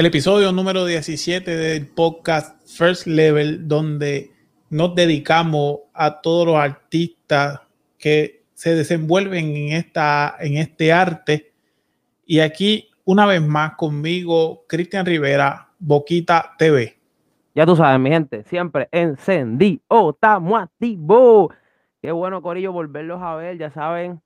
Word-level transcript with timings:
el 0.00 0.06
episodio 0.06 0.50
número 0.50 0.86
17 0.86 1.54
del 1.54 1.86
podcast 1.86 2.66
First 2.66 3.06
Level, 3.06 3.68
donde 3.68 4.30
nos 4.70 4.94
dedicamos 4.94 5.80
a 5.92 6.22
todos 6.22 6.46
los 6.46 6.56
artistas 6.56 7.60
que 7.98 8.44
se 8.54 8.74
desenvuelven 8.74 9.54
en, 9.54 9.72
esta, 9.74 10.36
en 10.40 10.56
este 10.56 10.90
arte. 10.90 11.52
Y 12.24 12.40
aquí, 12.40 12.88
una 13.04 13.26
vez 13.26 13.42
más, 13.42 13.74
conmigo, 13.74 14.64
Cristian 14.66 15.04
Rivera, 15.04 15.68
Boquita 15.78 16.54
TV. 16.56 16.96
Ya 17.54 17.66
tú 17.66 17.76
sabes, 17.76 18.00
mi 18.00 18.08
gente, 18.08 18.42
siempre 18.44 18.88
encendí, 18.92 19.82
oh, 19.88 20.12
estamos 20.12 20.62
activos. 20.62 21.54
Qué 22.00 22.10
bueno, 22.10 22.40
Corillo, 22.40 22.72
volverlos 22.72 23.20
a 23.20 23.34
ver, 23.34 23.58
ya 23.58 23.70
saben. 23.70 24.22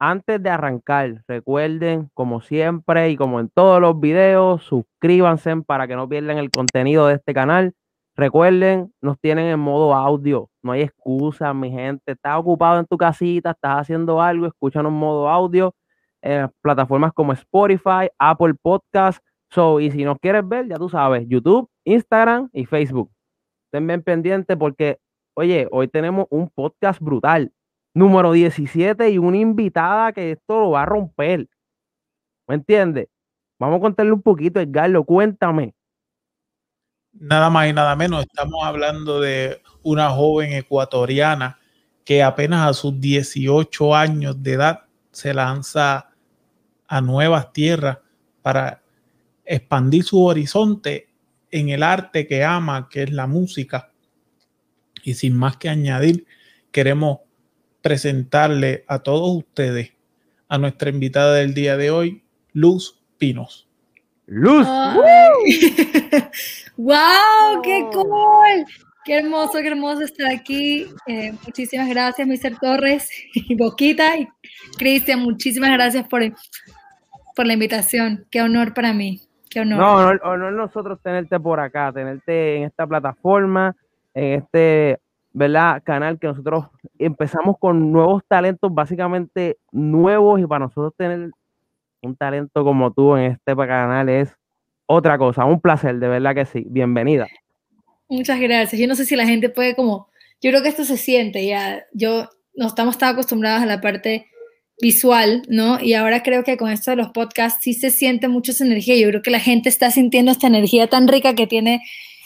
Antes 0.00 0.42
de 0.42 0.48
arrancar, 0.48 1.22
recuerden, 1.28 2.08
como 2.14 2.40
siempre 2.40 3.10
y 3.10 3.16
como 3.16 3.38
en 3.38 3.50
todos 3.50 3.80
los 3.82 4.00
videos, 4.00 4.62
suscríbanse 4.64 5.54
para 5.62 5.86
que 5.86 5.94
no 5.94 6.08
pierdan 6.08 6.38
el 6.38 6.50
contenido 6.50 7.06
de 7.06 7.14
este 7.16 7.34
canal. 7.34 7.74
Recuerden, 8.16 8.92
nos 9.02 9.20
tienen 9.20 9.46
en 9.46 9.60
modo 9.60 9.94
audio, 9.94 10.48
no 10.62 10.72
hay 10.72 10.82
excusa, 10.82 11.52
mi 11.52 11.70
gente. 11.70 12.12
Estás 12.12 12.38
ocupado 12.38 12.80
en 12.80 12.86
tu 12.86 12.96
casita, 12.96 13.50
estás 13.50 13.80
haciendo 13.82 14.22
algo, 14.22 14.46
escúchanos 14.46 14.90
en 14.90 14.98
modo 14.98 15.28
audio 15.28 15.74
en 16.22 16.50
plataformas 16.62 17.12
como 17.12 17.32
Spotify, 17.32 18.08
Apple 18.18 18.54
Podcast. 18.60 19.22
So, 19.50 19.80
y 19.80 19.90
si 19.90 20.04
nos 20.04 20.18
quieres 20.18 20.48
ver, 20.48 20.66
ya 20.66 20.76
tú 20.76 20.88
sabes, 20.88 21.26
YouTube, 21.28 21.68
Instagram 21.84 22.48
y 22.52 22.64
Facebook. 22.64 23.10
Estén 23.66 23.86
bien 23.86 24.02
pendientes 24.02 24.56
porque 24.56 24.98
Oye, 25.34 25.68
hoy 25.70 25.88
tenemos 25.88 26.26
un 26.28 26.50
podcast 26.50 27.00
brutal, 27.00 27.52
número 27.94 28.32
17 28.32 29.10
y 29.10 29.18
una 29.18 29.38
invitada 29.38 30.12
que 30.12 30.32
esto 30.32 30.60
lo 30.60 30.70
va 30.72 30.82
a 30.82 30.86
romper. 30.86 31.48
¿Me 32.46 32.56
entiendes? 32.56 33.08
Vamos 33.58 33.78
a 33.78 33.80
contarle 33.80 34.12
un 34.12 34.22
poquito, 34.22 34.60
Edgardo, 34.60 35.04
cuéntame. 35.04 35.74
Nada 37.12 37.50
más 37.50 37.68
y 37.68 37.72
nada 37.72 37.96
menos, 37.96 38.22
estamos 38.22 38.64
hablando 38.64 39.20
de 39.20 39.60
una 39.82 40.10
joven 40.10 40.52
ecuatoriana 40.52 41.58
que 42.04 42.22
apenas 42.22 42.68
a 42.68 42.72
sus 42.72 43.00
18 43.00 43.94
años 43.94 44.42
de 44.42 44.52
edad 44.52 44.84
se 45.10 45.34
lanza 45.34 46.10
a 46.86 47.00
nuevas 47.00 47.52
tierras 47.52 47.98
para 48.42 48.82
expandir 49.44 50.04
su 50.04 50.24
horizonte 50.24 51.08
en 51.50 51.68
el 51.68 51.82
arte 51.82 52.26
que 52.26 52.44
ama, 52.44 52.88
que 52.88 53.02
es 53.02 53.10
la 53.10 53.26
música. 53.26 53.92
Y 55.02 55.14
sin 55.14 55.36
más 55.36 55.56
que 55.56 55.68
añadir, 55.68 56.26
queremos 56.70 57.20
presentarle 57.82 58.84
a 58.86 59.00
todos 59.00 59.36
ustedes 59.36 59.92
a 60.48 60.58
nuestra 60.58 60.90
invitada 60.90 61.34
del 61.34 61.54
día 61.54 61.76
de 61.76 61.90
hoy, 61.90 62.22
Luz 62.52 63.00
Pinos. 63.18 63.68
Luz. 64.26 64.66
¡Wow! 66.76 67.62
¡Qué 67.62 67.86
cool! 67.92 68.66
Qué 69.04 69.18
hermoso, 69.18 69.58
qué 69.60 69.68
hermoso 69.68 70.02
estar 70.02 70.30
aquí. 70.30 70.86
Eh, 71.06 71.32
muchísimas 71.44 71.88
gracias, 71.88 72.28
Mr. 72.28 72.58
Torres 72.60 73.08
y 73.32 73.56
Boquita 73.56 74.16
y 74.18 74.28
Cristian. 74.76 75.20
Muchísimas 75.20 75.70
gracias 75.72 76.06
por, 76.06 76.22
por 77.34 77.46
la 77.46 77.54
invitación. 77.54 78.26
Qué 78.30 78.42
honor 78.42 78.74
para 78.74 78.92
mí. 78.92 79.20
Qué 79.48 79.60
honor. 79.60 79.78
No, 79.78 79.96
honor, 79.96 80.20
honor 80.22 80.52
nosotros 80.52 81.00
tenerte 81.02 81.40
por 81.40 81.58
acá, 81.58 81.92
tenerte 81.92 82.56
en 82.56 82.64
esta 82.64 82.86
plataforma 82.86 83.74
en 84.14 84.42
este 84.42 85.00
¿verdad? 85.32 85.82
canal 85.84 86.18
que 86.18 86.26
nosotros 86.26 86.66
empezamos 86.98 87.56
con 87.58 87.92
nuevos 87.92 88.22
talentos, 88.26 88.72
básicamente 88.72 89.58
nuevos, 89.72 90.40
y 90.40 90.46
para 90.46 90.66
nosotros 90.66 90.92
tener 90.96 91.30
un 92.02 92.16
talento 92.16 92.64
como 92.64 92.92
tú 92.92 93.16
en 93.16 93.32
este 93.32 93.54
canal 93.54 94.08
es 94.08 94.34
otra 94.86 95.18
cosa, 95.18 95.44
un 95.44 95.60
placer, 95.60 95.98
de 95.98 96.08
verdad 96.08 96.34
que 96.34 96.44
sí. 96.44 96.64
Bienvenida. 96.68 97.28
Muchas 98.08 98.40
gracias. 98.40 98.80
Yo 98.80 98.88
no 98.88 98.96
sé 98.96 99.04
si 99.04 99.14
la 99.14 99.26
gente 99.26 99.48
puede 99.48 99.76
como, 99.76 100.08
yo 100.40 100.50
creo 100.50 100.62
que 100.62 100.68
esto 100.68 100.84
se 100.84 100.96
siente 100.96 101.46
ya, 101.46 101.84
yo 101.92 102.28
no 102.56 102.66
estamos 102.66 102.98
tan 102.98 103.10
acostumbrados 103.10 103.62
a 103.62 103.66
la 103.66 103.80
parte 103.80 104.26
visual, 104.80 105.42
¿no? 105.48 105.80
Y 105.80 105.94
ahora 105.94 106.22
creo 106.22 106.42
que 106.42 106.56
con 106.56 106.70
esto 106.70 106.90
de 106.90 106.96
los 106.96 107.10
podcasts 107.10 107.60
sí 107.62 107.74
se 107.74 107.90
siente 107.90 108.28
mucho 108.28 108.50
esa 108.52 108.64
energía. 108.64 108.96
Yo 108.96 109.08
creo 109.08 109.22
que 109.22 109.30
la 109.30 109.38
gente 109.38 109.68
está 109.68 109.90
sintiendo 109.90 110.32
esta 110.32 110.46
energía 110.46 110.88
tan 110.88 111.06
rica 111.06 111.34
que 111.34 111.46
tiene 111.46 111.82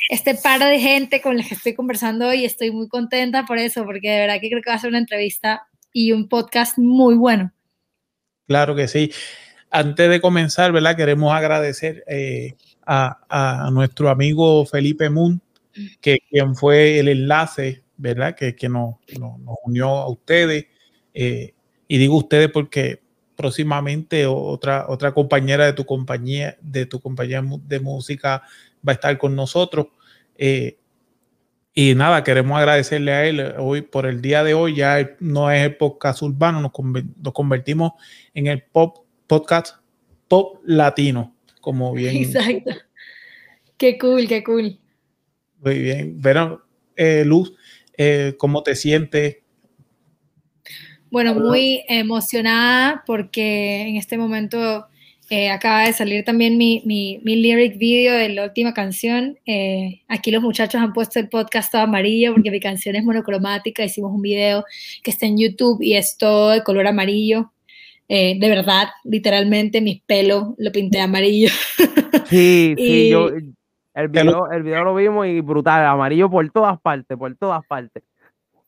este 0.08 0.34
par 0.34 0.60
de 0.60 0.78
gente 0.78 1.20
con 1.20 1.36
la 1.36 1.44
que 1.44 1.54
estoy 1.54 1.74
conversando 1.74 2.28
hoy. 2.28 2.44
Estoy 2.44 2.70
muy 2.70 2.88
contenta 2.88 3.44
por 3.46 3.58
eso, 3.58 3.84
porque 3.84 4.10
de 4.10 4.18
verdad 4.20 4.40
que 4.40 4.48
creo 4.48 4.62
que 4.62 4.70
va 4.70 4.76
a 4.76 4.80
ser 4.80 4.90
una 4.90 4.98
entrevista 4.98 5.66
y 5.92 6.12
un 6.12 6.28
podcast 6.28 6.78
muy 6.78 7.14
bueno. 7.14 7.52
Claro 8.46 8.74
que 8.74 8.88
sí. 8.88 9.12
Antes 9.70 10.10
de 10.10 10.20
comenzar, 10.20 10.72
¿verdad? 10.72 10.96
Queremos 10.96 11.32
agradecer 11.32 12.04
eh, 12.06 12.54
a, 12.86 13.70
nuestro 13.72 14.10
amigo 14.10 14.64
Felipe 14.66 15.08
Moon, 15.10 15.40
que 16.00 16.18
quien 16.30 16.54
fue 16.54 16.98
el 16.98 17.08
enlace, 17.08 17.82
¿verdad? 17.96 18.36
Que, 18.36 18.54
que 18.54 18.68
nos, 18.68 18.96
unió 19.64 19.88
a 19.88 20.08
ustedes. 20.08 20.66
Eh, 21.14 21.54
y 21.88 21.98
digo 21.98 22.16
ustedes 22.16 22.50
porque 22.50 23.00
próximamente 23.36 24.26
otra, 24.26 24.86
otra 24.88 25.12
compañera 25.12 25.64
de 25.66 25.72
tu 25.72 25.84
compañía, 25.84 26.56
de 26.60 26.86
tu 26.86 27.00
compañía 27.00 27.42
de 27.66 27.80
música 27.80 28.42
va 28.86 28.92
a 28.92 28.94
estar 28.94 29.18
con 29.18 29.34
nosotros. 29.34 29.86
Eh, 30.36 30.78
y 31.72 31.94
nada, 31.94 32.22
queremos 32.22 32.56
agradecerle 32.56 33.12
a 33.12 33.26
él 33.26 33.54
hoy 33.58 33.82
por 33.82 34.06
el 34.06 34.22
día 34.22 34.44
de 34.44 34.54
hoy. 34.54 34.76
Ya 34.76 35.16
no 35.18 35.50
es 35.50 35.64
el 35.64 35.76
podcast 35.76 36.22
urbano, 36.22 36.60
nos, 36.60 37.32
convertimos 37.32 37.92
en 38.32 38.46
el 38.46 38.62
pop 38.62 38.98
podcast 39.26 39.76
pop 40.28 40.60
latino, 40.64 41.34
como 41.60 41.92
bien. 41.94 42.16
Exacto. 42.16 42.70
Qué 43.76 43.98
cool, 43.98 44.28
qué 44.28 44.44
cool. 44.44 44.78
Muy 45.58 45.78
bien. 45.78 46.20
Pero, 46.22 46.64
eh, 46.94 47.24
Luz, 47.24 47.54
eh, 47.96 48.34
¿cómo 48.38 48.62
te 48.62 48.76
sientes? 48.76 49.38
Bueno, 51.10 51.34
muy 51.34 51.84
emocionada 51.88 53.02
porque 53.06 53.82
en 53.82 53.96
este 53.96 54.18
momento 54.18 54.86
eh, 55.30 55.50
acaba 55.50 55.84
de 55.84 55.92
salir 55.92 56.24
también 56.24 56.58
mi, 56.58 56.82
mi, 56.84 57.20
mi, 57.24 57.36
lyric 57.36 57.78
video 57.78 58.14
de 58.14 58.28
la 58.28 58.44
última 58.44 58.74
canción. 58.74 59.38
Eh, 59.46 60.02
aquí 60.06 60.30
los 60.30 60.42
muchachos 60.42 60.80
han 60.80 60.92
puesto 60.92 61.18
el 61.18 61.28
podcast 61.28 61.74
amarillo 61.74 62.34
porque 62.34 62.50
mi 62.50 62.60
canción 62.60 62.94
es 62.94 63.04
monocromática. 63.04 63.84
Hicimos 63.84 64.12
un 64.12 64.20
video 64.20 64.64
que 65.02 65.10
está 65.10 65.26
en 65.26 65.38
YouTube 65.38 65.80
y 65.80 65.96
es 65.96 66.18
todo 66.18 66.50
de 66.50 66.62
color 66.62 66.86
amarillo. 66.86 67.52
Eh, 68.06 68.38
de 68.38 68.48
verdad, 68.50 68.88
literalmente 69.04 69.80
mis 69.80 70.02
pelos 70.02 70.48
lo 70.58 70.72
pinté 70.72 71.00
amarillo. 71.00 71.50
Sí, 72.26 72.74
sí, 72.78 73.10
yo, 73.10 73.28
el 73.28 74.08
video, 74.08 74.50
el 74.50 74.62
video 74.62 74.82
lo 74.82 74.94
vimos 74.94 75.26
y 75.26 75.40
brutal, 75.40 75.84
amarillo 75.84 76.30
por 76.30 76.48
todas 76.50 76.80
partes, 76.80 77.18
por 77.18 77.36
todas 77.36 77.64
partes. 77.66 78.02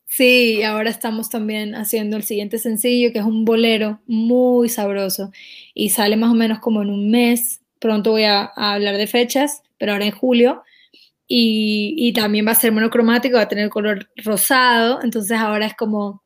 Sí, 0.09 0.63
ahora 0.63 0.89
estamos 0.89 1.29
también 1.29 1.75
haciendo 1.75 2.17
el 2.17 2.23
siguiente 2.23 2.59
sencillo, 2.59 3.11
que 3.11 3.19
es 3.19 3.25
un 3.25 3.45
bolero 3.45 3.99
muy 4.07 4.69
sabroso 4.69 5.31
y 5.73 5.89
sale 5.89 6.15
más 6.17 6.31
o 6.31 6.33
menos 6.33 6.59
como 6.59 6.81
en 6.81 6.89
un 6.89 7.11
mes. 7.11 7.61
Pronto 7.79 8.11
voy 8.11 8.23
a, 8.23 8.45
hablar 8.55 8.97
de 8.97 9.07
fechas, 9.07 9.63
pero 9.77 9.91
ahora 9.93 10.05
en 10.05 10.11
julio. 10.11 10.63
Y, 11.27 12.13
también 12.13 12.47
va 12.47 12.51
a 12.51 12.55
ser 12.55 12.71
monocromático, 12.71 13.35
va 13.37 13.43
a 13.43 13.47
tener 13.49 13.69
color 13.69 14.09
rosado. 14.17 15.01
Entonces 15.03 15.37
ahora 15.37 15.67
es 15.67 15.75
como 15.75 16.23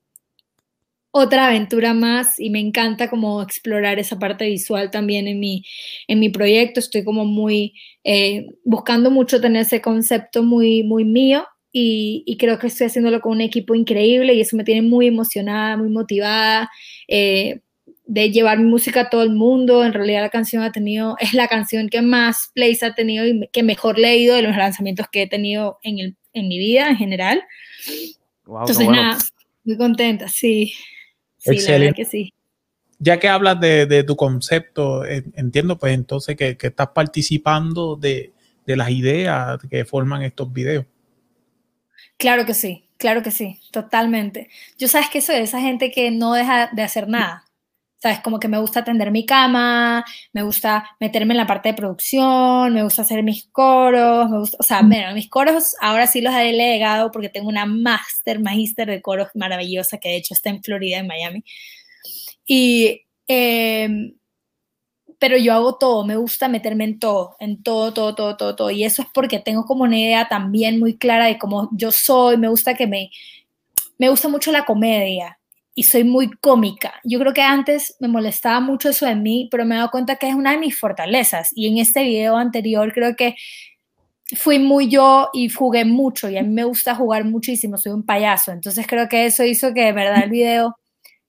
otra 1.11 1.47
aventura 1.47 1.93
más 1.93 2.39
y 2.39 2.49
me 2.51 2.59
encanta 2.59 3.09
como 3.09 3.41
explorar 3.41 3.99
esa 3.99 4.19
parte 4.19 4.45
visual 4.47 4.91
también 4.91 5.27
en 5.27 5.39
mi, 5.39 5.65
en 6.07 6.19
mi 6.19 6.29
proyecto. 6.29 6.79
Estoy 6.79 7.03
como 7.03 7.25
muy 7.25 7.73
eh, 8.03 8.47
buscando 8.63 9.11
mucho 9.11 9.41
tener 9.41 9.63
ese 9.63 9.81
concepto 9.81 10.43
muy, 10.43 10.83
muy 10.83 11.03
mío 11.05 11.45
y, 11.71 12.37
creo 12.37 12.59
que 12.59 12.67
estoy 12.67 12.87
haciéndolo 12.87 13.21
con 13.21 13.33
un 13.33 13.41
equipo 13.41 13.75
increíble 13.75 14.33
y 14.33 14.41
eso 14.41 14.57
me 14.57 14.63
tiene 14.63 14.81
muy 14.81 15.07
emocionada, 15.07 15.77
muy 15.77 15.89
motivada 15.89 16.69
eh, 17.07 17.61
de 18.05 18.31
llevar 18.31 18.57
mi 18.59 18.65
música 18.65 19.01
a 19.01 19.09
todo 19.09 19.23
el 19.23 19.31
mundo. 19.31 19.85
En 19.85 19.93
realidad 19.93 20.21
la 20.21 20.29
canción 20.29 20.63
ha 20.63 20.71
tenido, 20.71 21.15
es 21.19 21.33
la 21.33 21.47
canción 21.47 21.87
que 21.87 22.01
más 22.01 22.51
plays 22.53 22.83
ha 22.83 22.93
tenido 22.93 23.25
y 23.25 23.47
que 23.53 23.63
mejor 23.63 23.97
leído 23.97 24.35
de 24.35 24.41
los 24.41 24.55
lanzamientos 24.55 25.07
que 25.09 25.23
he 25.23 25.27
tenido 25.27 25.79
en, 25.83 25.99
el, 25.99 26.17
en 26.33 26.47
mi 26.49 26.59
vida 26.59 26.89
en 26.89 26.97
general. 26.97 27.41
Entonces 28.45 28.87
nada, 28.89 29.17
muy 29.63 29.77
contenta, 29.77 30.27
sí. 30.27 30.73
Sí, 31.37 31.57
la 31.61 31.77
verdad 31.77 31.95
que 31.95 32.05
sí. 32.05 32.33
Ya 32.99 33.17
que 33.17 33.29
hablas 33.29 33.59
de, 33.59 33.87
de 33.87 34.03
tu 34.03 34.15
concepto, 34.15 35.03
entiendo 35.05 35.79
pues 35.79 35.93
entonces 35.93 36.35
que, 36.35 36.55
que 36.55 36.67
estás 36.67 36.89
participando 36.89 37.95
de, 37.95 38.31
de 38.65 38.75
las 38.75 38.91
ideas 38.91 39.59
que 39.69 39.85
forman 39.85 40.21
estos 40.21 40.51
videos. 40.51 40.85
Claro 42.21 42.45
que 42.45 42.53
sí, 42.53 42.85
claro 42.97 43.23
que 43.23 43.31
sí, 43.31 43.59
totalmente. 43.71 44.47
Yo 44.77 44.87
sabes 44.87 45.09
que 45.09 45.21
soy 45.21 45.37
de 45.37 45.41
esa 45.41 45.59
gente 45.59 45.89
que 45.89 46.11
no 46.11 46.33
deja 46.33 46.69
de 46.71 46.83
hacer 46.83 47.07
nada. 47.07 47.45
Sabes, 47.97 48.19
como 48.19 48.39
que 48.39 48.47
me 48.47 48.59
gusta 48.59 48.81
atender 48.81 49.09
mi 49.09 49.25
cama, 49.25 50.05
me 50.31 50.43
gusta 50.43 50.85
meterme 50.99 51.33
en 51.33 51.39
la 51.39 51.47
parte 51.47 51.69
de 51.69 51.75
producción, 51.75 52.75
me 52.75 52.83
gusta 52.83 53.01
hacer 53.01 53.23
mis 53.23 53.47
coros, 53.51 54.29
me 54.29 54.37
gusta, 54.37 54.57
o 54.59 54.63
sea, 54.63 54.81
bueno, 54.83 55.15
mis 55.15 55.29
coros 55.29 55.73
ahora 55.81 56.05
sí 56.05 56.21
los 56.21 56.33
he 56.35 56.43
delegado 56.45 57.11
porque 57.11 57.29
tengo 57.29 57.49
una 57.49 57.65
máster, 57.65 58.39
magíster 58.39 58.87
de 58.87 59.01
coros 59.01 59.29
maravillosa 59.33 59.97
que 59.97 60.09
de 60.09 60.17
hecho 60.17 60.35
está 60.35 60.51
en 60.51 60.61
Florida, 60.63 60.99
en 60.99 61.07
Miami. 61.07 61.43
Y 62.45 63.01
em, 63.27 64.13
pero 65.21 65.37
yo 65.37 65.53
hago 65.53 65.75
todo, 65.75 66.03
me 66.03 66.15
gusta 66.15 66.47
meterme 66.47 66.83
en 66.83 66.97
todo, 66.97 67.35
en 67.39 67.61
todo, 67.61 67.93
todo, 67.93 68.15
todo, 68.15 68.37
todo, 68.37 68.55
todo. 68.55 68.71
Y 68.71 68.83
eso 68.83 69.03
es 69.03 69.07
porque 69.13 69.37
tengo 69.37 69.65
como 69.65 69.83
una 69.83 69.99
idea 69.99 70.27
también 70.27 70.79
muy 70.79 70.97
clara 70.97 71.27
de 71.27 71.37
cómo 71.37 71.69
yo 71.73 71.91
soy, 71.91 72.37
me 72.37 72.47
gusta 72.47 72.73
que 72.73 72.87
me, 72.87 73.11
me 73.99 74.09
gusta 74.09 74.29
mucho 74.29 74.51
la 74.51 74.65
comedia 74.65 75.37
y 75.75 75.83
soy 75.83 76.05
muy 76.05 76.31
cómica. 76.31 76.95
Yo 77.03 77.19
creo 77.19 77.33
que 77.33 77.43
antes 77.43 77.95
me 77.99 78.07
molestaba 78.07 78.61
mucho 78.61 78.89
eso 78.89 79.05
de 79.05 79.13
mí, 79.13 79.47
pero 79.51 79.63
me 79.63 79.75
he 79.75 79.77
dado 79.77 79.91
cuenta 79.91 80.15
que 80.15 80.27
es 80.27 80.33
una 80.33 80.53
de 80.53 80.57
mis 80.57 80.79
fortalezas. 80.79 81.49
Y 81.53 81.67
en 81.67 81.77
este 81.77 82.01
video 82.01 82.35
anterior 82.35 82.91
creo 82.91 83.15
que 83.15 83.35
fui 84.35 84.57
muy 84.57 84.89
yo 84.89 85.29
y 85.33 85.49
jugué 85.49 85.85
mucho 85.85 86.31
y 86.31 86.37
a 86.39 86.41
mí 86.41 86.49
me 86.49 86.63
gusta 86.63 86.95
jugar 86.95 87.25
muchísimo, 87.25 87.77
soy 87.77 87.91
un 87.91 88.07
payaso. 88.07 88.51
Entonces 88.51 88.87
creo 88.87 89.07
que 89.07 89.27
eso 89.27 89.43
hizo 89.43 89.71
que 89.71 89.85
de 89.85 89.93
verdad 89.93 90.23
el 90.23 90.31
video 90.31 90.75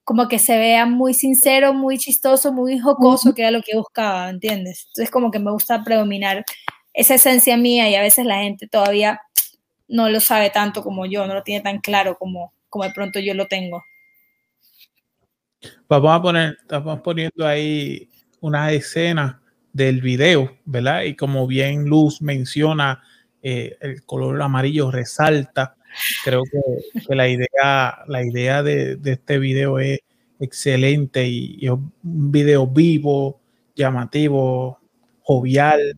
como 0.05 0.29
que 0.29 0.39
se 0.39 0.59
vea 0.59 0.87
muy 0.87 1.15
sincero, 1.15 1.75
muy 1.75 1.99
chistoso, 1.99 2.53
muy 2.53 2.79
jocoso, 2.79 3.35
que 3.35 3.43
era 3.43 3.51
lo 3.51 3.63
que 3.63 3.77
buscaba, 3.77 4.29
¿entiendes? 4.29 4.87
Entonces 4.89 5.11
como 5.11 5.31
que 5.31 5.39
me 5.39 5.51
gusta 5.51 5.85
predominar 5.85 6.45
esa 6.93 7.15
esencia 7.15 7.57
mía 7.57 7.89
y 7.89 7.95
a 7.95 8.03
veces 8.03 8.27
la 8.27 8.39
gente 8.39 8.67
todavía 8.67 9.21
no 9.89 10.09
lo 10.09 10.21
sabe 10.21 10.51
tanto 10.51 10.83
como 10.83 11.07
yo, 11.07 11.27
no 11.27 11.35
lo 11.35 11.43
tiene 11.43 11.63
tan 11.63 11.81
claro 11.81 12.17
como, 12.19 12.53
como 12.69 12.85
de 12.85 12.91
pronto 12.91 13.21
yo 13.21 13.35
lo 13.35 13.47
tengo. 13.47 13.85
Vamos 15.89 16.11
a 16.11 16.23
poner, 16.23 16.59
estamos 16.61 17.01
poniendo 17.01 17.47
ahí 17.47 18.09
una 18.41 18.73
escena 18.73 19.41
del 19.73 20.01
video, 20.01 20.59
¿verdad? 20.65 21.03
Y 21.03 21.15
como 21.15 21.47
bien 21.47 21.85
Luz 21.85 22.21
menciona, 22.21 23.03
eh, 23.43 23.77
el 23.81 24.05
color 24.05 24.41
amarillo 24.43 24.91
resalta 24.91 25.77
Creo 26.25 26.43
que, 26.44 27.15
la 27.15 27.29
idea, 27.29 28.05
la 28.06 28.25
idea 28.25 28.62
de, 28.62 28.99
este 29.05 29.39
video 29.39 29.79
es 29.79 30.00
excelente 30.41 31.27
y, 31.27 31.59
es 31.62 31.71
un 31.71 31.93
video 32.03 32.67
vivo, 32.67 33.41
llamativo, 33.75 34.79
jovial. 35.23 35.97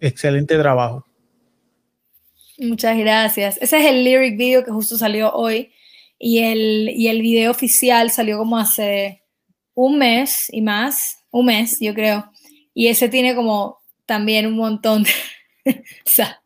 Excelente 0.00 0.58
trabajo. 0.58 1.06
Muchas 2.58 2.96
gracias. 2.96 3.58
Ese 3.60 3.78
es 3.78 3.86
el 3.86 4.04
lyric 4.04 4.36
video 4.36 4.64
que 4.64 4.70
justo 4.70 4.96
salió 4.96 5.32
hoy 5.32 5.72
y 6.18 6.38
el, 6.38 6.90
y 6.90 7.08
el 7.08 7.20
video 7.20 7.50
oficial 7.50 8.10
salió 8.10 8.38
como 8.38 8.58
hace 8.58 9.22
un 9.74 9.98
mes 9.98 10.48
y 10.50 10.62
más, 10.62 11.24
un 11.30 11.46
mes 11.46 11.76
yo 11.80 11.94
creo. 11.94 12.30
Y 12.72 12.88
ese 12.88 13.08
tiene 13.08 13.34
como 13.34 13.78
también 14.06 14.46
un 14.46 14.56
montón 14.56 15.04
de... 15.04 15.10
o 15.70 16.08
sea, 16.08 16.40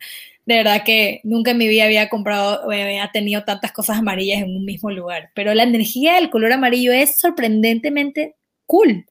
de 0.47 0.57
verdad 0.57 0.83
que 0.85 1.21
nunca 1.23 1.53
en 1.53 1.59
mi 1.59 1.69
vida 1.69 1.85
había 1.85 2.09
comprado, 2.09 2.71
había 2.71 3.11
tenido 3.13 3.45
tantas 3.45 3.73
cosas 3.73 3.99
amarillas 3.99 4.43
en 4.43 4.57
un 4.57 4.65
mismo 4.65 4.91
lugar. 4.91 5.31
Pero 5.35 5.55
la 5.55 5.63
energía 5.63 6.15
del 6.15 6.31
color 6.31 6.53
amarillo 6.53 6.93
es 6.93 7.19
sorprendentemente 7.19 8.35
cool. 8.67 9.07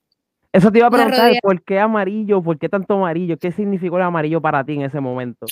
Eso 0.52 0.72
te 0.72 0.80
iba 0.80 0.88
a 0.88 0.92
preguntar, 0.92 1.34
¿por 1.42 1.64
qué 1.64 1.80
amarillo? 1.80 2.42
¿Por 2.42 2.58
qué 2.58 2.70
tanto 2.70 2.96
amarillo? 2.96 3.38
¿Qué 3.38 3.52
significó 3.52 3.98
el 3.98 4.04
amarillo 4.04 4.42
para 4.42 4.64
ti 4.64 4.74
en 4.74 4.82
ese 4.82 5.00
momento? 5.00 5.46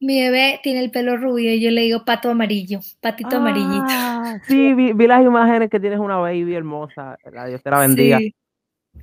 Mi 0.00 0.20
bebé 0.20 0.58
tiene 0.64 0.80
el 0.80 0.90
pelo 0.90 1.16
rubio 1.16 1.54
y 1.54 1.60
yo 1.60 1.70
le 1.70 1.82
digo 1.82 2.04
pato 2.04 2.28
amarillo, 2.30 2.80
patito 3.00 3.36
amarillito. 3.36 3.86
Ah, 3.88 4.40
sí, 4.48 4.74
vi, 4.74 4.92
las 5.06 5.22
imágenes 5.22 5.70
que 5.70 5.78
tienes 5.78 6.00
una 6.00 6.16
baby 6.16 6.56
hermosa. 6.56 7.16
Dios 7.46 7.62
te 7.62 7.70
la 7.70 7.78
bendiga. 7.78 8.18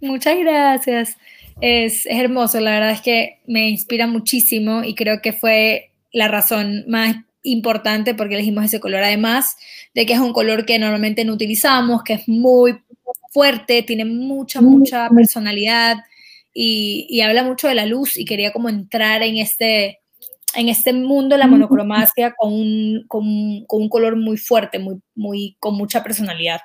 Muchas 0.01 0.37
gracias. 0.37 1.17
Es, 1.61 2.05
es 2.05 2.19
hermoso, 2.19 2.59
la 2.59 2.71
verdad 2.71 2.91
es 2.91 3.01
que 3.01 3.39
me 3.47 3.69
inspira 3.69 4.07
muchísimo 4.07 4.83
y 4.83 4.93
creo 4.93 5.21
que 5.21 5.31
fue 5.31 5.88
la 6.11 6.27
razón 6.27 6.83
más 6.87 7.15
importante 7.43 8.15
porque 8.15 8.35
elegimos 8.35 8.65
ese 8.65 8.79
color, 8.79 9.03
además 9.03 9.55
de 9.93 10.05
que 10.05 10.13
es 10.13 10.19
un 10.19 10.33
color 10.33 10.65
que 10.65 10.79
normalmente 10.79 11.25
no 11.25 11.33
utilizamos, 11.33 12.03
que 12.03 12.13
es 12.13 12.27
muy 12.27 12.79
fuerte, 13.31 13.83
tiene 13.83 14.05
mucha, 14.05 14.61
mucha 14.61 15.09
personalidad 15.09 15.97
y, 16.53 17.21
habla 17.21 17.43
mucho 17.43 17.67
de 17.67 17.75
la 17.75 17.85
luz 17.85 18.17
y 18.17 18.25
quería 18.25 18.51
como 18.51 18.69
entrar 18.69 19.21
en 19.21 19.37
este, 19.37 19.99
en 20.55 20.67
este 20.67 20.93
mundo 20.93 21.35
de 21.35 21.39
la 21.39 21.47
monocromacia 21.47 22.33
con 22.37 22.53
un, 22.53 23.05
con, 23.07 23.23
un 23.25 23.89
color 23.89 24.15
muy 24.15 24.37
fuerte, 24.37 24.79
muy, 24.79 24.99
muy, 25.15 25.55
con 25.59 25.75
mucha 25.75 26.03
personalidad. 26.03 26.59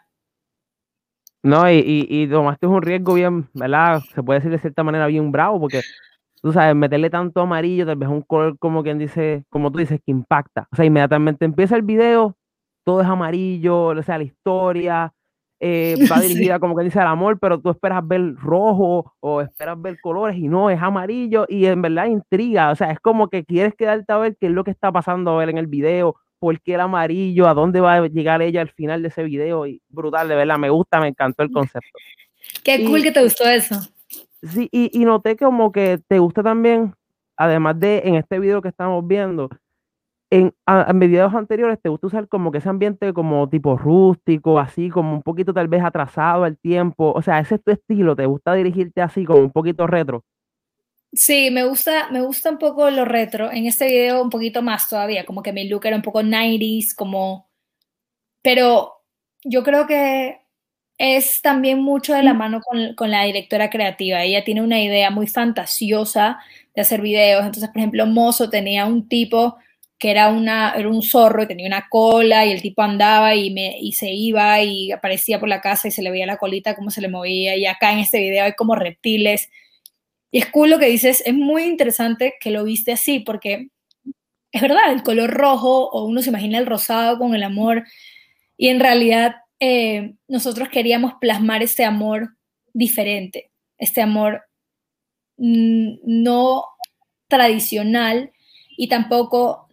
No, 1.43 1.71
y, 1.71 1.77
y, 1.77 2.07
y 2.09 2.27
tomaste 2.27 2.67
un 2.67 2.81
riesgo 2.81 3.15
bien, 3.15 3.49
¿verdad? 3.53 4.03
Se 4.15 4.23
puede 4.23 4.41
decir 4.41 4.51
de 4.51 4.59
cierta 4.59 4.83
manera 4.83 5.07
bien 5.07 5.31
bravo, 5.31 5.61
porque 5.61 5.83
tú 6.45 6.53
sabes, 6.53 6.77
meterle 6.77 7.09
tanto 7.09 7.41
amarillo, 7.41 7.87
tal 7.87 7.97
vez 7.97 8.11
un 8.11 8.21
color 8.21 8.59
como 8.59 8.83
quien 8.83 8.99
dice, 8.99 9.45
como 9.49 9.73
tú 9.73 9.79
dices, 9.79 9.99
que 10.05 10.13
impacta. 10.13 10.69
O 10.71 10.77
sea, 10.77 10.85
inmediatamente 10.85 11.47
empieza 11.47 11.75
el 11.75 11.81
video, 11.81 12.37
todo 12.85 13.01
es 13.01 13.07
amarillo, 13.07 13.87
o 13.87 14.03
sea, 14.03 14.19
la 14.19 14.25
historia 14.25 15.15
eh, 15.59 15.95
va 16.13 16.21
dirigida 16.21 16.59
como 16.61 16.75
quien 16.75 16.89
dice 16.89 17.01
al 17.01 17.07
amor, 17.07 17.39
pero 17.41 17.63
tú 17.63 17.71
esperas 17.71 18.07
ver 18.07 18.35
rojo 18.35 19.15
o 19.21 19.41
esperas 19.41 19.81
ver 19.81 19.99
colores 20.03 20.37
y 20.37 20.49
no, 20.49 20.69
es 20.69 20.83
amarillo 20.83 21.47
y 21.49 21.65
en 21.65 21.81
verdad 21.81 22.09
intriga. 22.09 22.71
O 22.73 22.77
sea, 22.77 22.91
es 22.91 23.01
como 23.01 23.31
que 23.31 23.47
quieres 23.47 23.75
quedarte 23.75 24.13
a 24.13 24.19
ver 24.19 24.37
qué 24.39 24.49
es 24.49 24.53
lo 24.53 24.65
que 24.65 24.71
está 24.71 24.93
pasando 24.93 25.31
a 25.31 25.39
ver 25.39 25.49
en 25.49 25.57
el 25.57 25.67
video, 25.67 26.17
por 26.39 26.61
qué 26.61 26.75
el 26.75 26.81
amarillo, 26.81 27.49
a 27.49 27.55
dónde 27.55 27.81
va 27.81 27.95
a 27.95 28.07
llegar 28.07 28.43
ella 28.43 28.61
al 28.61 28.71
final 28.71 29.01
de 29.01 29.09
ese 29.09 29.23
video. 29.23 29.67
Y 29.67 29.81
brutal, 29.89 30.29
de 30.29 30.35
verdad, 30.35 30.59
me 30.59 30.69
gusta, 30.69 31.01
me 31.01 31.09
encantó 31.09 31.43
el 31.43 31.51
concepto. 31.51 31.99
Qué 32.63 32.85
cool 32.85 33.03
que 33.03 33.13
te 33.13 33.23
gustó 33.23 33.49
eso. 33.49 33.94
Sí, 34.53 34.69
y, 34.73 35.05
noté 35.05 35.37
como 35.37 35.73
que 35.73 35.99
te 36.07 36.19
gusta 36.19 36.43
también, 36.43 36.95
además 37.37 37.81
de 37.81 38.03
en 38.05 38.17
este 38.17 38.39
video 38.39 38.61
que 38.61 38.69
estamos 38.69 39.07
viendo, 39.07 39.49
en, 40.31 40.55
en 40.67 40.99
videos 40.99 41.35
anteriores 41.35 41.81
te 41.81 41.89
gusta 41.89 42.09
usar 42.09 42.29
como 42.29 42.53
que 42.53 42.59
ese 42.59 42.69
ambiente 42.69 43.13
como 43.15 43.49
tipo 43.49 43.77
rústico, 43.79 44.59
así 44.59 44.91
como 44.91 45.15
un 45.15 45.23
poquito 45.23 45.55
tal 45.55 45.69
vez 45.69 45.83
atrasado 45.83 46.45
al 46.45 46.59
tiempo. 46.59 47.13
O 47.15 47.23
sea, 47.23 47.41
ese 47.41 47.55
es 47.57 47.65
tu 47.65 47.71
estilo, 47.71 48.17
¿te 48.17 48.27
gusta 48.27 48.55
dirigirte 48.55 49.01
así 49.01 49.25
como 49.25 49.41
un 49.41 49.51
poquito 49.51 49.87
retro? 49.87 50.25
Sí, 51.13 51.51
me 51.51 51.65
gusta, 51.65 52.11
me 52.11 52.21
gusta 52.21 52.51
un 52.51 52.59
poco 52.59 52.91
lo 52.91 53.05
retro. 53.05 53.51
En 53.51 53.67
este 53.67 53.87
video 53.87 54.23
un 54.23 54.31
poquito 54.31 54.63
más 54.63 54.89
todavía, 54.89 55.25
como 55.25 55.43
que 55.43 55.53
mi 55.53 55.69
look 55.69 55.87
era 55.87 55.97
un 55.97 56.03
poco 56.03 56.23
90s, 56.23 56.95
como... 56.95 57.49
Pero 58.43 59.05
yo 59.45 59.63
creo 59.63 59.87
que 59.87 60.44
es 60.99 61.41
también 61.43 61.83
mucho 61.83 62.15
de 62.15 62.23
la 62.23 62.35
mano 62.35 62.61
con, 62.61 63.11
la 63.11 63.25
directora 63.25 63.71
creativa. 63.71 64.23
Ella 64.23 64.45
tiene 64.45 64.63
una 64.63 64.81
idea 64.83 65.11
muy 65.11 65.27
fantasiosa 65.27 66.39
de 66.75 66.83
hacer 66.83 67.01
videos. 67.01 67.45
Entonces, 67.45 67.69
por 67.71 67.79
ejemplo, 67.79 68.07
Mozo 68.07 68.51
tenía 68.51 68.87
un 68.87 69.09
tipo 69.09 69.57
que 69.99 70.11
era, 70.11 70.29
una, 70.29 70.75
era 70.77 70.89
un 70.89 71.03
zorro 71.03 71.43
y 71.43 71.47
tenía 71.47 71.67
una 71.67 71.89
cola 71.89 72.45
y 72.47 72.53
el 72.53 72.63
tipo 72.63 72.83
andaba 72.83 73.35
y, 73.35 73.51
me, 73.51 73.79
y 73.81 73.93
se 73.93 74.11
iba 74.11 74.61
y 74.63 74.93
aparecía 74.93 75.41
por 75.41 75.49
la 75.49 75.61
casa 75.61 75.89
y 75.89 75.91
se 75.91 76.03
le 76.03 76.11
veía 76.11 76.27
la 76.27 76.37
colita, 76.37 76.77
cómo 76.77 76.91
se 76.91 77.01
le 77.01 77.09
movía. 77.09 77.57
Y 77.57 77.67
acá 77.67 77.93
en 77.93 78.01
este 78.01 78.21
video 78.21 78.45
hay 78.45 78.53
como 78.55 78.75
reptiles. 78.75 79.51
Y 80.31 80.39
es 80.39 80.47
cool 80.51 80.71
lo 80.71 80.79
que 80.79 80.87
dices, 80.87 81.23
es 81.27 81.35
muy 81.35 81.65
interesante 81.65 82.35
que 82.41 82.51
lo 82.51 82.65
viste 82.65 82.93
así 82.93 83.21
porque 83.21 83.69
es 84.53 84.63
verdad, 84.63 84.93
el 84.93 85.03
color 85.03 85.31
rojo 85.31 85.89
o 85.91 86.05
uno 86.05 86.23
se 86.23 86.31
imagina 86.31 86.59
el 86.59 86.67
rosado 86.67 87.19
con 87.19 87.35
el 87.35 87.43
amor 87.43 87.85
y 88.57 88.69
en 88.69 88.81
realidad 88.81 89.37
eh, 89.61 90.15
nosotros 90.29 90.69
queríamos 90.69 91.15
plasmar 91.21 91.63
este 91.63 91.85
amor 91.85 92.37
diferente, 92.73 93.51
este 93.79 94.03
amor 94.03 94.43
no 95.37 96.65
tradicional 97.29 98.33
y 98.77 98.89
tampoco, 98.89 99.69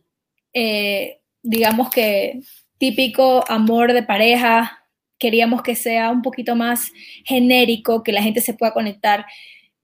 eh, 0.53 1.19
digamos 1.43 1.89
que 1.89 2.41
típico 2.77 3.43
amor 3.47 3.93
de 3.93 4.03
pareja. 4.03 4.87
Queríamos 5.19 5.61
que 5.61 5.75
sea 5.75 6.09
un 6.09 6.23
poquito 6.23 6.55
más 6.55 6.91
genérico, 7.25 8.01
que 8.01 8.11
la 8.11 8.23
gente 8.23 8.41
se 8.41 8.55
pueda 8.55 8.73
conectar 8.73 9.25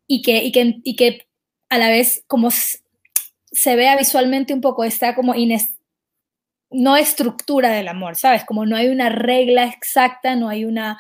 y 0.08 0.22
que, 0.22 0.44
y 0.44 0.52
que, 0.52 0.78
y 0.84 0.96
que 0.96 1.28
a 1.70 1.78
la 1.78 1.90
vez 1.90 2.24
como 2.28 2.50
se 2.52 3.76
vea 3.76 3.98
visualmente 3.98 4.54
un 4.54 4.62
poco, 4.62 4.84
está 4.84 5.16
como 5.16 5.36
ines 5.36 5.77
no 6.70 6.98
estructura 6.98 7.70
del 7.70 7.88
amor, 7.88 8.16
¿sabes? 8.16 8.44
Como 8.44 8.66
no 8.66 8.76
hay 8.76 8.90
una 8.90 9.10
regla 9.10 9.66
exacta, 9.66 10.36
no 10.36 10.50
hay 10.50 10.66
una, 10.66 11.00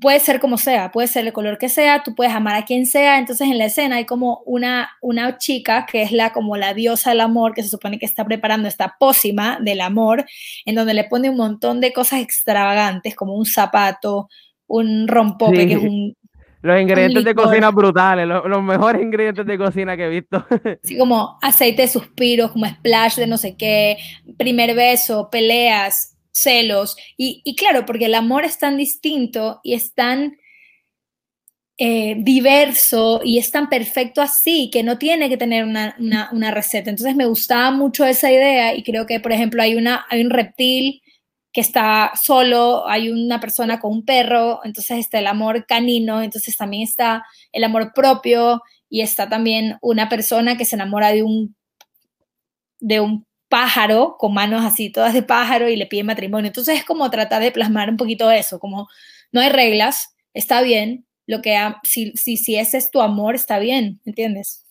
puede 0.00 0.20
ser 0.20 0.40
como 0.40 0.58
sea, 0.58 0.90
puede 0.90 1.08
ser 1.08 1.26
el 1.26 1.32
color 1.32 1.58
que 1.58 1.68
sea, 1.68 2.02
tú 2.02 2.14
puedes 2.14 2.32
amar 2.32 2.54
a 2.54 2.64
quien 2.64 2.86
sea, 2.86 3.18
entonces 3.18 3.48
en 3.48 3.58
la 3.58 3.66
escena 3.66 3.96
hay 3.96 4.06
como 4.06 4.42
una, 4.46 4.90
una 5.00 5.38
chica 5.38 5.86
que 5.86 6.02
es 6.02 6.12
la 6.12 6.32
como 6.32 6.56
la 6.56 6.74
diosa 6.74 7.10
del 7.10 7.20
amor, 7.20 7.54
que 7.54 7.62
se 7.62 7.68
supone 7.68 7.98
que 7.98 8.06
está 8.06 8.24
preparando 8.24 8.68
esta 8.68 8.96
pócima 8.98 9.58
del 9.60 9.80
amor, 9.80 10.24
en 10.64 10.74
donde 10.74 10.94
le 10.94 11.04
pone 11.04 11.30
un 11.30 11.36
montón 11.36 11.80
de 11.80 11.92
cosas 11.92 12.20
extravagantes, 12.20 13.16
como 13.16 13.34
un 13.34 13.46
zapato, 13.46 14.28
un 14.66 15.08
rompope, 15.08 15.66
que 15.66 15.74
es 15.74 15.82
un, 15.82 16.16
los 16.62 16.80
ingredientes 16.80 17.24
de 17.24 17.34
cocina 17.34 17.70
brutales, 17.70 18.26
los, 18.26 18.62
mejores 18.62 19.02
ingredientes 19.02 19.44
de 19.44 19.58
cocina 19.58 19.96
que 19.96 20.04
he 20.04 20.08
visto. 20.08 20.46
Sí, 20.82 20.96
como 20.96 21.38
aceite 21.42 21.82
de 21.82 21.88
suspiros, 21.88 22.52
como 22.52 22.66
splash 22.66 23.16
de 23.16 23.26
no 23.26 23.36
sé 23.36 23.56
qué, 23.56 23.96
primer 24.38 24.74
beso, 24.74 25.28
peleas, 25.30 26.16
celos. 26.30 26.96
Y, 27.16 27.54
claro, 27.56 27.84
porque 27.84 28.06
el 28.06 28.14
amor 28.14 28.44
es 28.44 28.58
tan 28.58 28.76
distinto 28.76 29.60
y 29.62 29.74
es 29.74 29.92
tan 29.94 30.36
eh, 31.78 32.14
diverso 32.18 33.20
y 33.24 33.38
es 33.38 33.50
tan 33.50 33.68
perfecto 33.68 34.22
así 34.22 34.70
que 34.70 34.82
no 34.82 34.98
tiene 34.98 35.28
que 35.28 35.36
tener 35.36 35.64
una, 35.64 35.96
una, 35.98 36.50
receta. 36.52 36.90
Entonces 36.90 37.16
me 37.16 37.26
gustaba 37.26 37.70
mucho 37.72 38.04
esa 38.06 38.30
idea 38.30 38.74
y 38.74 38.82
creo 38.84 39.06
que, 39.06 39.20
por 39.20 39.32
ejemplo, 39.32 39.62
hay, 39.62 39.74
una, 39.74 40.06
hay 40.08 40.24
un 40.24 40.30
reptil 40.30 41.01
que 41.52 41.60
está 41.60 42.12
solo, 42.20 42.88
hay 42.88 43.10
una 43.10 43.38
persona 43.38 43.78
con 43.78 43.92
un 43.92 44.04
perro, 44.04 44.60
entonces 44.64 44.98
está 44.98 45.18
el 45.18 45.26
amor 45.26 45.66
canino, 45.66 46.22
entonces 46.22 46.56
también 46.56 46.82
está 46.82 47.24
el 47.52 47.64
amor 47.64 47.92
propio 47.94 48.62
y 48.88 49.02
está 49.02 49.28
también 49.28 49.76
una 49.82 50.08
persona 50.08 50.56
que 50.56 50.64
se 50.64 50.76
enamora 50.76 51.12
de 51.12 51.22
un, 51.22 51.54
de 52.80 53.00
un 53.00 53.26
pájaro 53.48 54.16
con 54.18 54.32
manos 54.32 54.64
así 54.64 54.90
todas 54.90 55.12
de 55.12 55.22
pájaro 55.22 55.68
y 55.68 55.76
le 55.76 55.86
pide 55.86 56.04
matrimonio. 56.04 56.46
Entonces 56.46 56.78
es 56.78 56.84
como 56.84 57.10
tratar 57.10 57.42
de 57.42 57.52
plasmar 57.52 57.90
un 57.90 57.98
poquito 57.98 58.30
eso, 58.30 58.58
como 58.58 58.88
no 59.30 59.40
hay 59.42 59.50
reglas, 59.50 60.14
está 60.32 60.62
bien, 60.62 61.06
lo 61.26 61.42
que 61.42 61.56
si, 61.82 62.12
si, 62.12 62.38
si 62.38 62.56
ese 62.56 62.78
es 62.78 62.90
tu 62.90 63.00
amor, 63.00 63.34
está 63.34 63.58
bien, 63.58 64.00
¿entiendes? 64.04 64.64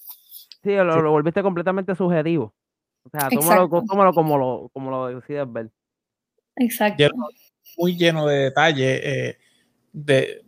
Sí, 0.64 0.72
lo, 0.72 1.02
lo 1.02 1.12
volviste 1.12 1.44
completamente 1.44 1.96
subjetivo. 1.96 2.56
O 3.04 3.10
sea, 3.10 3.30
tómalo, 3.30 3.70
tómalo 3.88 4.14
como, 4.14 4.38
lo, 4.38 4.70
como 4.74 4.92
lo 4.92 5.08
decides 5.08 5.52
ver. 5.52 5.72
Exacto. 6.62 7.04
muy 7.78 7.98
lleno 7.98 8.28
de 8.28 8.38
detalles. 8.38 9.02
Eh, 9.04 9.38
de, 9.94 10.44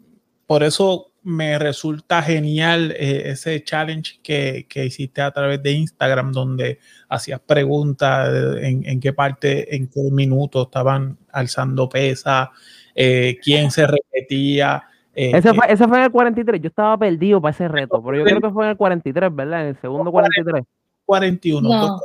por 0.45 0.63
eso 0.63 1.11
me 1.23 1.57
resulta 1.57 2.21
genial 2.21 2.91
eh, 2.91 3.31
ese 3.31 3.63
challenge 3.63 4.19
que, 4.21 4.65
que, 4.69 4.85
hiciste 4.85 5.21
a 5.21 5.31
través 5.31 5.63
de 5.63 5.71
Instagram, 5.71 6.31
donde 6.31 6.79
hacías 7.09 7.39
preguntas 7.39 8.29
en, 8.61 8.85
en 8.85 8.99
qué 8.99 9.13
parte, 9.13 9.75
en 9.75 9.87
qué 9.87 10.01
minuto 10.11 10.63
estaban 10.63 11.17
alzando 11.31 11.87
pesa, 11.87 12.51
eh, 12.93 13.37
quién 13.41 13.71
se 13.71 13.87
repetía. 13.87 14.83
ese, 15.13 15.53
fue, 15.53 15.65
ese 15.71 15.87
fue 15.87 15.97
en 15.97 16.03
el 16.03 16.11
43. 16.11 16.61
Yo 16.61 16.67
estaba 16.67 16.97
perdido 16.97 17.41
para 17.41 17.51
ese 17.51 17.67
reto, 17.67 18.03
pero 18.03 18.17
yo 18.17 18.25
creo 18.25 18.41
que 18.41 18.49
fue 18.49 18.65
en 18.65 18.71
el 18.71 18.77
43, 18.77 19.33
¿verdad? 19.33 19.61
En 19.61 19.67
el 19.69 19.81
segundo 19.81 20.11
43. 20.11 20.63
41. 21.05 21.69
No, 21.69 22.01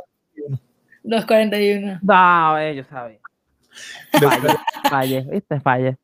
241. 1.03 1.99
No, 2.01 2.71
yo 2.71 2.83
sabía. 2.85 3.19
Falle, 4.11 4.57
falle, 4.89 5.21
viste, 5.29 5.59
falle. 5.59 5.97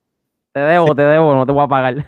Te 0.51 0.59
debo, 0.59 0.95
te 0.95 1.01
debo, 1.01 1.35
no 1.35 1.45
te 1.45 1.51
voy 1.51 1.63
a 1.63 1.67
pagar. 1.67 2.05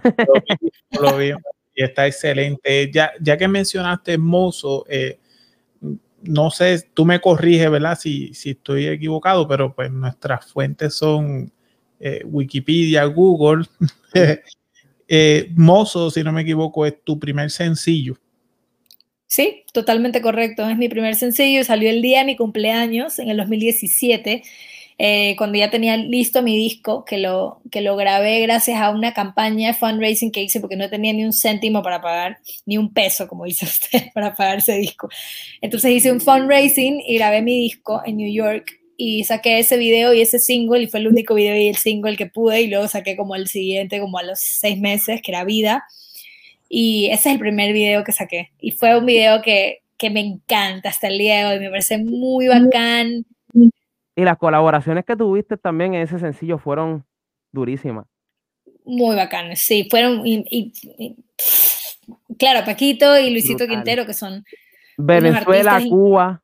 Lo 1.01 1.17
vi, 1.17 1.31
y 1.75 1.83
está 1.83 2.07
excelente. 2.07 2.91
Ya, 2.91 3.11
ya 3.21 3.37
que 3.37 3.47
mencionaste 3.47 4.17
Mozo, 4.17 4.85
eh, 4.89 5.19
no 6.23 6.49
sé, 6.49 6.89
tú 6.93 7.05
me 7.05 7.21
corriges, 7.21 7.69
¿verdad? 7.69 7.97
Si, 7.97 8.33
si 8.33 8.51
estoy 8.51 8.87
equivocado, 8.87 9.47
pero 9.47 9.73
pues 9.73 9.91
nuestras 9.91 10.51
fuentes 10.51 10.95
son 10.95 11.51
eh, 11.99 12.21
Wikipedia, 12.25 13.05
Google. 13.05 13.65
eh, 15.07 15.51
Mozo, 15.55 16.09
si 16.09 16.23
no 16.23 16.31
me 16.31 16.41
equivoco, 16.41 16.85
es 16.85 16.95
tu 17.03 17.19
primer 17.19 17.51
sencillo. 17.51 18.17
Sí, 19.27 19.63
totalmente 19.73 20.21
correcto. 20.21 20.67
Es 20.67 20.77
mi 20.77 20.89
primer 20.89 21.15
sencillo. 21.15 21.63
Salió 21.63 21.89
el 21.89 22.01
día 22.01 22.19
de 22.19 22.25
mi 22.25 22.37
cumpleaños 22.37 23.19
en 23.19 23.29
el 23.29 23.37
2017. 23.37 24.43
Eh, 24.99 25.35
cuando 25.37 25.59
ya 25.59 25.69
tenía 25.69 25.95
listo 25.95 26.41
mi 26.41 26.57
disco, 26.57 27.05
que 27.05 27.19
lo, 27.19 27.61
que 27.71 27.81
lo 27.81 27.95
grabé 27.95 28.39
gracias 28.41 28.81
a 28.81 28.89
una 28.89 29.13
campaña 29.13 29.67
de 29.67 29.73
fundraising 29.75 30.31
que 30.31 30.41
hice 30.41 30.59
porque 30.59 30.75
no 30.75 30.89
tenía 30.89 31.13
ni 31.13 31.23
un 31.23 31.33
céntimo 31.33 31.83
para 31.83 32.01
pagar, 32.01 32.39
ni 32.65 32.77
un 32.79 32.91
peso, 32.91 33.27
como 33.27 33.45
dice 33.45 33.65
usted, 33.67 34.05
para 34.13 34.33
pagar 34.33 34.57
ese 34.57 34.73
disco. 34.77 35.07
Entonces 35.61 35.91
hice 35.91 36.11
un 36.11 36.19
fundraising 36.19 37.01
y 37.05 37.17
grabé 37.17 37.41
mi 37.43 37.59
disco 37.59 38.01
en 38.05 38.17
New 38.17 38.31
York 38.31 38.65
y 38.97 39.23
saqué 39.23 39.59
ese 39.59 39.77
video 39.77 40.13
y 40.13 40.21
ese 40.21 40.39
single 40.39 40.81
y 40.81 40.87
fue 40.87 40.99
el 40.99 41.07
único 41.07 41.35
video 41.35 41.55
y 41.55 41.67
el 41.67 41.77
single 41.77 42.17
que 42.17 42.25
pude 42.25 42.61
y 42.61 42.67
luego 42.67 42.87
saqué 42.87 43.15
como 43.15 43.35
el 43.35 43.47
siguiente, 43.47 43.99
como 43.99 44.17
a 44.17 44.23
los 44.23 44.39
seis 44.39 44.79
meses, 44.79 45.21
que 45.21 45.31
era 45.31 45.43
Vida. 45.43 45.83
Y 46.69 47.05
ese 47.11 47.29
es 47.29 47.35
el 47.35 47.39
primer 47.39 47.71
video 47.71 48.03
que 48.03 48.11
saqué. 48.11 48.49
Y 48.59 48.71
fue 48.71 48.97
un 48.97 49.05
video 49.05 49.43
que, 49.43 49.83
que 49.97 50.09
me 50.09 50.21
encanta 50.21 50.89
hasta 50.89 51.07
el 51.07 51.19
día 51.19 51.37
de 51.37 51.45
hoy, 51.45 51.59
me 51.59 51.69
parece 51.69 51.99
muy 51.99 52.47
bacán 52.47 53.25
y 54.17 54.23
las 54.23 54.37
colaboraciones 54.39 55.05
que 55.05 55.15
tuviste 55.15 55.57
también 55.57 55.93
en 55.93 56.01
ese 56.01 56.17
sencillo 56.17 56.57
fueron 56.57 57.05
durísimas. 57.51 58.07
Muy 58.83 59.15
bacanas, 59.15 59.59
sí, 59.59 59.87
fueron. 59.91 60.23
Y, 60.25 60.73
claro, 62.39 62.65
Paquito 62.65 63.17
y 63.19 63.29
Luisito 63.29 63.67
Quintero, 63.67 64.07
que 64.07 64.15
son. 64.15 64.43
Venezuela, 64.97 65.79
Cuba. 65.87 66.41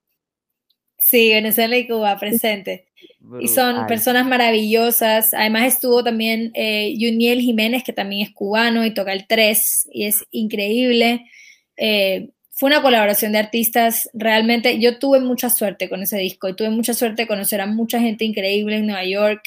Sí, 1.00 1.34
Venezuela 1.34 1.75
y 1.75 1.88
Cuba 1.88 2.20
presente. 2.20 2.86
Y 3.39 3.48
son 3.48 3.88
personas 3.88 4.27
maravillosas. 4.27 5.34
Además 5.34 5.63
estuvo 5.63 6.03
también 6.03 6.51
eh, 6.53 6.94
Juniel 7.00 7.39
Jiménez, 7.39 7.84
que 7.84 7.94
también 7.94 8.27
es 8.27 8.34
cubano 8.36 8.86
y 8.86 8.94
toca 8.94 9.13
el 9.13 9.25
3 9.25 9.89
y 9.92 10.06
es 10.06 10.24
increíble. 10.30 11.25
Eh, 11.75 12.30
fue 12.56 12.68
una 12.68 12.84
colaboración 12.84 13.32
de 13.32 13.40
artistas, 13.40 14.10
realmente 14.14 14.80
yo 14.80 15.00
tuve 15.00 15.20
mucha 15.20 15.50
suerte 15.50 15.90
con 15.90 16.04
ese 16.04 16.18
disco 16.18 16.48
y 16.48 16.56
tuve 16.56 16.70
mucha 16.70 16.94
suerte 16.94 17.24
de 17.24 17.28
conocer 17.28 17.62
a 17.62 17.66
mucha 17.66 18.00
gente 18.00 18.26
increíble 18.26 18.76
en 18.78 18.86
Nueva 18.86 19.06
York, 19.06 19.42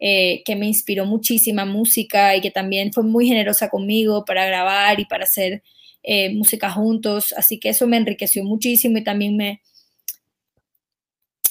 eh, 0.00 0.42
que 0.44 0.56
me 0.56 0.66
inspiró 0.66 1.06
muchísima 1.06 1.64
música 1.64 2.34
y 2.34 2.40
que 2.40 2.50
también 2.50 2.92
fue 2.92 3.04
muy 3.04 3.28
generosa 3.28 3.68
conmigo 3.68 4.24
para 4.24 4.44
grabar 4.46 4.98
y 4.98 5.04
para 5.04 5.24
hacer 5.24 5.62
eh, 6.02 6.34
música 6.34 6.70
juntos, 6.70 7.32
así 7.36 7.60
que 7.60 7.68
eso 7.68 7.86
me 7.86 7.96
enriqueció 7.96 8.42
muchísimo 8.42 8.98
y 8.98 9.04
también 9.04 9.36
me, 9.36 9.62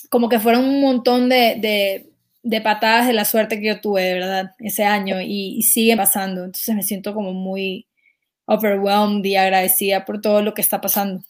como 0.09 0.27
que 0.27 0.39
fueron 0.39 0.65
un 0.65 0.81
montón 0.81 1.29
de, 1.29 2.03
de, 2.43 2.61
patadas 2.61 3.07
de 3.07 3.13
la 3.13 3.23
suerte 3.23 3.61
que 3.61 3.67
yo 3.67 3.79
tuve, 3.79 4.01
de 4.03 4.13
verdad, 4.15 4.51
ese 4.59 4.83
año 4.83 5.21
y, 5.21 5.57
y 5.57 5.61
sigue 5.61 5.95
pasando, 5.95 6.43
entonces 6.43 6.75
me 6.75 6.83
siento 6.83 7.13
como 7.13 7.33
muy 7.33 7.87
overwhelmed 8.47 9.23
y 9.23 9.35
agradecida 9.35 10.05
por 10.05 10.19
todo 10.19 10.41
lo 10.41 10.53
que 10.53 10.61
está 10.61 10.81
pasando. 10.81 11.21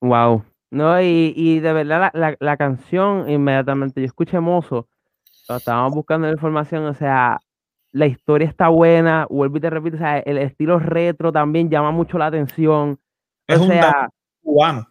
Wow. 0.00 0.44
No, 0.70 1.00
y, 1.00 1.32
y 1.36 1.60
de 1.60 1.72
verdad 1.72 2.10
la, 2.14 2.36
la, 2.40 2.56
canción 2.56 3.30
inmediatamente, 3.30 4.00
yo 4.00 4.06
escuché 4.06 4.40
Mozo, 4.40 4.88
estábamos 5.48 5.94
buscando 5.94 6.26
la 6.26 6.32
información, 6.32 6.84
o 6.86 6.94
sea, 6.94 7.38
la 7.92 8.06
historia 8.06 8.48
está 8.48 8.68
buena, 8.70 9.26
vuelvo 9.30 9.58
y 9.58 9.60
te 9.60 9.70
repito, 9.70 9.96
o 9.96 10.00
sea, 10.00 10.18
el 10.18 10.38
estilo 10.38 10.80
retro 10.80 11.30
también 11.30 11.70
llama 11.70 11.92
mucho 11.92 12.18
la 12.18 12.26
atención. 12.26 12.98
Es 13.46 13.60
un 13.60 13.68
sea, 13.68 14.08
cubano. 14.42 14.88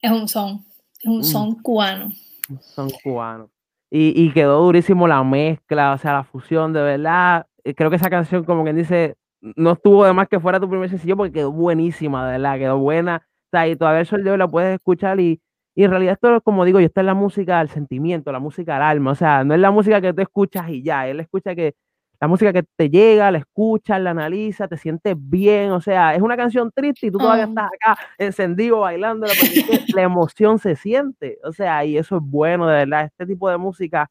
Es 0.00 0.10
un 0.10 0.26
son, 0.26 0.64
es 0.98 1.06
un 1.06 1.22
son 1.22 1.54
cubano. 1.56 2.10
Un 2.48 2.62
son 2.62 2.88
cubano. 3.04 3.50
Y, 3.90 4.14
y, 4.24 4.32
quedó 4.32 4.62
durísimo 4.62 5.06
la 5.06 5.22
mezcla, 5.22 5.92
o 5.92 5.98
sea, 5.98 6.14
la 6.14 6.24
fusión, 6.24 6.72
de 6.72 6.80
verdad. 6.80 7.46
Eh, 7.64 7.74
creo 7.74 7.90
que 7.90 7.96
esa 7.96 8.08
canción, 8.08 8.44
como 8.44 8.62
quien 8.62 8.76
dice, 8.76 9.16
no 9.40 9.72
estuvo 9.72 10.04
de 10.04 10.12
más 10.12 10.28
que 10.28 10.40
fuera 10.40 10.60
tu 10.60 10.68
primer 10.68 10.90
sencillo 10.90 11.16
porque 11.16 11.32
quedó 11.32 11.52
buenísima, 11.52 12.26
de 12.26 12.32
verdad, 12.32 12.58
quedó 12.58 12.78
buena. 12.78 13.26
O 13.46 13.50
sea, 13.50 13.68
y 13.68 13.76
todavía 13.76 14.00
el 14.00 14.06
sol 14.06 14.24
de 14.24 14.30
hoy 14.30 14.38
la 14.38 14.48
puedes 14.48 14.74
escuchar 14.74 15.20
y, 15.20 15.40
y 15.74 15.84
en 15.84 15.90
realidad 15.90 16.14
esto, 16.14 16.40
como 16.42 16.64
digo, 16.64 16.80
yo 16.80 16.86
está 16.86 17.00
en 17.00 17.06
la 17.06 17.14
música 17.14 17.58
del 17.58 17.68
sentimiento, 17.68 18.32
la 18.32 18.38
música 18.38 18.74
del 18.74 18.82
alma. 18.82 19.12
O 19.12 19.14
sea, 19.14 19.44
no 19.44 19.54
es 19.54 19.60
la 19.60 19.70
música 19.70 20.00
que 20.00 20.12
tú 20.12 20.22
escuchas 20.22 20.68
y 20.70 20.82
ya, 20.82 21.08
él 21.08 21.20
escucha 21.20 21.54
que 21.54 21.74
la 22.20 22.28
música 22.28 22.52
que 22.52 22.62
te 22.76 22.90
llega, 22.90 23.30
la 23.30 23.38
escuchas, 23.38 23.98
la 24.00 24.10
analiza, 24.10 24.68
te 24.68 24.76
sientes 24.76 25.16
bien. 25.18 25.70
O 25.72 25.80
sea, 25.80 26.14
es 26.14 26.20
una 26.20 26.36
canción 26.36 26.70
triste 26.70 27.06
y 27.06 27.10
tú 27.10 27.18
todavía 27.18 27.44
estás 27.44 27.70
acá 27.72 27.98
encendido 28.18 28.80
bailando, 28.80 29.26
la 29.94 30.02
emoción 30.02 30.58
se 30.58 30.76
siente. 30.76 31.38
O 31.44 31.52
sea, 31.52 31.84
y 31.86 31.96
eso 31.96 32.18
es 32.18 32.22
bueno, 32.22 32.66
de 32.66 32.74
verdad. 32.84 33.06
Este 33.06 33.26
tipo 33.26 33.48
de 33.48 33.56
música 33.56 34.10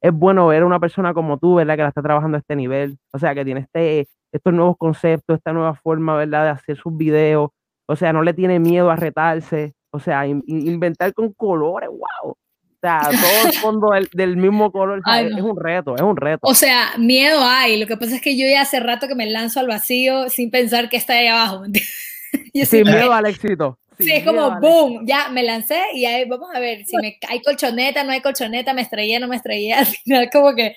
es 0.00 0.12
bueno 0.12 0.48
ver 0.48 0.62
a 0.62 0.66
una 0.66 0.80
persona 0.80 1.14
como 1.14 1.38
tú, 1.38 1.54
¿verdad? 1.54 1.76
Que 1.76 1.82
la 1.82 1.88
está 1.88 2.02
trabajando 2.02 2.36
a 2.36 2.40
este 2.40 2.56
nivel. 2.56 2.98
O 3.12 3.18
sea, 3.18 3.34
que 3.34 3.44
tiene 3.44 3.60
este 3.60 4.08
estos 4.36 4.52
nuevos 4.52 4.76
conceptos, 4.78 5.36
esta 5.36 5.52
nueva 5.52 5.74
forma, 5.74 6.16
¿verdad?, 6.16 6.44
de 6.44 6.50
hacer 6.50 6.76
sus 6.76 6.96
videos. 6.96 7.50
O 7.86 7.96
sea, 7.96 8.12
no 8.12 8.22
le 8.22 8.34
tiene 8.34 8.58
miedo 8.58 8.90
a 8.90 8.96
retarse. 8.96 9.74
O 9.90 10.00
sea, 10.00 10.26
inventar 10.26 11.14
con 11.14 11.32
colores, 11.32 11.88
wow. 11.88 12.32
O 12.32 12.78
sea, 12.80 13.00
todo 13.10 13.48
el 13.48 13.52
fondo 13.54 13.90
del, 14.12 14.36
mismo 14.36 14.70
color 14.70 15.00
es 15.06 15.42
un 15.42 15.58
reto, 15.58 15.96
es 15.96 16.02
un 16.02 16.16
reto. 16.16 16.40
O 16.42 16.54
sea, 16.54 16.92
miedo 16.98 17.40
hay. 17.42 17.78
Lo 17.78 17.86
que 17.86 17.96
pasa 17.96 18.16
es 18.16 18.20
que 18.20 18.36
yo 18.36 18.46
ya 18.46 18.62
hace 18.62 18.80
rato 18.80 19.08
que 19.08 19.14
me 19.14 19.26
lanzo 19.26 19.60
al 19.60 19.68
vacío 19.68 20.28
sin 20.28 20.50
pensar 20.50 20.88
que 20.88 20.96
está 20.96 21.14
ahí 21.14 21.28
abajo. 21.28 21.64
sin 22.64 22.84
miedo 22.84 23.12
al 23.12 23.26
éxito. 23.26 23.78
sí, 23.98 24.12
es 24.12 24.24
como 24.24 24.60
boom, 24.60 25.06
ya 25.06 25.30
me 25.30 25.42
lancé 25.42 25.80
y 25.94 26.04
ahí 26.04 26.28
vamos 26.28 26.50
a 26.54 26.60
ver 26.60 26.84
si 26.84 26.96
me 26.98 27.18
hay 27.28 27.40
colchoneta, 27.40 28.04
no 28.04 28.12
hay 28.12 28.20
colchoneta, 28.20 28.74
me 28.74 28.82
estrellé, 28.82 29.18
no 29.18 29.28
me 29.28 29.36
estrellé. 29.36 29.72
Al 29.74 29.86
final, 29.86 30.28
como 30.30 30.54
que 30.54 30.76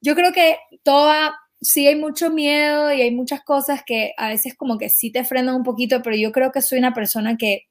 yo 0.00 0.14
creo 0.14 0.32
que 0.32 0.56
toda 0.82 1.38
sí 1.60 1.86
hay 1.86 1.96
mucho 1.96 2.30
miedo 2.30 2.92
y 2.92 3.02
hay 3.02 3.10
muchas 3.10 3.42
cosas 3.42 3.82
que 3.84 4.12
a 4.16 4.28
veces 4.28 4.54
como 4.56 4.78
que 4.78 4.90
sí 4.90 5.10
te 5.10 5.24
frenan 5.24 5.56
un 5.56 5.62
poquito, 5.64 6.02
pero 6.02 6.16
yo 6.16 6.32
creo 6.32 6.52
que 6.52 6.62
soy 6.62 6.78
una 6.78 6.94
persona 6.94 7.36
que, 7.36 7.66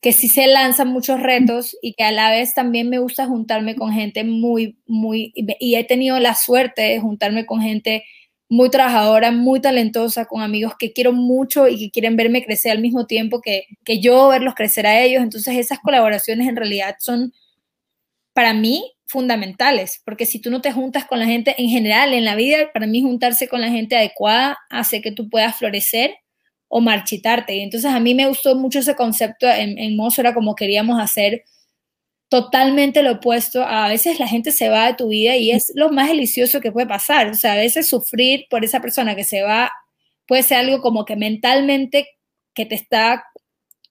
que 0.00 0.12
sí 0.12 0.28
se 0.28 0.46
lanza 0.48 0.84
muchos 0.84 1.20
retos 1.20 1.76
y 1.80 1.94
que 1.94 2.04
a 2.04 2.12
la 2.12 2.30
vez 2.30 2.54
también 2.54 2.88
me 2.88 2.98
gusta 2.98 3.26
juntarme 3.26 3.76
con 3.76 3.92
gente 3.92 4.24
muy, 4.24 4.78
muy, 4.86 5.32
y 5.34 5.76
he 5.76 5.84
tenido 5.84 6.18
la 6.18 6.34
suerte 6.34 6.82
de 6.82 7.00
juntarme 7.00 7.46
con 7.46 7.60
gente 7.60 8.04
muy 8.48 8.68
trabajadora, 8.68 9.30
muy 9.30 9.60
talentosa, 9.60 10.26
con 10.26 10.42
amigos 10.42 10.74
que 10.78 10.92
quiero 10.92 11.12
mucho 11.12 11.68
y 11.68 11.78
que 11.78 11.90
quieren 11.90 12.16
verme 12.16 12.44
crecer 12.44 12.72
al 12.72 12.80
mismo 12.80 13.06
tiempo 13.06 13.40
que, 13.40 13.64
que 13.82 13.98
yo 14.00 14.28
verlos 14.28 14.54
crecer 14.54 14.86
a 14.86 15.00
ellos. 15.00 15.22
Entonces 15.22 15.56
esas 15.56 15.78
colaboraciones 15.78 16.46
en 16.48 16.56
realidad 16.56 16.96
son, 16.98 17.32
para 18.34 18.52
mí, 18.52 18.92
fundamentales, 19.12 20.02
porque 20.04 20.26
si 20.26 20.40
tú 20.40 20.50
no 20.50 20.60
te 20.60 20.72
juntas 20.72 21.04
con 21.04 21.20
la 21.20 21.26
gente 21.26 21.54
en 21.58 21.68
general 21.68 22.14
en 22.14 22.24
la 22.24 22.34
vida, 22.34 22.72
para 22.72 22.86
mí 22.86 23.02
juntarse 23.02 23.46
con 23.46 23.60
la 23.60 23.68
gente 23.68 23.96
adecuada 23.96 24.58
hace 24.70 25.00
que 25.02 25.12
tú 25.12 25.28
puedas 25.28 25.56
florecer 25.56 26.16
o 26.68 26.80
marchitarte. 26.80 27.54
Y 27.54 27.60
entonces 27.60 27.92
a 27.92 28.00
mí 28.00 28.14
me 28.14 28.26
gustó 28.26 28.56
mucho 28.56 28.80
ese 28.80 28.96
concepto 28.96 29.46
en, 29.48 29.78
en 29.78 29.96
Mozo, 29.96 30.22
era 30.22 30.34
como 30.34 30.54
queríamos 30.54 31.00
hacer 31.00 31.44
totalmente 32.30 33.02
lo 33.02 33.12
opuesto. 33.12 33.62
A 33.62 33.88
veces 33.88 34.18
la 34.18 34.26
gente 34.26 34.52
se 34.52 34.70
va 34.70 34.86
de 34.86 34.94
tu 34.94 35.08
vida 35.08 35.36
y 35.36 35.50
es 35.50 35.70
lo 35.74 35.90
más 35.90 36.08
delicioso 36.08 36.62
que 36.62 36.72
puede 36.72 36.86
pasar. 36.86 37.28
O 37.28 37.34
sea, 37.34 37.52
a 37.52 37.56
veces 37.56 37.88
sufrir 37.88 38.46
por 38.48 38.64
esa 38.64 38.80
persona 38.80 39.14
que 39.14 39.24
se 39.24 39.42
va 39.42 39.70
puede 40.26 40.42
ser 40.42 40.58
algo 40.58 40.80
como 40.80 41.04
que 41.04 41.14
mentalmente 41.14 42.08
que 42.54 42.64
te 42.64 42.74
está 42.74 43.24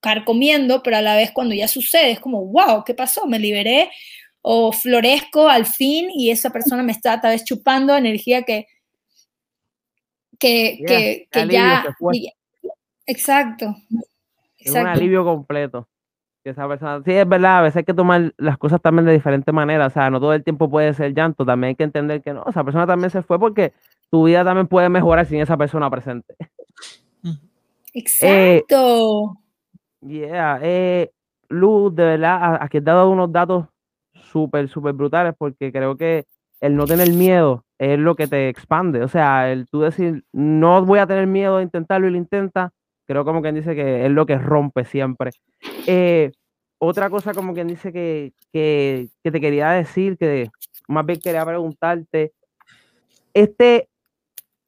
carcomiendo, 0.02 0.82
pero 0.82 0.98
a 0.98 1.02
la 1.02 1.16
vez 1.16 1.30
cuando 1.32 1.54
ya 1.54 1.68
sucede 1.68 2.12
es 2.12 2.20
como, 2.20 2.44
wow, 2.46 2.84
¿qué 2.84 2.96
pasó? 2.96 3.28
Me 3.28 3.38
liberé 3.38 3.92
o 4.42 4.72
florezco 4.72 5.48
al 5.48 5.66
fin 5.66 6.10
y 6.14 6.32
esa 6.32 6.50
persona 6.50 6.84
me 6.84 6.92
está 6.92 7.22
tal 7.22 7.32
vez 7.32 7.44
chupando 7.44 7.96
energía 7.96 8.44
que, 8.44 8.68
que, 10.40 10.80
que, 11.30 11.48
ya, 11.48 11.86
Exacto. 13.06 13.76
Es 14.58 14.72
un 14.72 14.88
alivio 14.88 15.24
completo. 15.24 15.88
esa 16.44 16.68
persona, 16.68 17.02
sí, 17.04 17.12
es 17.12 17.28
verdad, 17.28 17.60
a 17.60 17.62
veces 17.62 17.78
hay 17.78 17.84
que 17.84 17.94
tomar 17.94 18.34
las 18.38 18.58
cosas 18.58 18.82
también 18.82 19.06
de 19.06 19.14
diferentes 19.14 19.54
maneras, 19.54 19.92
o 19.92 19.94
sea, 19.94 20.10
no 20.10 20.20
todo 20.20 20.34
el 20.34 20.44
tiempo 20.44 20.70
puede 20.70 20.94
ser 20.94 21.14
llanto, 21.14 21.46
también 21.46 21.70
hay 21.70 21.76
que 21.76 21.84
entender 21.84 22.22
que 22.22 22.34
no, 22.34 22.44
esa 22.48 22.64
persona 22.64 22.88
también 22.88 23.12
se 23.12 23.22
fue 23.22 23.40
porque 23.40 23.74
tu 24.10 24.26
vida 24.26 24.44
también 24.44 24.68
puede 24.68 24.90
mejorar 24.90 25.26
sin 25.26 25.40
esa 25.40 25.58
persona 25.58 25.90
presente. 25.90 26.36
Exacto. 27.94 29.38
yeah, 30.02 30.60
eh, 30.62 31.12
Luz, 31.50 31.94
de 31.94 32.04
verdad, 32.04 32.58
aquí 32.62 32.78
has 32.78 32.84
dado 32.84 33.10
unos 33.10 33.32
datos 33.32 33.66
súper, 34.32 34.70
súper 34.70 34.94
brutales 34.94 35.34
porque 35.38 35.72
creo 35.72 35.98
que 35.98 36.26
el 36.62 36.76
no 36.76 36.86
tener 36.86 37.12
miedo 37.12 37.66
es 37.80 38.00
lo 38.00 38.16
que 38.16 38.28
te 38.28 38.48
expande. 38.48 39.04
O 39.04 39.08
sea, 39.08 39.52
el 39.52 39.68
tú 39.68 39.82
decir, 39.82 40.24
no 40.32 40.86
voy 40.86 41.00
a 41.00 41.08
tener 41.08 41.28
miedo 41.28 41.58
a 41.58 41.64
intentarlo 41.64 42.08
y 42.08 42.12
lo 42.12 42.18
intenta, 42.18 42.72
creo 43.08 43.26
como 43.26 43.42
quien 43.42 43.56
dice 43.56 43.76
que 43.76 44.06
es 44.06 44.12
lo 44.12 44.26
que 44.26 44.38
rompe 44.38 44.86
siempre. 44.86 45.32
Eh, 45.88 46.32
otra 46.78 47.10
cosa 47.10 47.34
como 47.34 47.54
quien 47.54 47.68
dice 47.68 47.92
que, 47.92 48.34
que, 48.54 49.10
que, 49.24 49.32
te 49.32 49.42
quería 49.42 49.72
decir, 49.72 50.18
que 50.18 50.50
más 50.88 51.06
bien 51.06 51.20
quería 51.20 51.46
preguntarte, 51.46 52.34
este, 53.34 53.90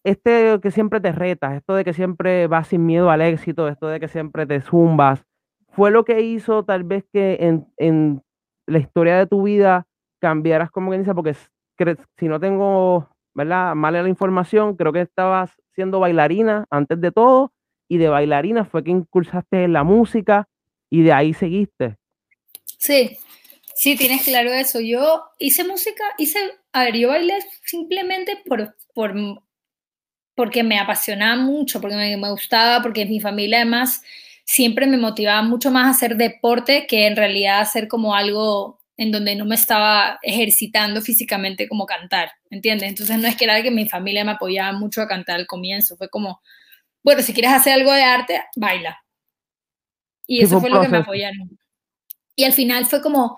este 0.04 0.60
que 0.62 0.72
siempre 0.72 1.00
te 1.00 1.12
retas, 1.12 1.56
esto 1.56 1.76
de 1.76 1.84
que 1.84 1.94
siempre 1.94 2.48
vas 2.48 2.68
sin 2.68 2.86
miedo 2.86 3.10
al 3.10 3.22
éxito, 3.22 3.68
esto 3.68 3.88
de 3.88 4.00
que 4.00 4.08
siempre 4.08 4.46
te 4.46 4.62
zumbas, 4.62 5.24
fue 5.70 5.92
lo 5.92 6.06
que 6.06 6.22
hizo 6.22 6.64
tal 6.64 6.84
vez 6.84 7.04
que 7.12 7.38
en 7.78 8.22
la 8.68 8.80
historia 8.80 9.18
de 9.18 9.28
tu 9.28 9.44
vida 9.44 9.88
cambiaras 10.20 10.72
como 10.72 10.90
quien 10.90 11.02
dice, 11.02 11.14
porque 11.14 11.36
si 12.18 12.28
no 12.28 12.40
tengo, 12.40 13.10
¿verdad? 13.34 13.76
Mal 13.76 13.94
la 13.94 14.08
información, 14.08 14.76
creo 14.76 14.94
que 14.94 15.02
estabas 15.02 15.52
siendo 15.76 16.00
bailarina 16.00 16.66
antes 16.70 17.02
de 17.02 17.12
todo 17.12 17.52
y 17.90 17.98
de 17.98 18.10
bailarina 18.10 18.66
fue 18.66 18.84
que 18.84 18.92
impulsaste 18.92 19.68
la 19.68 19.84
música 19.84 20.48
y 20.90 21.02
de 21.02 21.12
ahí 21.12 21.34
seguiste. 21.34 21.98
Sí, 22.78 23.18
sí, 23.76 23.98
tienes 23.98 24.24
claro 24.24 24.52
eso. 24.52 24.80
Yo 24.80 25.24
hice 25.40 25.64
música, 25.64 26.04
hice, 26.18 26.40
a 26.72 26.86
ver, 26.86 26.98
yo 26.98 27.10
bailé 27.10 27.40
simplemente 27.64 28.38
por, 28.46 28.76
por 28.94 29.14
porque 30.36 30.64
me 30.64 30.80
apasionaba 30.80 31.36
mucho, 31.36 31.80
porque 31.80 31.96
me, 31.96 32.18
me 32.18 32.32
gustaba, 32.32 32.82
porque 32.82 33.06
mi 33.06 33.20
familia 33.20 33.58
además 33.58 34.04
siempre 34.46 34.88
me 34.88 34.98
motivaba 34.98 35.42
mucho 35.42 35.72
más 35.72 35.88
a 35.88 35.92
hacer 35.92 36.18
deporte 36.18 36.86
que 36.88 37.08
en 37.08 37.16
realidad 37.16 37.62
hacer 37.62 37.88
como 37.88 38.16
algo 38.16 38.80
en 38.98 39.12
donde 39.12 39.36
no 39.36 39.46
me 39.46 39.56
estaba 39.56 40.20
ejercitando 40.22 41.02
físicamente 41.02 41.68
como 41.68 41.86
cantar, 41.86 42.32
¿entiendes? 42.50 42.90
Entonces 42.90 43.18
no 43.18 43.28
es 43.28 43.36
que 43.36 43.46
era 43.46 43.62
que 43.64 43.72
mi 43.72 43.88
familia 43.90 44.24
me 44.24 44.34
apoyaba 44.34 44.72
mucho 44.78 45.02
a 45.02 45.08
cantar 45.08 45.38
al 45.38 45.48
comienzo, 45.48 45.98
fue 45.98 46.10
como, 46.10 46.42
bueno, 47.04 47.22
si 47.22 47.34
quieres 47.34 47.54
hacer 47.54 47.74
algo 47.74 47.92
de 47.92 48.04
arte, 48.04 48.44
baila. 48.56 49.00
Y 50.28 50.44
eso 50.44 50.60
fue 50.60 50.70
lo 50.70 50.82
que 50.82 50.88
me 50.88 50.98
apoyaron. 50.98 51.58
Y 52.36 52.44
al 52.44 52.54
final 52.54 52.86
fue 52.86 53.02
como, 53.02 53.38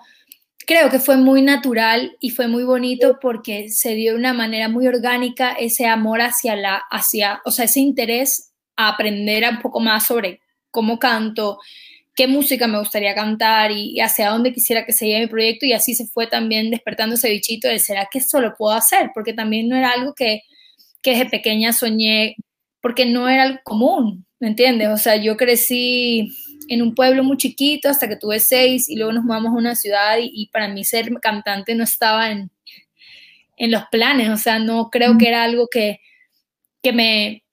creo 0.66 0.90
que 0.90 1.00
fue 1.00 1.16
muy 1.16 1.42
natural 1.42 2.16
y 2.20 2.30
fue 2.30 2.48
muy 2.48 2.64
bonito 2.64 3.18
porque 3.20 3.70
se 3.70 3.94
dio 3.94 4.12
de 4.12 4.18
una 4.18 4.34
manera 4.34 4.68
muy 4.68 4.86
orgánica 4.86 5.52
ese 5.52 5.86
amor 5.86 6.20
hacia 6.20 6.54
la, 6.54 6.82
hacia, 6.90 7.40
o 7.44 7.50
sea, 7.50 7.64
ese 7.64 7.80
interés 7.80 8.52
a 8.76 8.88
aprender 8.88 9.44
un 9.50 9.60
poco 9.60 9.80
más 9.80 10.06
sobre 10.06 10.40
cómo 10.70 10.98
canto, 10.98 11.58
qué 12.16 12.26
música 12.26 12.66
me 12.66 12.78
gustaría 12.78 13.14
cantar 13.14 13.70
y, 13.70 14.00
hacia 14.00 14.30
dónde 14.30 14.52
quisiera 14.52 14.86
que 14.86 14.92
se 14.92 15.06
lleve 15.06 15.20
mi 15.20 15.26
proyecto 15.26 15.66
y 15.66 15.74
así 15.74 15.94
se 15.94 16.06
fue 16.06 16.26
también 16.26 16.70
despertando 16.70 17.14
ese 17.14 17.30
bichito 17.30 17.68
de, 17.68 17.78
¿será 17.78 18.08
que 18.10 18.18
eso 18.18 18.40
lo 18.40 18.54
puedo 18.56 18.74
hacer? 18.74 19.10
Porque 19.14 19.34
también 19.34 19.68
no 19.68 19.76
era 19.76 19.92
algo 19.92 20.14
que, 20.14 20.40
que 21.02 21.10
desde 21.10 21.26
pequeña 21.26 21.74
soñé, 21.74 22.36
porque 22.80 23.04
no 23.04 23.28
era 23.28 23.42
algo 23.44 23.58
común, 23.64 24.26
¿me 24.40 24.48
entiendes? 24.48 24.88
O 24.88 24.96
sea, 24.96 25.16
yo 25.16 25.36
crecí 25.36 26.30
en 26.68 26.82
un 26.82 26.94
pueblo 26.94 27.22
muy 27.22 27.36
chiquito 27.36 27.88
hasta 27.88 28.08
que 28.08 28.16
tuve 28.16 28.40
seis 28.40 28.88
y 28.88 28.96
luego 28.96 29.12
nos 29.12 29.24
mudamos 29.24 29.52
a 29.52 29.58
una 29.58 29.76
ciudad 29.76 30.16
y, 30.20 30.48
para 30.52 30.68
mí 30.68 30.84
ser 30.84 31.10
cantante 31.20 31.74
no 31.74 31.84
estaba 31.84 32.30
en, 32.30 32.50
en 33.58 33.70
los 33.70 33.84
planes, 33.90 34.30
o 34.30 34.36
sea, 34.38 34.58
no 34.58 34.88
creo 34.90 35.18
que 35.18 35.28
era 35.28 35.44
algo 35.44 35.68
que, 35.70 36.00
que, 36.82 36.92
me, 36.92 37.44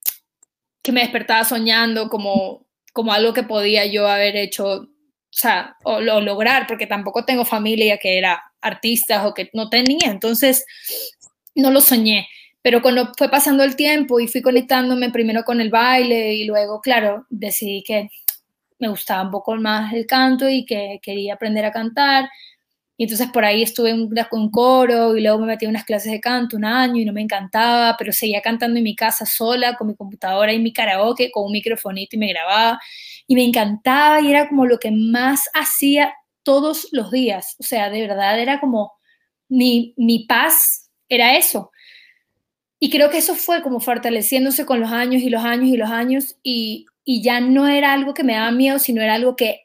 que 0.82 0.94
me 0.94 1.02
despertaba 1.02 1.44
soñando 1.44 2.10
como 2.10 2.66
como 2.94 3.12
algo 3.12 3.34
que 3.34 3.44
podía 3.44 3.86
yo 3.86 4.08
haber 4.08 4.38
hecho, 4.38 4.66
o 4.68 4.88
sea, 5.30 5.76
o, 5.84 6.00
lograr, 6.00 6.68
porque 6.68 6.88
tampoco 6.88 7.26
tengo 7.26 7.44
familia 7.44 7.98
que 7.98 8.18
era 8.18 8.42
artista 8.62 9.28
o 9.28 9.34
que 9.34 9.50
no 9.54 9.70
tenía, 9.70 10.10
entonces 10.10 10.66
no 11.56 11.72
lo 11.72 11.82
soñé. 11.82 12.28
Pero 12.62 12.82
cuando 12.82 13.12
fue 13.18 13.30
pasando 13.30 13.64
el 13.64 13.76
tiempo 13.76 14.22
y 14.22 14.28
fui 14.28 14.42
conectándome 14.42 15.10
primero 15.10 15.44
con 15.44 15.60
el 15.60 15.70
baile 15.70 16.34
y 16.36 16.46
luego, 16.46 16.80
claro, 16.80 17.26
decidí 17.30 17.84
que 17.84 18.10
me 18.80 18.88
gustaba 18.88 19.24
un 19.24 19.32
poco 19.32 19.56
más 19.56 19.94
el 19.94 20.06
canto 20.06 20.48
y 20.48 20.66
que 20.66 21.00
quería 21.02 21.34
aprender 21.34 21.66
a 21.66 21.72
cantar 21.72 22.30
y 22.96 23.04
entonces 23.06 23.28
por 23.34 23.44
ahí 23.44 23.64
estuve 23.64 23.90
en 23.90 24.10
un 24.32 24.52
coro 24.52 25.18
y 25.18 25.22
luego 25.22 25.40
me 25.40 25.48
metí 25.48 25.66
en 25.66 25.72
unas 25.72 25.84
clases 25.84 26.12
de 26.12 26.20
canto 26.20 26.58
un 26.58 26.66
año 26.66 27.02
y 27.02 27.06
no 27.06 27.14
me 27.14 27.22
encantaba, 27.22 27.96
pero 27.98 28.14
seguía 28.14 28.42
cantando 28.42 28.78
en 28.78 28.84
mi 28.84 28.96
casa 28.96 29.26
sola, 29.26 29.76
con 29.76 29.88
mi 29.88 29.96
computadora 29.96 30.54
y 30.54 30.60
mi 30.60 30.72
karaoke, 30.72 31.32
con 31.32 31.46
un 31.46 31.52
microfonito 31.54 32.16
y 32.16 32.20
me 32.20 32.30
grababa. 32.30 32.80
Y 33.26 33.36
me 33.36 33.44
encantaba 33.44 34.22
y 34.22 34.30
era 34.30 34.48
como 34.48 34.66
lo 34.68 34.78
que 34.78 34.92
más 34.92 35.50
hacía 35.56 36.14
todos 36.44 36.88
los 36.92 37.10
días. 37.12 37.56
O 37.60 37.64
sea, 37.64 37.90
de 37.90 38.02
verdad 38.02 38.40
era 38.40 38.60
como 38.60 38.94
mi, 39.50 39.94
mi 39.98 40.26
paz, 40.26 40.92
era 41.10 41.36
eso. 41.36 41.72
Y 42.80 42.92
creo 42.92 43.10
que 43.10 43.18
eso 43.20 43.34
fue 43.36 43.64
como 43.64 43.80
fortaleciéndose 43.80 44.66
con 44.66 44.82
los 44.82 44.92
años 44.92 45.24
y 45.24 45.30
los 45.30 45.44
años 45.44 45.70
y 45.70 45.78
los 45.78 45.90
años 45.90 46.36
y, 46.44 46.86
y 47.04 47.24
ya 47.24 47.40
no 47.40 47.68
era 47.68 47.94
algo 47.94 48.14
que 48.14 48.24
me 48.24 48.34
daba 48.34 48.52
miedo, 48.52 48.78
sino 48.78 49.02
era 49.02 49.16
algo 49.16 49.36
que 49.36 49.62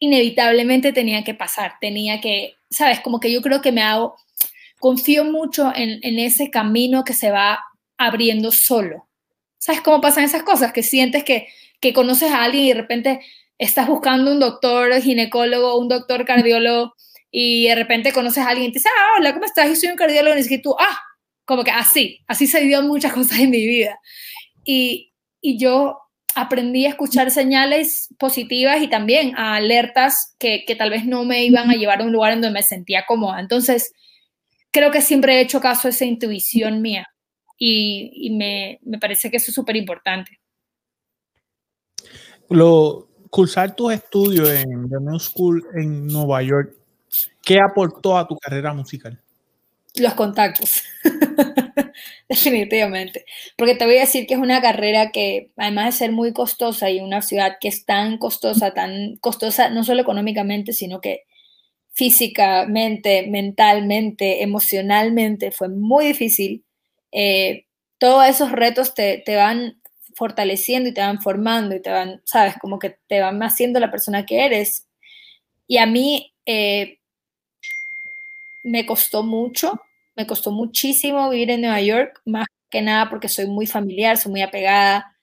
inevitablemente 0.00 0.92
tenía 0.92 1.24
que 1.24 1.34
pasar, 1.34 1.74
tenía 1.80 2.20
que, 2.20 2.54
sabes, 2.70 3.00
como 3.00 3.20
que 3.20 3.32
yo 3.32 3.42
creo 3.42 3.60
que 3.60 3.72
me 3.72 3.82
hago, 3.82 4.16
confío 4.80 5.24
mucho 5.24 5.72
en, 5.74 6.18
ese 6.18 6.50
camino 6.50 7.04
que 7.04 7.14
se 7.14 7.30
va 7.30 7.60
abriendo 7.96 8.50
solo. 8.52 9.08
¿Sabes 9.58 9.80
cómo 9.80 10.00
pasan 10.00 10.24
esas 10.24 10.42
cosas? 10.42 10.72
Que 10.72 10.82
sientes 10.82 11.24
que, 11.24 11.48
que 11.80 11.92
conoces 11.94 12.30
a 12.30 12.44
alguien 12.44 12.64
y 12.64 12.68
de 12.68 12.80
repente 12.80 13.20
estás 13.56 13.86
buscando 13.86 14.30
un 14.30 14.40
doctor 14.40 15.00
ginecólogo, 15.00 15.78
un 15.78 15.88
doctor 15.88 16.24
cardiólogo, 16.24 16.94
y 17.30 17.66
de 17.66 17.74
repente 17.74 18.12
conoces 18.12 18.44
a 18.44 18.50
alguien 18.50 18.68
y 18.68 18.72
te 18.72 18.78
dice, 18.78 18.88
ah, 18.88 19.18
hola, 19.18 19.32
¿cómo 19.32 19.46
estás? 19.46 19.68
Yo 19.68 19.74
soy 19.74 19.88
un 19.88 19.96
cardiólogo, 19.96 20.38
y 20.38 20.48
que 20.48 20.58
tú, 20.58 20.74
ah, 20.78 21.00
como 21.44 21.64
que 21.64 21.70
así, 21.70 22.20
así 22.26 22.46
se 22.46 22.60
dio 22.60 22.82
muchas 22.82 23.12
cosas 23.14 23.38
en 23.38 23.50
mi 23.50 23.66
vida. 23.66 23.98
Y, 24.64 25.12
y 25.40 25.58
yo 25.58 25.98
aprendí 26.34 26.86
a 26.86 26.90
escuchar 26.90 27.30
señales 27.30 28.08
positivas 28.18 28.82
y 28.82 28.88
también 28.88 29.36
a 29.36 29.54
alertas 29.56 30.34
que, 30.38 30.64
tal 30.76 30.90
vez 30.90 31.06
no 31.06 31.24
me 31.24 31.44
iban 31.44 31.70
a 31.70 31.74
llevar 31.74 32.00
a 32.00 32.04
un 32.04 32.12
lugar 32.12 32.32
en 32.32 32.40
donde 32.40 32.58
me 32.58 32.62
sentía 32.62 33.04
cómoda. 33.06 33.40
Entonces, 33.40 33.92
creo 34.70 34.90
que 34.90 35.00
siempre 35.00 35.34
he 35.34 35.40
hecho 35.40 35.60
caso 35.60 35.88
a 35.88 35.90
esa 35.90 36.04
intuición 36.04 36.82
mía 36.82 37.06
y, 37.58 38.30
me, 38.36 38.80
parece 39.00 39.30
que 39.30 39.36
eso 39.36 39.50
es 39.50 39.54
súper 39.54 39.76
importante. 39.76 40.40
Lo, 42.50 43.08
cursar 43.30 43.74
tus 43.74 43.92
estudios 43.92 44.48
en 44.50 44.88
The 44.88 45.00
New 45.00 45.18
School 45.18 45.66
en 45.74 46.06
Nueva 46.06 46.42
York, 46.42 46.74
¿qué 47.42 47.58
aportó 47.60 48.18
a 48.18 48.26
tu 48.26 48.36
carrera 48.36 48.72
musical? 48.74 49.20
Los 49.94 50.14
contactos. 50.14 50.82
definitivamente. 52.28 53.24
Porque 53.56 53.74
te 53.74 53.84
voy 53.84 53.96
a 53.96 54.00
decir 54.00 54.26
que 54.26 54.34
es 54.34 54.40
una 54.40 54.60
carrera 54.60 55.10
que, 55.10 55.50
además 55.56 55.86
de 55.86 55.92
ser 55.92 56.12
muy 56.12 56.32
costosa 56.32 56.90
y 56.90 57.00
una 57.00 57.22
ciudad 57.22 57.56
que 57.60 57.68
es 57.68 57.84
tan 57.84 58.18
costosa, 58.18 58.74
tan 58.74 59.16
costosa, 59.16 59.70
no 59.70 59.84
solo 59.84 60.02
económicamente, 60.02 60.72
sino 60.72 61.00
que 61.00 61.24
físicamente, 61.92 63.26
mentalmente, 63.28 64.42
emocionalmente, 64.42 65.52
fue 65.52 65.68
muy 65.68 66.06
difícil. 66.06 66.64
Eh, 67.12 67.66
todos 67.98 68.26
esos 68.26 68.52
retos 68.52 68.94
te, 68.94 69.22
van 69.28 69.80
fortaleciendo 70.16 70.88
y 70.88 70.94
te 70.94 71.00
van 71.00 71.22
formando 71.22 71.74
y 71.74 71.82
te 71.82 71.90
van, 71.90 72.20
sabes, 72.24 72.54
como 72.60 72.78
que 72.78 72.98
te 73.08 73.20
van 73.20 73.42
haciendo 73.42 73.80
la 73.80 73.90
persona 73.90 74.26
que 74.26 74.44
eres. 74.44 74.88
Y 75.66 75.78
a 75.78 75.86
mí 75.86 76.34
eh, 76.46 76.98
me 78.64 78.84
costó 78.86 79.22
mucho 79.22 79.80
me 80.16 80.26
costó 80.26 80.52
muchísimo 80.52 81.30
vivir 81.30 81.50
en 81.50 81.62
Nueva 81.62 81.80
York, 81.80 82.20
más 82.24 82.46
que 82.70 82.82
nada 82.82 83.10
porque 83.10 83.28
soy 83.28 83.46
muy 83.46 83.66
familiar, 83.66 84.16
soy 84.16 84.32
muy 84.32 84.42
apegada, 84.42 85.16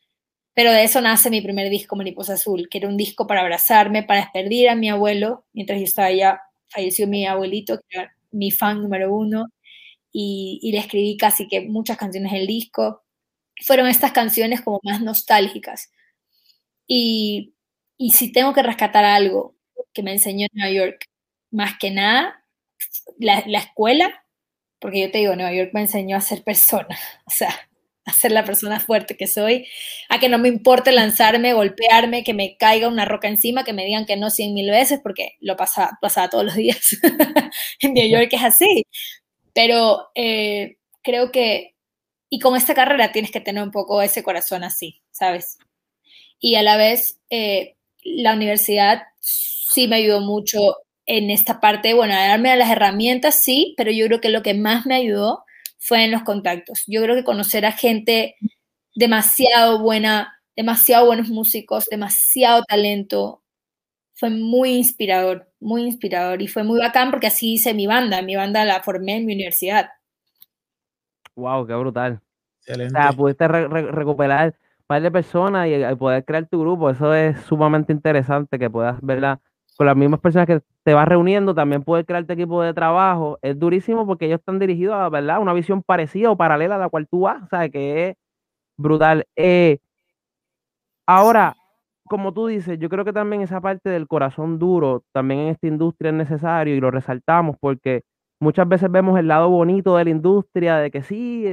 pero 0.54 0.72
de 0.74 0.84
eso 0.84 1.02
nace 1.02 1.30
mi 1.30 1.42
primer 1.42 1.70
disco, 1.70 1.96
Mariposa 1.96 2.34
Azul, 2.34 2.68
que 2.70 2.80
era 2.80 2.88
un 2.90 2.98
disco 2.98 3.28
para 3.28 3.42
abrazarme, 3.42 4.04
para 4.04 4.22
despedir 4.22 4.70
a 4.70 4.76
mi 4.76 4.90
abuelo 4.90 5.46
mientras 5.54 5.80
yo 5.80 5.86
estaba 5.86 6.08
allá 6.10 6.42
falleció 6.72 7.08
mi 7.08 7.26
abuelito, 7.26 7.80
que 7.90 8.00
era 8.00 8.16
mi 8.32 8.52
fan 8.52 8.82
número 8.82 9.14
uno, 9.14 9.48
y, 10.12 10.60
y 10.64 10.72
le 10.72 10.80
escribí 10.80 11.18
casi 11.18 11.48
que 11.48 11.62
muchas 11.62 11.98
canciones 11.98 12.32
del 12.34 12.48
disco. 12.48 13.04
Fueron 13.66 13.88
estas 13.88 14.12
canciones 14.14 14.62
como 14.62 14.80
más 14.84 15.02
nostálgicas. 15.02 15.92
Y, 16.88 17.56
y 17.98 18.12
si 18.12 18.32
tengo 18.32 18.54
que 18.54 18.64
rescatar 18.64 19.06
algo 19.06 19.56
que 19.94 20.04
me 20.04 20.14
enseñó 20.14 20.48
en 20.52 20.60
Nueva 20.60 20.74
York, 20.74 21.06
más 21.52 21.78
que 21.80 21.92
nada, 21.92 22.44
la, 23.20 23.44
la 23.48 23.60
escuela, 23.60 24.21
porque 24.82 25.00
yo 25.00 25.12
te 25.12 25.20
digo, 25.20 25.36
Nueva 25.36 25.54
York 25.54 25.70
me 25.74 25.82
enseñó 25.82 26.18
a 26.18 26.22
ser 26.22 26.44
persona, 26.44 27.00
o 27.26 27.32
sea, 27.32 27.70
a 28.04 28.14
ser 28.14 28.32
la 28.32 28.44
persona 28.44 28.80
fuerte 28.80 29.16
que 29.16 29.28
soy, 29.28 29.68
a 30.10 30.20
que 30.20 30.28
no 30.28 30.40
me 30.40 30.50
importe 30.50 30.92
lanzarme, 30.92 31.54
golpearme, 31.54 32.24
que 32.24 32.34
me 32.34 32.58
caiga 32.58 32.88
una 32.88 33.06
roca 33.06 33.28
encima, 33.28 33.64
que 33.64 33.74
me 33.74 33.86
digan 33.86 34.06
que 34.06 34.18
no 34.18 34.32
cien 34.32 34.54
mil 34.56 34.72
veces, 34.72 35.00
porque 35.02 35.34
lo 35.40 35.56
pasaba, 35.56 36.00
pasaba 36.02 36.30
todos 36.30 36.46
los 36.46 36.56
días. 36.56 36.98
en 37.80 37.94
New 37.94 38.10
York 38.10 38.30
es 38.32 38.44
así. 38.44 38.84
Pero 39.54 40.10
eh, 40.16 40.78
creo 41.04 41.32
que, 41.32 41.76
y 42.30 42.40
con 42.40 42.56
esta 42.56 42.74
carrera 42.74 43.12
tienes 43.12 43.32
que 43.32 43.42
tener 43.42 43.64
un 43.64 43.72
poco 43.72 44.02
ese 44.02 44.24
corazón 44.24 44.64
así, 44.64 45.04
¿sabes? 45.12 45.60
Y 46.40 46.56
a 46.56 46.64
la 46.64 46.78
vez, 46.78 47.20
eh, 47.30 47.76
la 48.04 48.34
universidad 48.34 49.04
sí 49.20 49.88
me 49.88 49.98
ayudó 49.98 50.22
mucho 50.22 50.78
en 51.06 51.30
esta 51.30 51.60
parte, 51.60 51.94
bueno, 51.94 52.14
a 52.14 52.28
darme 52.28 52.56
las 52.56 52.70
herramientas, 52.70 53.36
sí, 53.36 53.74
pero 53.78 53.92
yo 53.92 54.06
creo 54.08 54.22
que 54.22 54.30
lo 54.30 54.42
que 54.42 54.54
más 54.54 54.86
me 54.86 54.96
ayudó 54.96 55.44
fue 55.78 56.06
en 56.06 56.12
los 56.12 56.24
contactos. 56.24 56.84
Yo 56.88 57.02
creo 57.02 57.16
que 57.16 57.24
conocer 57.24 57.66
a 57.66 57.72
gente 57.72 58.36
demasiado 58.96 59.80
buena, 59.82 60.40
demasiado 60.56 61.06
buenos 61.06 61.30
músicos, 61.30 61.86
demasiado 61.90 62.64
talento, 62.64 63.42
fue 64.22 64.30
muy 64.30 64.74
inspirador, 64.74 65.48
muy 65.60 65.82
inspirador 65.82 66.44
y 66.44 66.48
fue 66.48 66.64
muy 66.64 66.80
bacán 66.80 67.10
porque 67.10 67.26
así 67.26 67.54
hice 67.54 67.74
mi 67.74 67.88
banda, 67.88 68.22
mi 68.22 68.36
banda 68.36 68.64
la 68.66 68.84
formé 68.84 69.18
en 69.18 69.26
mi 69.26 69.34
universidad. 69.34 69.90
Wow, 71.36 71.66
qué 71.66 71.74
brutal. 71.74 72.22
Excelente. 72.60 73.00
O 73.00 73.02
sea, 73.02 73.14
pudiste 73.14 73.48
recuperar 73.48 74.50
un 74.50 74.86
par 74.86 75.02
de 75.02 75.10
personas 75.10 75.68
y, 75.68 75.96
poder 75.96 76.24
crear 76.24 76.46
tu 76.46 76.60
grupo, 76.60 76.92
eso 76.92 77.16
es 77.16 77.42
sumamente 77.42 77.92
interesante 77.92 78.60
que 78.60 78.70
puedas 78.70 79.02
verla 79.02 79.42
con 79.78 79.88
las 79.88 79.96
mismas 79.96 80.20
personas 80.20 80.48
que 80.48 80.62
te 80.84 80.94
vas 80.94 81.08
reuniendo, 81.08 81.56
también 81.56 81.84
puedes 81.84 82.06
crear 82.06 82.26
tu 82.26 82.34
equipo 82.34 82.62
de 82.62 82.74
trabajo. 82.74 83.40
Es 83.42 83.58
durísimo 83.58 84.06
porque 84.06 84.26
ellos 84.26 84.40
están 84.40 84.60
dirigidos 84.60 84.96
a, 84.96 85.10
¿verdad? 85.10 85.40
Una 85.42 85.54
visión 85.54 85.82
parecida 85.84 86.32
o 86.32 86.38
paralela 86.38 86.76
a 86.76 86.80
la 86.80 86.90
cual 86.90 87.08
tú 87.08 87.22
vas, 87.22 87.44
o 87.44 87.72
que 87.72 88.10
es 88.10 88.16
brutal. 88.78 89.26
Eh, 89.36 89.80
ahora, 91.06 91.56
como 92.06 92.34
tú 92.34 92.48
dices, 92.48 92.78
yo 92.80 92.90
creo 92.90 93.06
que 93.06 93.14
también 93.14 93.42
esa 93.42 93.62
parte 93.62 93.90
del 93.90 94.08
corazón 94.08 94.60
duro, 94.60 95.04
también 95.14 95.42
en 95.42 95.48
esta 95.50 95.68
industria 95.68 96.10
es 96.10 96.16
necesario 96.16 96.76
y 96.76 96.82
lo 96.82 96.92
resaltamos 96.92 97.56
porque 97.60 98.04
muchas 98.42 98.68
veces 98.68 98.92
vemos 98.92 99.18
el 99.20 99.28
lado 99.28 99.50
bonito 99.50 99.96
de 99.96 100.04
la 100.04 100.10
industria, 100.10 100.78
de 100.78 100.90
que 100.90 101.04
sí, 101.04 101.46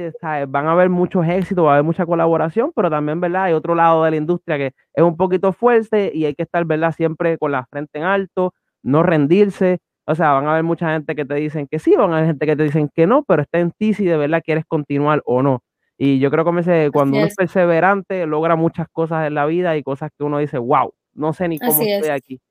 van 0.47 0.67
a 0.67 0.71
haber 0.71 0.89
muchos 0.89 1.25
éxitos, 1.27 1.63
va 1.63 1.69
a 1.69 1.73
haber 1.75 1.85
mucha 1.85 2.05
colaboración, 2.05 2.71
pero 2.75 2.89
también, 2.89 3.21
¿verdad? 3.21 3.43
Hay 3.43 3.53
otro 3.53 3.75
lado 3.75 4.03
de 4.03 4.11
la 4.11 4.17
industria 4.17 4.57
que 4.57 4.71
es 4.93 5.03
un 5.03 5.15
poquito 5.15 5.53
fuerte 5.53 6.11
y 6.13 6.25
hay 6.25 6.33
que 6.33 6.43
estar, 6.43 6.65
¿verdad? 6.65 6.91
Siempre 6.91 7.37
con 7.37 7.51
la 7.51 7.65
frente 7.67 7.99
en 7.99 8.05
alto, 8.05 8.53
no 8.81 9.03
rendirse. 9.03 9.77
O 10.05 10.15
sea, 10.15 10.31
van 10.33 10.47
a 10.47 10.53
haber 10.53 10.63
mucha 10.63 10.91
gente 10.91 11.15
que 11.15 11.23
te 11.25 11.35
dicen 11.35 11.67
que 11.69 11.77
sí, 11.77 11.95
van 11.95 12.11
a 12.11 12.17
haber 12.17 12.29
gente 12.29 12.45
que 12.47 12.55
te 12.55 12.63
dicen 12.63 12.89
que 12.93 13.05
no, 13.05 13.23
pero 13.23 13.43
está 13.43 13.59
en 13.59 13.71
ti 13.71 13.93
si 13.93 14.05
de 14.05 14.17
verdad 14.17 14.41
quieres 14.43 14.65
continuar 14.65 15.21
o 15.25 15.43
no. 15.43 15.61
Y 15.95 16.17
yo 16.17 16.31
creo 16.31 16.43
que 16.43 16.89
cuando 16.91 17.17
uno 17.17 17.27
es 17.27 17.35
perseverante, 17.35 18.25
logra 18.25 18.55
muchas 18.55 18.87
cosas 18.91 19.27
en 19.27 19.35
la 19.35 19.45
vida 19.45 19.77
y 19.77 19.83
cosas 19.83 20.09
que 20.17 20.23
uno 20.23 20.39
dice, 20.39 20.57
wow, 20.57 20.91
no 21.13 21.33
sé 21.33 21.47
ni 21.47 21.59
cómo 21.59 21.79
estoy 21.79 22.09
aquí. 22.09 22.41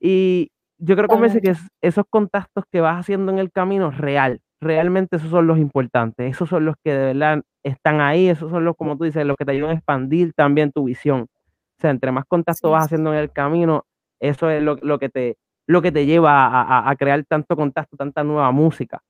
Y, 0.00 0.50
yo 0.80 0.96
creo 0.96 1.08
que, 1.08 1.40
que 1.40 1.54
esos 1.82 2.04
contactos 2.08 2.64
que 2.72 2.80
vas 2.80 2.98
haciendo 2.98 3.30
en 3.30 3.38
el 3.38 3.52
camino 3.52 3.90
real, 3.90 4.40
realmente 4.60 5.16
esos 5.16 5.30
son 5.30 5.46
los 5.46 5.58
importantes, 5.58 6.32
esos 6.32 6.48
son 6.48 6.64
los 6.64 6.74
que 6.82 6.92
de 6.92 7.14
verdad 7.14 7.42
están 7.62 8.00
ahí, 8.00 8.28
esos 8.28 8.50
son 8.50 8.64
los, 8.64 8.76
como 8.76 8.96
tú 8.96 9.04
dices, 9.04 9.24
los 9.26 9.36
que 9.36 9.44
te 9.44 9.52
ayudan 9.52 9.70
a 9.70 9.74
expandir 9.74 10.32
también 10.32 10.72
tu 10.72 10.84
visión. 10.84 11.22
O 11.22 11.80
sea, 11.80 11.90
entre 11.90 12.12
más 12.12 12.24
contactos 12.26 12.70
vas 12.70 12.86
haciendo 12.86 13.12
en 13.12 13.20
el 13.20 13.30
camino, 13.30 13.84
eso 14.20 14.50
es 14.50 14.62
lo, 14.62 14.76
que, 14.98 15.08
te, 15.08 15.36
lo 15.66 15.82
que 15.82 15.92
te 15.92 16.06
lleva 16.06 16.88
a, 16.88 16.96
crear 16.96 17.24
tanto 17.24 17.56
contacto, 17.56 17.96
tanta 17.96 18.24
nueva 18.24 18.50
música. 18.50 19.02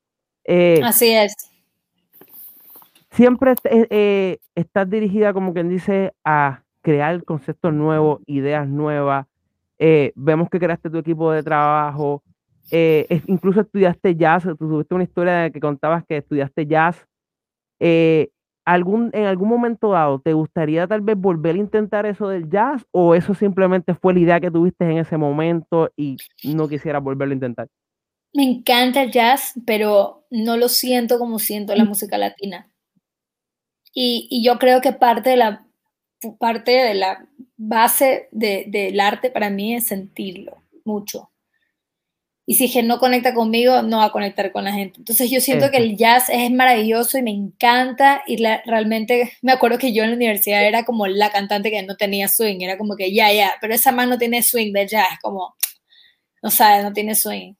Eh, 0.43 0.81
Así 0.83 1.11
es. 1.11 1.35
Siempre 3.11 3.55
eh, 3.65 3.87
eh, 3.89 4.37
estás 4.55 4.89
dirigida, 4.89 5.33
como 5.33 5.53
quien 5.53 5.67
dice, 5.67 6.13
a 6.23 6.63
crear 6.81 7.23
conceptos 7.23 7.73
nuevos, 7.73 8.21
ideas 8.25 8.67
nuevas, 8.67 9.27
eh, 9.83 10.13
vemos 10.15 10.47
que 10.47 10.59
creaste 10.59 10.91
tu 10.91 10.99
equipo 10.99 11.31
de 11.31 11.41
trabajo, 11.41 12.21
eh, 12.69 13.07
incluso 13.25 13.61
estudiaste 13.61 14.15
jazz, 14.15 14.43
tú 14.43 14.55
tuviste 14.55 14.93
una 14.93 15.05
historia 15.05 15.33
de 15.37 15.51
que 15.51 15.59
contabas 15.59 16.05
que 16.05 16.17
estudiaste 16.17 16.67
jazz. 16.67 17.03
Eh, 17.79 18.29
algún, 18.63 19.09
¿En 19.11 19.25
algún 19.25 19.49
momento 19.49 19.89
dado 19.89 20.19
te 20.19 20.33
gustaría 20.33 20.85
tal 20.85 21.01
vez 21.01 21.17
volver 21.17 21.55
a 21.55 21.57
intentar 21.57 22.05
eso 22.05 22.27
del 22.27 22.47
jazz 22.47 22.85
o 22.91 23.15
eso 23.15 23.33
simplemente 23.33 23.95
fue 23.95 24.13
la 24.13 24.19
idea 24.19 24.39
que 24.39 24.51
tuviste 24.51 24.85
en 24.85 24.99
ese 24.99 25.17
momento 25.17 25.89
y 25.97 26.17
no 26.43 26.69
quisieras 26.69 27.01
volverlo 27.01 27.31
a 27.31 27.35
intentar? 27.35 27.67
Me 28.35 28.43
encanta 28.43 29.01
el 29.01 29.11
jazz, 29.11 29.55
pero 29.65 30.27
no 30.29 30.57
lo 30.57 30.69
siento 30.69 31.17
como 31.17 31.39
siento 31.39 31.75
la 31.75 31.85
mm. 31.85 31.87
música 31.87 32.19
latina. 32.19 32.69
Y, 33.95 34.27
y 34.29 34.45
yo 34.45 34.59
creo 34.59 34.79
que 34.79 34.93
parte 34.93 35.31
de 35.31 35.37
la 35.37 35.65
parte 36.39 36.71
de 36.71 36.93
la 36.93 37.27
base 37.61 38.27
del 38.31 38.99
arte 38.99 39.29
para 39.29 39.49
mí 39.49 39.75
es 39.75 39.85
sentirlo 39.85 40.63
mucho. 40.83 41.29
Y 42.47 42.55
si 42.55 42.71
que 42.71 42.83
no 42.83 42.99
conecta 42.99 43.33
conmigo, 43.33 43.81
no 43.83 43.99
va 43.99 44.05
a 44.05 44.11
conectar 44.11 44.51
con 44.51 44.63
la 44.65 44.73
gente. 44.73 44.99
Entonces 44.99 45.29
yo 45.29 45.39
siento 45.39 45.69
que 45.69 45.77
el 45.77 45.95
jazz 45.95 46.27
es 46.29 46.51
maravilloso 46.51 47.17
y 47.17 47.21
me 47.21 47.31
encanta. 47.31 48.23
Y 48.27 48.43
realmente 48.65 49.31
me 49.41 49.51
acuerdo 49.51 49.77
que 49.77 49.93
yo 49.93 50.03
en 50.03 50.09
la 50.09 50.15
universidad 50.15 50.65
era 50.65 50.83
como 50.83 51.07
la 51.07 51.31
cantante 51.31 51.69
que 51.69 51.83
no 51.83 51.95
tenía 51.95 52.27
swing. 52.27 52.59
Era 52.61 52.77
como 52.77 52.95
que 52.97 53.13
ya, 53.13 53.31
ya, 53.31 53.53
pero 53.61 53.73
esa 53.73 53.91
mano 53.91 54.11
no 54.11 54.17
tiene 54.17 54.43
swing 54.43 54.73
de 54.73 54.87
jazz. 54.87 55.19
Como, 55.21 55.55
no 56.41 56.49
sabe, 56.49 56.83
no 56.83 56.91
tiene 56.93 57.15
swing. 57.15 57.53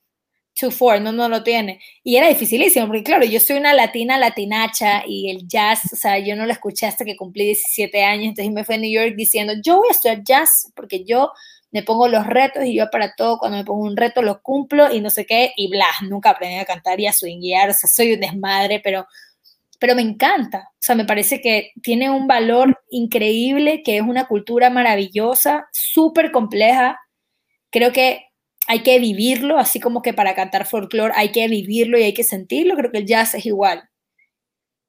2-4, 0.62 1.02
no, 1.02 1.12
no 1.12 1.30
lo 1.30 1.43
tiene. 1.43 1.80
Y 2.04 2.15
era 2.17 2.28
dificilísimo, 2.28 2.88
porque 2.88 3.04
claro, 3.04 3.26
yo 3.26 3.39
soy 3.39 3.58
una 3.58 3.74
latina 3.74 4.17
latinacha 4.17 5.04
y 5.08 5.30
el 5.30 5.47
jazz, 5.47 5.82
o 5.91 5.95
sea, 5.95 6.19
yo 6.19 6.36
no 6.36 6.45
lo 6.45 6.52
escuché 6.52 6.86
hasta 6.86 7.06
que 7.06 7.15
cumplí 7.15 7.45
17 7.45 8.04
años, 8.04 8.30
entonces 8.30 8.54
me 8.54 8.63
fui 8.63 8.76
a 8.76 8.78
New 8.78 8.91
York 8.91 9.15
diciendo, 9.15 9.54
yo 9.63 9.78
voy 9.78 9.88
a 9.89 9.91
estudiar 9.91 10.24
jazz, 10.24 10.71
porque 10.76 11.04
yo 11.04 11.32
me 11.71 11.84
pongo 11.84 12.08
los 12.08 12.28
retos 12.28 12.65
y 12.65 12.76
yo 12.76 12.89
para 12.91 13.15
todo, 13.15 13.38
cuando 13.38 13.58
me 13.58 13.65
pongo 13.65 13.84
un 13.84 13.97
reto 13.97 14.21
lo 14.21 14.41
cumplo 14.41 14.93
y 14.93 15.02
no 15.02 15.10
sé 15.10 15.26
qué, 15.26 15.54
y 15.56 15.69
bla, 15.69 15.88
nunca 16.10 16.32
aprendí 16.32 16.58
a 16.58 16.65
cantar 16.65 17.00
y 17.00 17.08
a 17.08 17.13
swinguear, 17.13 17.69
o 17.69 17.74
sea, 17.74 17.89
soy 17.89 18.13
un 18.13 18.19
desmadre, 18.19 18.82
pero, 18.84 19.08
pero 19.80 19.95
me 19.95 20.02
encanta, 20.02 20.69
o 20.69 20.78
sea, 20.80 20.95
me 20.95 21.06
parece 21.06 21.41
que 21.41 21.71
tiene 21.82 22.10
un 22.10 22.28
valor 22.28 22.80
increíble, 22.89 23.84
que 23.84 23.97
es 23.97 24.04
una 24.04 24.28
cultura 24.28 24.69
maravillosa, 24.69 25.67
súper 25.71 26.32
compleja, 26.32 27.00
creo 27.71 27.91
que 27.93 28.26
hay 28.67 28.84
que 28.84 29.00
vivirlo, 29.00 29.58
así 29.58 29.80
como 29.80 30.02
que 30.02 30.13
para 30.13 30.36
cantar 30.36 30.65
folclore 30.65 31.13
hay 31.15 31.32
que 31.32 31.47
vivirlo 31.47 31.97
y 31.97 32.04
hay 32.04 32.13
que 32.13 32.24
sentirlo, 32.24 32.76
creo 32.76 32.91
que 32.91 33.00
el 33.00 33.06
jazz 33.06 33.36
es 33.36 33.45
igual. 33.45 33.89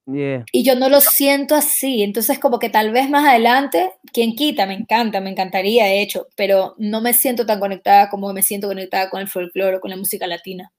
Y 0.05 0.65
yo 0.65 0.75
no 0.75 0.89
lo 0.89 1.01
siento 1.01 1.55
así, 1.55 2.03
entonces 2.03 2.41
como 2.41 2.59
que 2.59 2.69
tal 2.69 2.91
vez 2.91 3.09
más 3.09 3.25
adelante, 3.25 3.93
quien 4.13 4.35
quita, 4.35 4.67
me 4.67 4.75
encanta, 4.75 5.21
me 5.21 5.31
encantaría 5.31 5.85
de 5.85 6.03
hecho, 6.03 6.27
pero 6.37 6.75
no 6.77 7.01
me 7.01 7.15
siento 7.15 7.47
tan 7.47 7.61
conectada 7.61 8.11
como 8.11 8.33
me 8.33 8.43
siento 8.43 8.67
conectada 8.67 9.09
con 9.11 9.21
el 9.21 9.29
folclore 9.29 9.77
o 9.77 9.81
con 9.81 9.91
la 9.91 9.97
música 9.97 10.27
latina. 10.27 10.73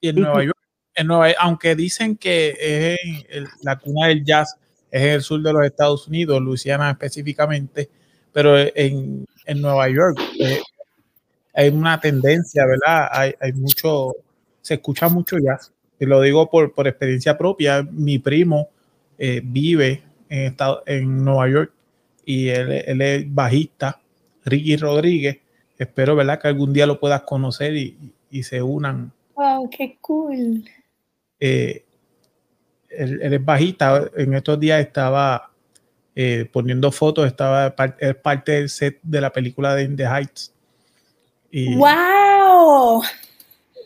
Y 0.00 0.08
en 0.08 0.16
Nueva 0.16 0.44
York, 0.44 0.58
en 0.94 1.06
Nueva 1.06 1.28
aunque 1.38 1.76
dicen 1.76 2.16
que 2.16 2.96
es 3.30 3.44
la 3.62 3.78
cuna 3.78 4.08
del 4.08 4.24
jazz 4.24 4.56
es 4.90 5.02
el 5.02 5.22
sur 5.22 5.42
de 5.42 5.52
los 5.52 5.64
Estados 5.64 6.08
Unidos, 6.08 6.40
Luisiana 6.40 6.90
específicamente, 6.90 7.88
pero 8.32 8.58
en, 8.58 9.26
en 9.44 9.60
Nueva 9.60 9.88
York 9.88 10.18
eh, 10.40 10.60
hay 11.56 11.70
una 11.70 11.98
tendencia, 11.98 12.66
¿verdad? 12.66 13.08
Hay, 13.10 13.34
hay, 13.40 13.52
mucho, 13.54 14.14
se 14.60 14.74
escucha 14.74 15.08
mucho 15.08 15.38
jazz. 15.38 15.72
Y 15.98 16.04
lo 16.04 16.20
digo 16.20 16.50
por, 16.50 16.74
por 16.74 16.86
experiencia 16.86 17.38
propia. 17.38 17.82
Mi 17.90 18.18
primo 18.18 18.68
eh, 19.16 19.40
vive 19.42 20.02
en, 20.28 20.42
estado, 20.42 20.82
en 20.86 21.24
Nueva 21.24 21.48
York 21.48 21.72
y 22.26 22.48
él, 22.48 22.72
él, 22.72 23.00
es 23.00 23.34
bajista, 23.34 24.00
Ricky 24.44 24.76
Rodríguez. 24.76 25.38
Espero, 25.78 26.14
¿verdad? 26.14 26.40
Que 26.40 26.48
algún 26.48 26.74
día 26.74 26.86
lo 26.86 27.00
puedas 27.00 27.22
conocer 27.22 27.74
y, 27.74 27.96
y 28.30 28.42
se 28.42 28.60
unan. 28.60 29.12
¡Wow! 29.34 29.70
¡Qué 29.70 29.96
cool! 30.02 30.62
Eh, 31.40 31.84
él, 32.90 33.20
él, 33.22 33.32
es 33.32 33.44
bajista. 33.44 34.10
En 34.14 34.34
estos 34.34 34.60
días 34.60 34.80
estaba 34.80 35.50
eh, 36.14 36.46
poniendo 36.52 36.92
fotos, 36.92 37.26
estaba 37.26 37.74
es 37.98 38.14
parte 38.16 38.52
del 38.52 38.68
set 38.68 38.98
de 39.02 39.20
la 39.22 39.32
película 39.32 39.74
de 39.74 39.84
In 39.84 39.96
the 39.96 40.04
Heights 40.04 40.52
¡Wow! 41.76 43.02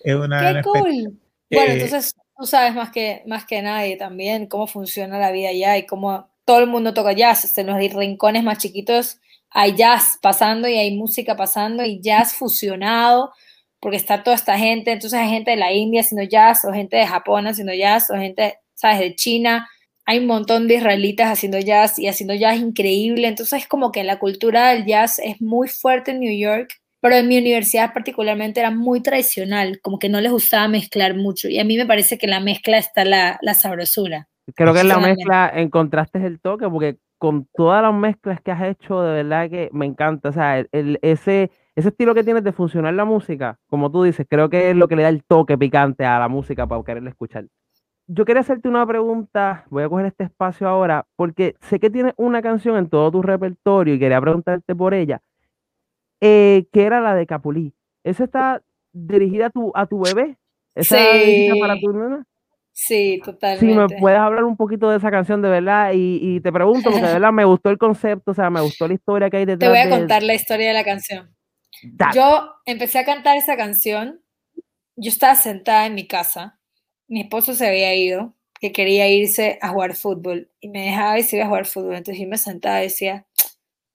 ¡Qué 0.04 0.61
cool! 0.64 1.18
bueno, 1.50 1.72
entonces 1.72 2.14
tú 2.37 2.46
sabes 2.46 2.74
más 2.74 2.90
que, 2.90 3.22
más 3.26 3.44
que 3.44 3.62
nadie 3.62 3.96
también 3.96 4.46
cómo 4.46 4.66
funciona 4.66 5.18
la 5.18 5.30
vida 5.30 5.50
allá 5.50 5.76
y 5.78 5.87
cómo 5.87 6.30
todo 6.44 6.61
el 6.61 6.66
mundo 6.66 6.94
toca 6.94 7.12
jazz. 7.12 7.56
En 7.59 7.66
los 7.66 7.76
rincones 7.76 8.42
más 8.42 8.59
chiquitos 8.59 9.18
hay 9.50 9.74
jazz 9.74 10.18
pasando 10.22 10.68
y 10.68 10.78
hay 10.78 10.96
música 10.96 11.37
pasando 11.37 11.85
y 11.85 12.00
jazz 12.00 12.35
fusionado 12.35 13.33
porque 13.80 13.96
está 13.96 14.22
toda 14.22 14.37
esta 14.37 14.59
gente, 14.59 14.92
entonces 14.92 15.18
hay 15.18 15.30
gente 15.30 15.52
de 15.52 15.56
la 15.56 15.72
India 15.72 16.02
haciendo 16.02 16.28
jazz, 16.28 16.64
o 16.64 16.72
gente 16.72 16.98
de 16.98 17.06
Japón 17.06 17.46
haciendo 17.46 17.72
jazz, 17.72 18.11
o 18.11 18.14
gente, 18.14 18.59
¿sabes?, 18.74 19.00
de 19.00 19.16
China, 19.16 19.68
hay 20.04 20.18
un 20.18 20.26
montón 20.26 20.68
de 20.68 20.74
israelitas 20.74 21.28
haciendo 21.28 21.59
jazz 21.59 21.98
y 21.98 22.06
haciendo 22.06 22.35
jazz 22.35 22.59
increíble, 22.59 23.26
entonces 23.26 23.62
es 23.62 23.68
como 23.68 23.90
que 23.90 24.04
la 24.04 24.18
cultura 24.18 24.68
del 24.70 24.85
jazz 24.85 25.18
es 25.18 25.40
muy 25.40 25.68
fuerte 25.68 26.11
en 26.11 26.20
New 26.20 26.38
York, 26.38 26.79
pero 27.00 27.16
en 27.16 27.28
mi 27.28 27.38
universidad 27.38 27.92
particularmente 27.92 28.60
era 28.60 28.70
muy 28.70 29.02
tradicional, 29.02 29.80
como 29.82 29.98
que 29.98 30.08
no 30.08 30.20
les 30.20 30.32
gustaba 30.32 30.68
mezclar 30.68 31.16
mucho, 31.16 31.48
y 31.48 31.58
a 31.58 31.64
mí 31.64 31.76
me 31.76 31.86
parece 31.86 32.18
que 32.18 32.26
la 32.26 32.40
mezcla 32.40 32.78
está 32.78 33.04
la, 33.04 33.38
la 33.42 33.54
sabrosura. 33.54 34.28
Creo 34.54 34.74
que 34.74 34.80
en 34.80 34.88
la 34.88 34.98
mezcla 34.98 35.50
encontraste 35.54 36.24
el 36.24 36.40
toque, 36.40 36.68
porque 36.68 36.96
con 37.18 37.46
todas 37.54 37.82
las 37.82 37.94
mezclas 37.94 38.40
que 38.40 38.50
has 38.50 38.62
hecho, 38.62 39.02
de 39.02 39.22
verdad 39.22 39.50
que 39.50 39.68
me 39.72 39.86
encanta, 39.86 40.30
o 40.30 40.32
sea, 40.32 40.58
el, 40.58 40.98
ese 41.02 41.50
ese 41.76 41.88
estilo 41.88 42.14
que 42.14 42.24
tienes 42.24 42.44
de 42.44 42.52
funcionar 42.52 42.94
la 42.94 43.04
música, 43.04 43.58
como 43.66 43.90
tú 43.90 44.02
dices, 44.02 44.26
creo 44.28 44.50
que 44.50 44.70
es 44.70 44.76
lo 44.76 44.88
que 44.88 44.96
le 44.96 45.02
da 45.02 45.08
el 45.08 45.24
toque 45.24 45.56
picante 45.56 46.04
a 46.04 46.18
la 46.18 46.28
música 46.28 46.66
para 46.66 46.82
quererla 46.82 47.10
escuchar. 47.10 47.46
Yo 48.06 48.24
quería 48.24 48.40
hacerte 48.40 48.68
una 48.68 48.84
pregunta, 48.86 49.64
voy 49.70 49.84
a 49.84 49.88
coger 49.88 50.06
este 50.06 50.24
espacio 50.24 50.68
ahora, 50.68 51.06
porque 51.16 51.54
sé 51.60 51.78
que 51.78 51.90
tienes 51.90 52.12
una 52.16 52.42
canción 52.42 52.76
en 52.76 52.88
todo 52.88 53.10
tu 53.12 53.22
repertorio 53.22 53.94
y 53.94 53.98
quería 53.98 54.20
preguntarte 54.20 54.74
por 54.74 54.94
ella, 54.94 55.22
eh, 56.20 56.66
que 56.72 56.85
era 56.85 57.00
la 57.00 57.14
de 57.14 57.26
Capulí. 57.26 57.74
¿Esa 58.04 58.24
está 58.24 58.62
dirigida 58.92 59.46
a 59.46 59.50
tu, 59.50 59.72
a 59.74 59.87
tu 59.87 60.00
bebé? 60.00 60.37
¿Esa 60.74 60.96
sí. 60.96 61.50
para 61.61 61.78
tu 61.78 61.92
nena? 61.92 62.24
Sí, 62.72 63.20
totalmente. 63.24 63.66
Si 63.66 63.74
me 63.74 64.00
puedes 64.00 64.18
hablar 64.18 64.44
un 64.44 64.56
poquito 64.56 64.88
de 64.90 64.96
esa 64.96 65.11
canción 65.11 65.42
de 65.42 65.48
verdad 65.48 65.92
y, 65.92 66.18
y 66.22 66.40
te 66.40 66.52
pregunto, 66.52 66.90
porque 66.90 67.06
de 67.06 67.12
verdad 67.14 67.33
me 67.33 67.44
gustó 67.44 67.70
el 67.70 67.78
concepto, 67.78 68.30
o 68.30 68.35
sea, 68.35 68.48
me 68.48 68.61
gustó 68.61 68.88
la 68.88 68.94
historia 68.94 69.28
que 69.28 69.38
hay 69.38 69.44
detrás. 69.44 69.72
Te 69.72 69.85
voy 69.85 69.92
a 69.92 69.98
contar 69.98 70.22
la 70.22 70.35
historia 70.35 70.68
de 70.68 70.74
la 70.74 70.85
canción. 70.85 71.35
Yo 72.14 72.52
empecé 72.66 72.98
a 72.98 73.04
cantar 73.04 73.37
esa 73.37 73.56
canción, 73.56 74.22
yo 74.96 75.09
estaba 75.09 75.35
sentada 75.35 75.87
en 75.87 75.94
mi 75.94 76.06
casa, 76.06 76.59
mi 77.09 77.22
esposo 77.22 77.54
se 77.54 77.66
había 77.66 77.94
ido, 77.94 78.35
que 78.61 78.72
quería 78.72 79.09
irse 79.09 79.59
a 79.62 79.70
jugar 79.70 79.94
fútbol 79.94 80.50
y 80.61 80.68
me 80.68 80.85
dejaba 80.85 81.18
y 81.18 81.22
se 81.22 81.37
iba 81.37 81.46
a 81.46 81.48
jugar 81.48 81.66
fútbol, 81.66 81.94
entonces 81.94 82.22
yo 82.22 82.28
me 82.28 82.37
sentaba 82.37 82.80
y 82.80 82.85
decía, 82.85 83.26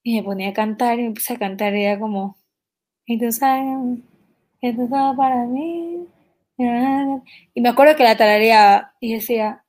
y 0.05 0.17
me 0.17 0.23
ponía 0.23 0.49
a 0.49 0.53
cantar 0.53 0.99
y 0.99 1.03
me 1.03 1.11
puse 1.15 1.33
a 1.33 1.39
cantar 1.39 1.75
y 1.75 1.83
era 1.83 1.99
como, 1.99 2.37
y 3.07 3.19
tú 3.19 3.31
sabes, 3.31 3.65
esto 4.61 4.83
es 4.83 4.89
todo 4.89 5.15
para 5.17 5.45
mí. 5.45 6.07
Y 7.55 7.61
me 7.61 7.69
acuerdo 7.69 7.95
que 7.95 8.03
la 8.03 8.15
tarareaba 8.15 8.93
y 8.99 9.15
decía, 9.15 9.65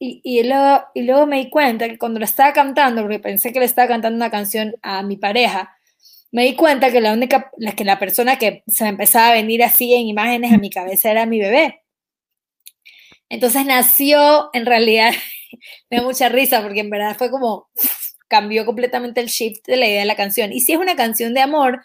y, 0.00 0.20
y, 0.24 0.42
luego, 0.42 0.82
y 0.94 1.02
luego 1.02 1.26
me 1.26 1.38
di 1.38 1.48
cuenta 1.48 1.88
que 1.88 1.96
cuando 1.96 2.18
la 2.18 2.26
estaba 2.26 2.52
cantando, 2.52 3.02
porque 3.02 3.20
pensé 3.20 3.52
que 3.52 3.60
le 3.60 3.66
estaba 3.66 3.86
cantando 3.86 4.16
una 4.16 4.32
canción 4.32 4.74
a 4.82 5.04
mi 5.04 5.16
pareja, 5.16 5.76
me 6.32 6.44
di 6.44 6.56
cuenta 6.56 6.90
que 6.90 7.00
la 7.00 7.12
única, 7.12 7.52
que 7.76 7.84
la 7.84 8.00
persona 8.00 8.36
que 8.36 8.64
se 8.66 8.82
me 8.84 8.90
empezaba 8.90 9.28
a 9.28 9.34
venir 9.34 9.62
así 9.62 9.94
en 9.94 10.08
imágenes 10.08 10.52
a 10.52 10.58
mi 10.58 10.70
cabeza 10.70 11.10
era 11.10 11.24
mi 11.24 11.38
bebé. 11.38 11.82
Entonces 13.28 13.64
nació, 13.64 14.50
en 14.54 14.66
realidad, 14.66 15.12
me 15.90 15.98
da 15.98 16.02
mucha 16.02 16.28
risa 16.28 16.62
porque 16.62 16.80
en 16.80 16.90
verdad 16.90 17.16
fue 17.16 17.30
como, 17.30 17.68
cambió 18.28 18.64
completamente 18.66 19.20
el 19.20 19.28
shift 19.28 19.66
de 19.66 19.76
la 19.76 19.86
idea 19.86 20.00
de 20.00 20.06
la 20.06 20.16
canción. 20.16 20.52
Y 20.52 20.60
sí 20.60 20.72
es 20.72 20.78
una 20.78 20.96
canción 20.96 21.34
de 21.34 21.40
amor, 21.40 21.82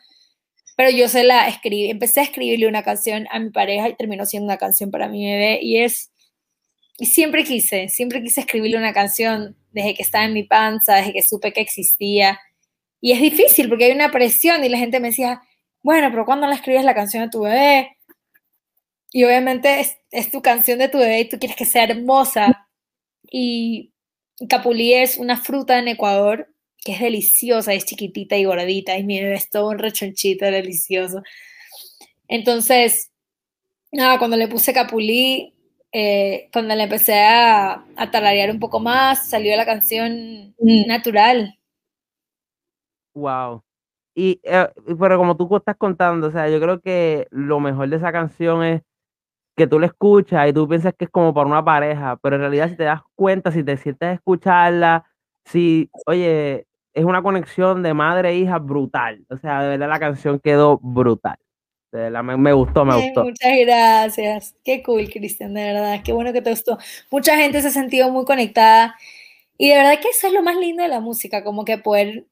pero 0.76 0.90
yo 0.90 1.08
se 1.10 1.24
la 1.24 1.48
escribí, 1.48 1.90
empecé 1.90 2.20
a 2.20 2.24
escribirle 2.24 2.68
una 2.68 2.84
canción 2.84 3.28
a 3.32 3.40
mi 3.40 3.50
pareja 3.50 3.90
y 3.90 3.96
terminó 3.96 4.26
siendo 4.26 4.46
una 4.46 4.58
canción 4.58 4.92
para 4.92 5.08
mi 5.08 5.26
bebé 5.26 5.60
y 5.62 5.80
es, 5.80 6.12
y 7.00 7.08
siempre 7.08 7.44
quise, 7.44 7.90
siempre 7.90 8.22
quise 8.22 8.42
escribirle 8.42 8.78
una 8.78 8.94
canción 8.94 9.56
desde 9.72 9.94
que 9.94 10.04
estaba 10.04 10.26
en 10.26 10.34
mi 10.34 10.44
panza, 10.44 10.96
desde 10.96 11.14
que 11.14 11.24
supe 11.24 11.54
que 11.54 11.62
existía 11.62 12.40
y 13.04 13.12
es 13.12 13.20
difícil 13.20 13.68
porque 13.68 13.84
hay 13.84 13.92
una 13.92 14.12
presión 14.12 14.64
y 14.64 14.70
la 14.70 14.78
gente 14.78 15.02
me 15.02 15.10
decía, 15.10 15.42
bueno, 15.82 16.10
pero 16.10 16.24
¿cuándo 16.26 16.48
le 16.48 16.56
escribes 16.56 16.86
la 16.86 16.96
canción 16.96 17.24
a 17.24 17.30
tu 17.30 17.42
bebé? 17.42 17.98
Y 19.12 19.26
obviamente 19.26 19.86
es, 20.10 20.32
tu 20.32 20.42
canción 20.42 20.80
de 20.80 20.88
tu 20.88 21.00
bebé 21.00 21.20
y 21.20 21.28
tú 21.28 21.38
quieres 21.38 21.58
que 21.58 21.66
sea 21.66 21.84
hermosa. 21.84 22.66
Y 23.30 23.93
capulí 24.50 24.94
es 24.94 25.18
una 25.18 25.38
fruta 25.38 25.80
en 25.80 25.88
Ecuador 25.88 26.50
que 26.84 26.94
es 26.94 27.00
deliciosa, 27.00 27.74
es 27.74 27.86
chiquitita 27.86 28.36
y 28.36 28.44
gordita, 28.46 28.98
y 28.98 29.06
mi 29.06 29.22
bebé 29.22 29.36
es 29.36 29.50
todo 29.50 29.70
un 29.70 29.80
rechonchito 29.80 30.46
delicioso. 30.46 31.24
Entonces, 32.28 33.12
nada, 33.92 34.20
cuando 34.20 34.36
le 34.38 34.48
puse 34.48 34.74
capulí, 34.74 35.54
eh, 35.94 36.50
cuando 36.52 36.76
le 36.76 36.84
empecé 36.84 37.22
a, 37.22 37.86
a 37.96 38.12
talarear 38.12 38.52
un 38.52 38.60
poco 38.60 38.80
más, 38.80 39.30
salió 39.30 39.56
la 39.56 39.66
canción 39.66 40.54
mm. 40.60 40.88
natural. 40.88 41.58
Wow. 43.14 43.64
Y, 44.16 44.40
eh, 44.44 44.68
pero 45.00 45.18
como 45.18 45.38
tú 45.38 45.56
estás 45.56 45.78
contando, 45.78 46.28
o 46.28 46.32
sea, 46.32 46.50
yo 46.50 46.60
creo 46.60 46.82
que 46.82 47.28
lo 47.32 47.60
mejor 47.60 47.90
de 47.90 47.98
esa 47.98 48.12
canción 48.12 48.64
es 48.64 48.82
que 49.56 49.68
tú 49.68 49.80
la 49.80 49.88
escuchas 49.88 50.50
y 50.50 50.54
tú 50.54 50.68
piensas 50.68 50.94
que 50.98 51.06
es 51.06 51.12
como 51.12 51.34
para 51.34 51.48
una 51.48 51.64
pareja, 51.64 52.18
pero 52.22 52.36
en 52.36 52.42
realidad 52.42 52.70
si 52.70 52.76
te 52.76 52.84
das 52.84 53.02
cuenta, 53.16 53.52
si 53.52 53.64
te 53.64 53.78
sientes 53.78 54.10
a 54.10 54.14
escucharla, 54.14 55.06
si, 55.46 55.90
oye, 56.06 56.66
es 56.94 57.06
una 57.06 57.22
conexión 57.22 57.84
de 57.84 57.94
madre 57.94 58.30
e 58.30 58.38
hija 58.38 58.60
brutal. 58.60 59.26
O 59.30 59.38
sea, 59.38 59.62
de 59.62 59.70
verdad 59.70 59.90
la 59.90 60.00
canción 60.00 60.40
quedó 60.40 60.80
brutal. 60.82 61.38
De 61.92 62.00
verdad, 62.00 62.24
me, 62.24 62.54
gustó, 62.54 62.86
me 62.86 62.96
gustó. 62.96 63.24
Muchas 63.24 63.52
gracias. 63.66 64.56
Qué 64.64 64.82
cool, 64.82 65.10
Cristian, 65.12 65.54
de 65.54 65.64
verdad. 65.64 66.02
Qué 66.04 66.12
bueno 66.12 66.34
que 66.34 66.42
te 66.42 66.50
gustó. 66.50 66.80
Mucha 67.12 67.38
gente 67.38 67.62
se 67.62 67.68
ha 67.68 67.72
sentido 67.72 68.10
muy 68.10 68.26
conectada. 68.26 68.96
Y 69.60 69.70
de 69.70 69.76
verdad 69.76 70.00
que 70.02 70.10
eso 70.10 70.26
es 70.26 70.34
lo 70.34 70.42
más 70.42 70.56
lindo 70.56 70.82
de 70.82 70.90
la 70.90 71.00
música, 71.00 71.44
como 71.44 71.64
que 71.66 71.78
poder 71.78 72.26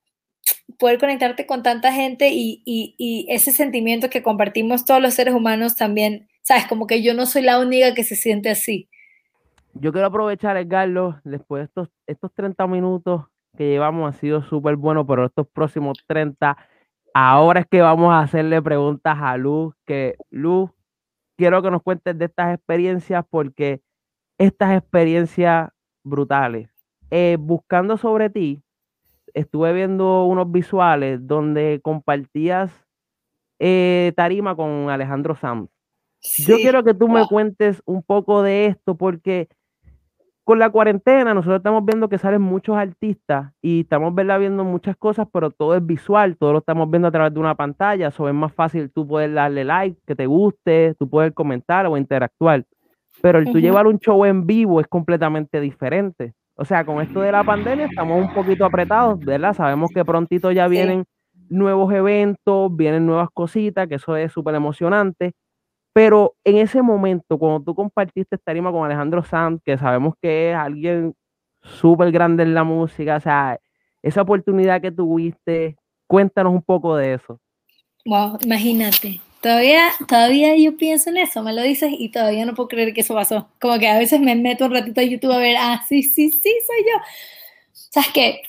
poder 0.82 0.98
conectarte 0.98 1.46
con 1.46 1.62
tanta 1.64 1.94
gente 1.94 2.32
y, 2.34 3.26
ese 3.30 3.52
sentimiento 3.52 4.10
que 4.10 4.24
compartimos 4.24 4.84
todos 4.84 5.02
los 5.02 5.14
seres 5.14 5.34
humanos 5.34 5.76
también, 5.76 6.28
sabes, 6.42 6.68
como 6.68 6.88
que 6.88 7.02
yo 7.04 7.14
no 7.14 7.26
soy 7.26 7.44
la 7.44 7.60
única 7.60 7.94
que 7.94 8.04
se 8.04 8.16
siente 8.16 8.50
así. 8.50 8.90
Yo 9.74 9.92
quiero 9.92 10.08
aprovechar, 10.08 10.58
Edgardo, 10.58 11.20
después 11.24 11.62
de 11.62 11.66
estos, 11.66 11.90
estos 12.08 12.34
30 12.34 12.68
minutos 12.68 13.26
que 13.58 13.70
llevamos, 13.70 14.14
ha 14.14 14.20
sido 14.20 14.44
súper 14.44 14.76
bueno, 14.76 15.06
pero 15.06 15.26
estos 15.26 15.48
próximos 15.48 16.04
30, 16.08 16.58
ahora 17.14 17.62
es 17.62 17.68
que 17.68 17.82
vamos 17.82 18.14
a 18.14 18.20
hacerle 18.20 18.62
preguntas 18.62 19.18
a 19.20 19.38
Luz, 19.38 19.74
que 19.86 20.16
Luz, 20.30 20.72
quiero 21.38 21.62
que 21.62 21.72
nos 21.72 21.82
cuentes 21.82 22.18
de 22.18 22.26
estas 22.26 22.56
experiencias 22.56 23.26
porque 23.30 23.82
estas 24.38 24.78
experiencias 24.78 25.70
brutales, 26.04 26.70
eh, 27.10 27.38
buscando 27.40 27.98
sobre 27.98 28.30
ti, 28.30 28.62
estuve 29.34 29.74
viendo 29.74 30.26
unos 30.26 30.52
visuales 30.52 31.26
donde 31.26 31.80
compartías 31.82 32.72
eh, 33.60 34.14
tarima 34.16 34.56
con 34.56 34.90
Alejandro 34.90 35.36
Sanz. 35.36 35.71
Yo 36.22 36.56
quiero 36.58 36.84
que 36.84 36.94
tú 36.94 37.08
me 37.08 37.28
cuentes 37.28 37.82
un 37.86 38.04
poco 38.04 38.44
de 38.44 38.68
esto 38.68 38.96
porque 38.96 39.50
con 40.44 40.60
la 40.60 40.70
cuarentena 40.70 41.34
nosotros 41.34 41.58
estamos 41.58 41.86
viendo 41.86 42.10
que 42.10 42.18
salen 42.18 42.42
muchos 42.42 42.76
artistas 42.76 43.54
y 43.62 43.82
estamos 43.82 44.14
viendo 44.16 44.64
muchas 44.64 44.98
cosas, 44.98 45.28
pero 45.32 45.52
todo 45.52 45.76
es 45.76 45.86
visual, 45.86 46.36
todo 46.38 46.54
lo 46.54 46.60
estamos 46.60 46.90
viendo 46.90 47.08
a 47.08 47.12
través 47.12 47.34
de 47.34 47.40
una 47.40 47.56
pantalla, 47.56 48.08
eso 48.10 48.28
es 48.28 48.34
más 48.34 48.54
fácil 48.54 48.92
tú 48.92 49.08
poder 49.08 49.34
darle 49.34 49.64
like, 49.64 50.00
que 50.06 50.16
te 50.16 50.26
guste, 50.26 50.96
tú 51.00 51.10
puedes 51.10 51.34
comentar 51.34 51.86
o 51.86 51.98
interactuar. 51.98 52.66
Pero 53.22 53.40
el 53.40 53.46
tú 53.46 53.60
llevar 53.60 53.88
un 53.88 54.00
show 54.00 54.26
en 54.26 54.46
vivo 54.46 54.80
es 54.80 54.88
completamente 54.88 55.60
diferente. 55.60 56.34
O 56.56 56.66
sea, 56.66 56.86
con 56.86 57.02
esto 57.02 57.22
de 57.22 57.32
la 57.32 57.44
pandemia 57.44 57.86
estamos 57.86 58.22
un 58.22 58.34
poquito 58.34 58.66
apretados, 58.66 59.20
¿verdad? 59.20 59.54
Sabemos 59.54 59.90
que 59.94 60.04
prontito 60.06 60.52
ya 60.52 60.68
vienen 60.68 61.06
nuevos 61.50 61.94
eventos, 61.94 62.76
vienen 62.76 63.06
nuevas 63.06 63.30
cositas, 63.34 63.88
que 63.88 63.96
eso 63.96 64.16
es 64.16 64.32
súper 64.32 64.56
emocionante. 64.56 65.34
Pero 65.94 66.36
en 66.44 66.58
ese 66.58 66.82
momento, 66.82 67.38
cuando 67.38 67.64
tú 67.64 67.76
compartiste 67.76 68.36
esta 68.36 68.46
tarima 68.46 68.72
con 68.72 68.86
Alejandro 68.86 69.24
Sanz, 69.24 69.62
que 69.64 69.78
sabemos 69.78 70.14
que 70.22 70.52
es 70.52 70.56
alguien 70.56 71.14
súper 71.62 72.12
grande 72.12 72.44
en 72.44 72.54
la 72.54 72.64
música, 72.64 73.18
o 73.18 73.20
sea, 73.20 73.60
esa 74.02 74.22
oportunidad 74.22 74.82
que 74.82 74.92
tuviste, 74.92 75.76
cuéntanos 76.08 76.54
un 76.54 76.62
poco 76.62 76.96
de 76.96 77.16
eso. 77.16 77.40
Wow, 78.06 78.38
imagínate. 78.42 79.22
Todavía, 79.42 79.90
todavía 80.08 80.56
yo 80.56 80.78
pienso 80.78 81.10
en 81.10 81.18
eso, 81.18 81.42
me 81.42 81.54
lo 81.54 81.64
dices 81.64 81.92
y 81.98 82.10
todavía 82.10 82.46
no 82.46 82.54
puedo 82.54 82.70
creer 82.70 82.94
que 82.94 83.02
eso 83.02 83.16
pasó. 83.16 83.50
Como 83.60 83.78
que 83.80 83.88
a 83.88 83.98
veces 83.98 84.20
me 84.20 84.36
meto 84.36 84.66
un 84.66 84.72
ratito 84.72 85.02
a 85.02 85.04
YouTube 85.04 85.32
a 85.32 85.40
ver, 85.40 85.58
ah, 85.60 85.84
sí, 85.90 86.04
sí, 86.04 86.30
sí, 86.30 86.54
soy 86.68 86.86
yo. 86.86 87.02
¿Sabes 87.74 88.10
qué? 88.14 88.42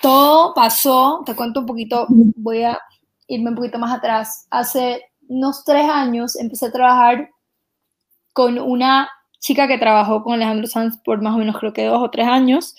Todo 0.00 0.54
pasó, 0.54 1.22
te 1.26 1.36
cuento 1.36 1.60
un 1.60 1.66
poquito, 1.66 2.06
voy 2.08 2.62
a 2.62 2.78
irme 3.26 3.50
un 3.50 3.56
poquito 3.56 3.78
más 3.78 3.96
atrás. 3.96 4.46
Hace 4.50 5.09
unos 5.30 5.64
tres 5.64 5.88
años 5.88 6.36
empecé 6.36 6.66
a 6.66 6.72
trabajar 6.72 7.30
con 8.32 8.58
una 8.58 9.08
chica 9.38 9.68
que 9.68 9.78
trabajó 9.78 10.22
con 10.22 10.34
Alejandro 10.34 10.66
Sanz 10.66 10.98
por 11.04 11.22
más 11.22 11.34
o 11.34 11.38
menos 11.38 11.56
creo 11.58 11.72
que 11.72 11.84
dos 11.84 12.02
o 12.02 12.10
tres 12.10 12.26
años. 12.26 12.74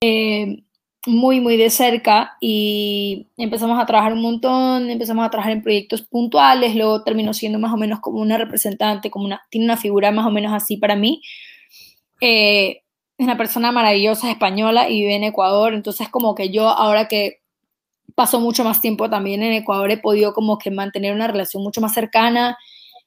Eh, 0.00 0.64
muy, 1.06 1.40
muy 1.40 1.58
de 1.58 1.68
cerca 1.68 2.36
y 2.40 3.28
empezamos 3.36 3.78
a 3.78 3.84
trabajar 3.84 4.14
un 4.14 4.22
montón, 4.22 4.88
empezamos 4.88 5.26
a 5.26 5.30
trabajar 5.30 5.52
en 5.52 5.62
proyectos 5.62 6.00
puntuales, 6.00 6.74
luego 6.74 7.04
terminó 7.04 7.34
siendo 7.34 7.58
más 7.58 7.74
o 7.74 7.76
menos 7.76 8.00
como 8.00 8.20
una 8.20 8.38
representante, 8.38 9.10
como 9.10 9.26
una, 9.26 9.42
tiene 9.50 9.66
una 9.66 9.76
figura 9.76 10.10
más 10.10 10.26
o 10.26 10.30
menos 10.30 10.54
así 10.54 10.78
para 10.78 10.96
mí. 10.96 11.20
Eh, 12.22 12.82
es 13.18 13.24
una 13.26 13.36
persona 13.36 13.70
maravillosa, 13.72 14.30
española 14.30 14.88
y 14.88 15.02
vive 15.02 15.16
en 15.16 15.24
Ecuador, 15.24 15.74
entonces 15.74 16.08
como 16.08 16.34
que 16.34 16.48
yo 16.48 16.68
ahora 16.70 17.08
que 17.08 17.43
pasó 18.14 18.40
mucho 18.40 18.64
más 18.64 18.80
tiempo 18.80 19.10
también 19.10 19.42
en 19.42 19.52
Ecuador, 19.52 19.90
he 19.90 19.98
podido 19.98 20.32
como 20.32 20.58
que 20.58 20.70
mantener 20.70 21.14
una 21.14 21.26
relación 21.26 21.62
mucho 21.62 21.80
más 21.80 21.94
cercana 21.94 22.56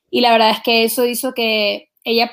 y 0.09 0.21
la 0.21 0.31
verdad 0.31 0.51
es 0.51 0.61
que 0.61 0.83
eso 0.83 1.05
hizo 1.05 1.33
que 1.33 1.89
ella, 2.03 2.31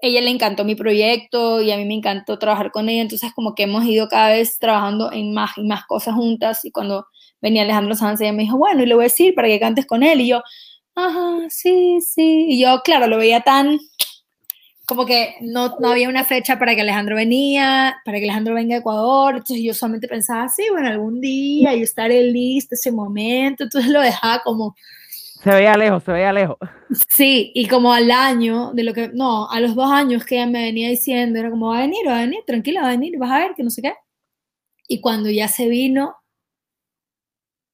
ella 0.00 0.20
le 0.20 0.30
encantó 0.30 0.64
mi 0.64 0.74
proyecto 0.74 1.60
y 1.60 1.70
a 1.70 1.76
mí 1.76 1.84
me 1.84 1.94
encantó 1.94 2.38
trabajar 2.38 2.70
con 2.70 2.88
ella, 2.88 3.02
entonces 3.02 3.32
como 3.34 3.54
que 3.54 3.64
hemos 3.64 3.84
ido 3.84 4.08
cada 4.08 4.30
vez 4.30 4.58
trabajando 4.58 5.12
en 5.12 5.32
más 5.34 5.52
y 5.56 5.64
más 5.64 5.86
cosas 5.86 6.14
juntas 6.14 6.64
y 6.64 6.70
cuando 6.70 7.06
venía 7.40 7.62
Alejandro 7.62 7.94
Sanz 7.94 8.20
ella 8.20 8.32
me 8.32 8.44
dijo, 8.44 8.56
bueno, 8.56 8.82
y 8.82 8.86
le 8.86 8.94
voy 8.94 9.04
a 9.04 9.10
decir 9.10 9.34
para 9.34 9.48
que 9.48 9.60
cantes 9.60 9.86
con 9.86 10.02
él 10.02 10.20
y 10.20 10.28
yo, 10.28 10.42
ajá, 10.94 11.48
sí, 11.48 11.98
sí, 12.00 12.46
y 12.48 12.60
yo, 12.60 12.80
claro, 12.84 13.06
lo 13.06 13.18
veía 13.18 13.40
tan 13.40 13.78
como 14.86 15.06
que 15.06 15.36
no, 15.40 15.76
no, 15.80 15.88
había 15.88 16.08
una 16.08 16.24
fecha 16.24 16.58
para 16.58 16.74
que 16.74 16.82
Alejandro 16.82 17.16
venía, 17.16 17.96
para 18.04 18.18
que 18.18 18.24
Alejandro 18.24 18.54
venga 18.54 18.76
a 18.76 18.78
Ecuador, 18.78 19.36
entonces 19.36 19.64
yo 19.64 19.72
solamente 19.72 20.08
pensaba, 20.08 20.48
sí, 20.48 20.64
bueno, 20.70 20.88
algún 20.88 21.20
día 21.20 21.74
yo 21.74 21.82
estaré 21.82 22.22
listo 22.24 22.74
ese 22.74 22.92
momento, 22.92 23.64
entonces 23.64 23.90
lo 23.90 24.00
dejaba 24.00 24.42
como... 24.42 24.74
Se 25.42 25.50
veía 25.50 25.76
lejos, 25.76 26.02
se 26.02 26.12
veía 26.12 26.32
lejos. 26.32 26.56
Sí, 27.08 27.52
y 27.54 27.66
como 27.66 27.92
al 27.92 28.10
año, 28.10 28.72
de 28.72 28.82
lo 28.82 28.94
que, 28.94 29.08
no, 29.08 29.50
a 29.50 29.60
los 29.60 29.74
dos 29.74 29.90
años 29.90 30.24
que 30.24 30.36
ella 30.36 30.46
me 30.46 30.62
venía 30.62 30.88
diciendo, 30.88 31.38
era 31.38 31.50
como, 31.50 31.68
va 31.68 31.78
a 31.78 31.82
venir, 31.82 32.06
va 32.06 32.18
a 32.18 32.20
venir, 32.20 32.40
tranquila, 32.46 32.82
va 32.82 32.88
a 32.88 32.92
venir, 32.92 33.18
vas 33.18 33.30
a 33.30 33.38
ver, 33.38 33.54
que 33.54 33.62
no 33.62 33.70
sé 33.70 33.82
qué. 33.82 33.94
Y 34.88 35.00
cuando 35.00 35.30
ya 35.30 35.48
se 35.48 35.68
vino, 35.68 36.16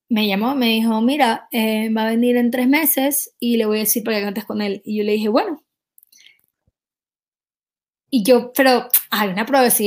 me 0.08 0.26
llamó, 0.26 0.54
me 0.56 0.66
dijo, 0.66 1.00
mira, 1.00 1.48
eh, 1.52 1.92
va 1.92 2.02
a 2.02 2.10
venir 2.10 2.36
en 2.36 2.50
tres 2.50 2.68
meses 2.68 3.34
y 3.38 3.56
le 3.56 3.66
voy 3.66 3.78
a 3.78 3.80
decir 3.80 4.02
para 4.02 4.18
que 4.18 4.24
cantes 4.24 4.44
con 4.44 4.60
él. 4.60 4.82
Y 4.84 4.98
yo 4.98 5.04
le 5.04 5.12
dije, 5.12 5.28
bueno, 5.28 5.62
y 8.10 8.24
yo, 8.24 8.52
pero 8.52 8.88
hay 9.10 9.28
una, 9.28 9.46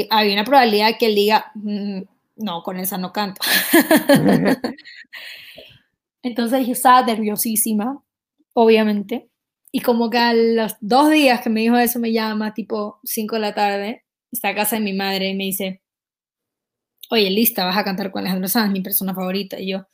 hay 0.09 0.33
una 0.33 0.43
probabilidad 0.45 0.97
que 0.97 1.07
él 1.07 1.15
diga, 1.15 1.51
mm, 1.55 2.01
no, 2.37 2.63
con 2.63 2.77
esa 2.79 2.97
no 2.97 3.11
canto. 3.11 3.41
Entonces 6.23 6.65
yo 6.65 6.73
estaba 6.73 7.05
nerviosísima, 7.05 8.01
obviamente. 8.53 9.29
Y 9.71 9.81
como 9.81 10.09
que 10.09 10.17
a 10.17 10.33
los 10.33 10.75
dos 10.79 11.11
días 11.11 11.41
que 11.41 11.49
me 11.49 11.61
dijo 11.61 11.77
eso, 11.77 11.99
me 11.99 12.13
llama 12.13 12.53
tipo 12.53 12.99
5 13.03 13.35
de 13.35 13.41
la 13.41 13.53
tarde, 13.53 14.05
está 14.31 14.49
a 14.49 14.55
casa 14.55 14.77
de 14.77 14.83
mi 14.83 14.93
madre 14.93 15.29
y 15.29 15.35
me 15.35 15.45
dice, 15.45 15.81
oye, 17.09 17.29
lista, 17.29 17.65
vas 17.65 17.77
a 17.77 17.83
cantar 17.83 18.11
con 18.11 18.21
Alejandro 18.21 18.47
Sanz, 18.47 18.71
mi 18.71 18.81
persona 18.81 19.13
favorita. 19.13 19.59
Y 19.59 19.71
yo, 19.71 19.87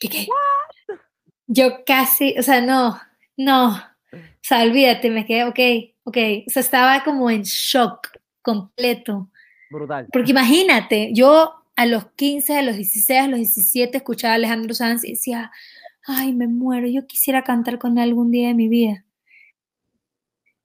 ¿qué 0.00 0.08
qué? 0.08 0.26
Yo 1.46 1.84
casi, 1.84 2.34
o 2.38 2.42
sea, 2.42 2.60
no, 2.60 2.98
no, 3.36 3.76
o 4.12 4.18
sea, 4.40 4.62
olvídate, 4.62 5.10
me 5.10 5.26
quedé, 5.26 5.44
ok, 5.44 5.91
ok, 6.04 6.16
o 6.46 6.50
sea, 6.50 6.60
estaba 6.60 7.04
como 7.04 7.30
en 7.30 7.42
shock 7.42 8.08
completo. 8.42 9.30
Brutal. 9.70 10.08
Porque 10.12 10.30
imagínate, 10.30 11.10
yo 11.12 11.52
a 11.76 11.86
los 11.86 12.06
15, 12.12 12.58
a 12.58 12.62
los 12.62 12.76
16, 12.76 13.20
a 13.20 13.28
los 13.28 13.38
17 13.38 13.96
escuchaba 13.96 14.32
a 14.32 14.36
Alejandro 14.36 14.74
Sanz 14.74 15.04
y 15.04 15.12
decía, 15.12 15.50
ay, 16.06 16.32
me 16.32 16.46
muero, 16.46 16.88
yo 16.88 17.06
quisiera 17.06 17.42
cantar 17.42 17.78
con 17.78 17.98
él 17.98 18.04
algún 18.04 18.30
día 18.30 18.48
de 18.48 18.54
mi 18.54 18.68
vida. 18.68 19.04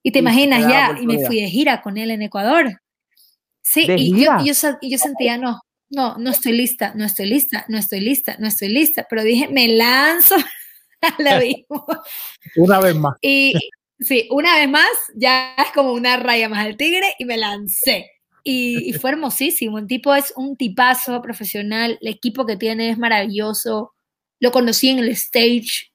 Y 0.04 0.12
te 0.12 0.20
imaginas 0.20 0.62
ya, 0.62 0.98
y 1.00 1.06
me 1.06 1.26
fui 1.26 1.42
de 1.42 1.50
gira 1.50 1.82
con 1.82 1.98
él 1.98 2.12
en 2.12 2.22
Ecuador. 2.22 2.82
Sí, 3.62 3.86
y 3.90 4.24
yo, 4.24 4.32
yo, 4.44 4.54
yo, 4.82 4.98
sentía, 4.98 5.38
no, 5.38 5.62
no, 5.90 6.18
no 6.18 6.30
estoy 6.30 6.54
lista, 6.54 6.94
no 6.96 7.04
estoy 7.04 7.26
lista, 7.26 7.66
no 7.68 7.78
estoy 7.78 8.00
lista, 8.00 8.38
no 8.40 8.48
estoy 8.48 8.70
lista, 8.70 9.06
pero 9.10 9.24
dije, 9.24 9.50
me 9.50 9.68
lanzo 9.68 10.36
a 11.02 11.22
la 11.22 11.42
Una 12.56 12.80
vez 12.80 12.96
más. 12.96 13.16
Y, 13.22 13.54
Sí, 14.00 14.28
una 14.32 14.56
vez 14.56 14.70
más, 14.70 14.88
ya 15.16 15.56
es 15.58 15.72
como 15.74 15.94
una 15.94 16.18
raya 16.18 16.50
más 16.50 16.66
al 16.66 16.78
tigre 16.78 17.16
y 17.18 17.26
me 17.26 17.38
lancé. 17.38 18.12
Y, 18.44 18.94
fue 18.94 19.12
hermosísimo. 19.12 19.78
El 19.78 19.88
tipo 19.88 20.16
es 20.16 20.32
un 20.38 20.56
tipazo 20.56 21.22
profesional. 21.22 21.98
El 22.02 22.08
equipo 22.08 22.46
que 22.46 22.56
tiene 22.56 22.90
es 22.90 22.98
maravilloso. 22.98 23.94
Lo 24.40 24.52
conocí 24.52 24.88
en 24.90 25.00
el 25.00 25.10
stage. 25.10 25.92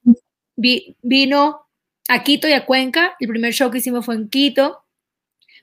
vino 0.56 1.66
a 2.08 2.22
Quito 2.22 2.48
y 2.48 2.52
a 2.52 2.66
Cuenca. 2.66 3.16
El 3.20 3.28
primer 3.28 3.54
show 3.54 3.70
que 3.70 3.78
hicimos 3.78 4.04
fue 4.04 4.16
en 4.16 4.28
Quito. 4.28 4.84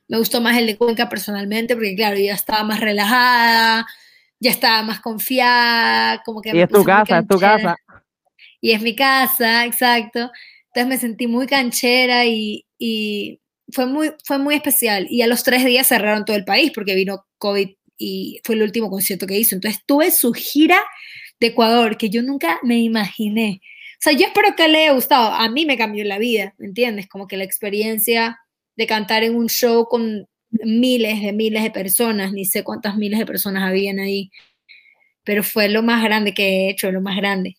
Me 0.08 0.18
gustó 0.18 0.42
más 0.42 0.58
el 0.58 0.66
de 0.66 0.78
Cuenca 0.78 1.08
personalmente 1.10 1.76
porque, 1.76 1.96
claro, 1.96 2.18
ya 2.18 2.34
estaba 2.34 2.64
más 2.64 2.80
relajada, 2.80 3.86
ya 4.40 4.50
estaba 4.50 4.82
más 4.82 5.00
confiada. 5.00 6.24
Como 6.24 6.42
que 6.42 6.56
y 6.56 6.60
es 6.60 6.70
tu 6.70 6.84
casa, 6.84 7.20
es 7.20 7.28
tu 7.28 7.38
casa. 7.38 7.76
Y 8.62 8.72
es 8.72 8.82
mi 8.82 8.96
casa, 8.96 9.64
exacto. 9.66 10.32
Me 10.88 10.98
sentí 10.98 11.28
muy 11.28 11.48
canchera 11.48 12.26
y, 12.26 12.66
fue, 13.72 13.86
muy, 13.86 14.12
fue 14.24 14.38
muy 14.38 14.56
especial. 14.56 15.08
Y 15.10 15.22
a 15.22 15.28
los 15.28 15.44
tres 15.44 15.66
días 15.66 15.88
cerraron 15.88 16.26
todo 16.26 16.36
el 16.36 16.46
país 16.46 16.72
porque 16.74 16.96
vino 16.96 17.26
COVID 17.38 17.70
y 17.98 18.40
fue 18.44 18.56
el 18.56 18.64
último 18.64 18.90
concierto 18.90 19.28
que 19.28 19.38
hizo. 19.38 19.56
Entonces 19.56 19.84
tuve 19.86 20.12
su 20.12 20.34
gira 20.34 20.82
de 21.40 21.48
Ecuador 21.48 21.98
que 21.98 22.10
yo 22.10 22.22
nunca 22.24 22.60
me 22.64 22.80
imaginé. 22.80 23.62
O 24.00 24.02
sea, 24.02 24.14
yo 24.14 24.26
espero 24.28 24.56
que 24.56 24.68
le 24.68 24.84
haya 24.84 24.94
gustado. 24.94 25.32
A 25.34 25.50
mí 25.50 25.66
me 25.66 25.78
cambió 25.78 26.06
la 26.06 26.18
vida, 26.18 26.56
¿me 26.58 26.68
entiendes? 26.68 27.08
Como 27.08 27.28
que 27.28 27.38
la 27.38 27.44
experiencia 27.44 28.40
de 28.76 28.88
cantar 28.88 29.24
en 29.24 29.36
un 29.36 29.50
show 29.50 29.86
con 29.86 30.28
miles 30.52 31.22
de 31.22 31.34
miles 31.34 31.64
de 31.64 31.72
personas, 31.72 32.32
ni 32.32 32.46
sé 32.46 32.64
cuántas 32.64 32.96
miles 32.96 33.20
de 33.20 33.26
personas 33.26 33.64
habían 33.64 34.00
ahí, 34.00 34.32
pero 35.24 35.44
fue 35.44 35.70
lo 35.70 35.84
más 35.84 36.04
grande 36.04 36.34
que 36.34 36.44
he 36.44 36.70
hecho, 36.70 36.92
lo 36.92 37.02
más 37.02 37.18
grande. 37.18 37.58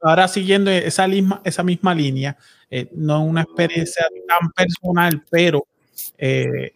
Ahora 0.00 0.28
siguiendo 0.28 0.70
esa 0.70 1.08
misma, 1.08 1.40
esa 1.44 1.62
misma 1.62 1.94
línea, 1.94 2.36
eh, 2.70 2.88
no 2.94 3.24
una 3.24 3.42
experiencia 3.42 4.06
tan 4.28 4.50
personal, 4.52 5.24
pero 5.30 5.66
eh, 6.16 6.74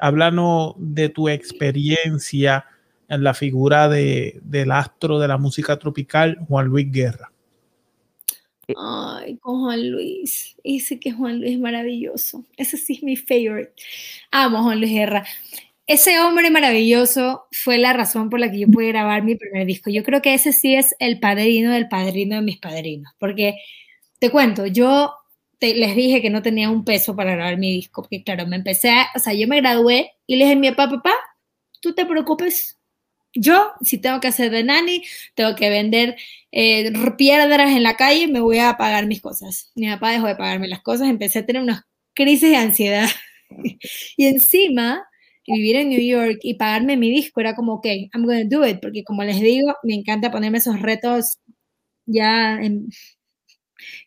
háblanos 0.00 0.74
de 0.76 1.08
tu 1.08 1.28
experiencia 1.28 2.64
en 3.08 3.22
la 3.22 3.34
figura 3.34 3.88
de, 3.88 4.40
del 4.42 4.72
astro 4.72 5.18
de 5.18 5.28
la 5.28 5.38
música 5.38 5.78
tropical, 5.78 6.38
Juan 6.48 6.66
Luis 6.66 6.90
Guerra. 6.90 7.32
Ay, 8.76 9.36
con 9.38 9.60
Juan 9.60 9.90
Luis. 9.90 10.56
Ese 10.62 11.00
que 11.00 11.12
Juan 11.12 11.40
Luis 11.40 11.52
es 11.52 11.60
maravilloso. 11.60 12.44
Ese 12.56 12.76
sí 12.76 12.94
es 12.94 13.02
mi 13.02 13.16
favorite. 13.16 13.72
Amo 14.30 14.62
Juan 14.62 14.80
Luis 14.80 14.92
Guerra 14.92 15.24
ese 15.88 16.20
hombre 16.20 16.50
maravilloso 16.50 17.46
fue 17.50 17.78
la 17.78 17.94
razón 17.94 18.28
por 18.28 18.38
la 18.38 18.50
que 18.50 18.60
yo 18.60 18.68
pude 18.68 18.88
grabar 18.88 19.22
mi 19.22 19.36
primer 19.36 19.66
disco. 19.66 19.90
Yo 19.90 20.04
creo 20.04 20.20
que 20.20 20.34
ese 20.34 20.52
sí 20.52 20.74
es 20.74 20.94
el 20.98 21.18
padrino 21.18 21.72
del 21.72 21.88
padrino 21.88 22.36
de 22.36 22.42
mis 22.42 22.58
padrinos, 22.58 23.10
porque 23.18 23.54
te 24.18 24.30
cuento, 24.30 24.66
yo 24.66 25.14
les 25.60 25.96
dije 25.96 26.20
que 26.20 26.28
no 26.28 26.42
tenía 26.42 26.68
un 26.68 26.84
peso 26.84 27.16
para 27.16 27.32
grabar 27.32 27.56
mi 27.56 27.72
disco, 27.72 28.02
porque 28.02 28.22
claro, 28.22 28.46
me 28.46 28.56
empecé, 28.56 28.92
o 29.16 29.18
sea, 29.18 29.32
yo 29.32 29.48
me 29.48 29.62
gradué 29.62 30.12
y 30.26 30.36
le 30.36 30.44
dije 30.44 30.56
a 30.56 30.60
mi 30.60 30.70
papá, 30.70 30.90
papá, 30.90 31.14
tú 31.80 31.94
te 31.94 32.04
preocupes, 32.04 32.78
yo 33.34 33.72
si 33.80 33.96
tengo 33.96 34.20
que 34.20 34.28
hacer 34.28 34.50
de 34.50 34.64
nani, 34.64 35.02
tengo 35.34 35.54
que 35.56 35.70
vender 35.70 36.16
eh, 36.52 36.92
piedras 37.16 37.70
en 37.74 37.82
la 37.82 37.96
calle, 37.96 38.28
me 38.28 38.40
voy 38.40 38.58
a 38.58 38.76
pagar 38.76 39.06
mis 39.06 39.22
cosas. 39.22 39.72
Mi 39.74 39.88
papá 39.88 40.10
dejó 40.10 40.26
de 40.26 40.36
pagarme 40.36 40.68
las 40.68 40.82
cosas, 40.82 41.08
empecé 41.08 41.38
a 41.38 41.46
tener 41.46 41.62
unas 41.62 41.82
crisis 42.14 42.50
de 42.50 42.56
ansiedad. 42.56 43.08
y 44.18 44.26
encima 44.26 45.08
vivir 45.54 45.76
en 45.76 45.88
New 45.90 46.00
York 46.00 46.38
y 46.42 46.54
pagarme 46.54 46.96
mi 46.96 47.10
disco 47.10 47.40
era 47.40 47.54
como, 47.54 47.74
ok, 47.74 47.86
I'm 48.14 48.26
to 48.26 48.56
do 48.58 48.66
it, 48.66 48.78
porque 48.80 49.04
como 49.04 49.24
les 49.24 49.40
digo, 49.40 49.74
me 49.82 49.94
encanta 49.94 50.30
ponerme 50.30 50.58
esos 50.58 50.80
retos 50.80 51.38
ya 52.06 52.58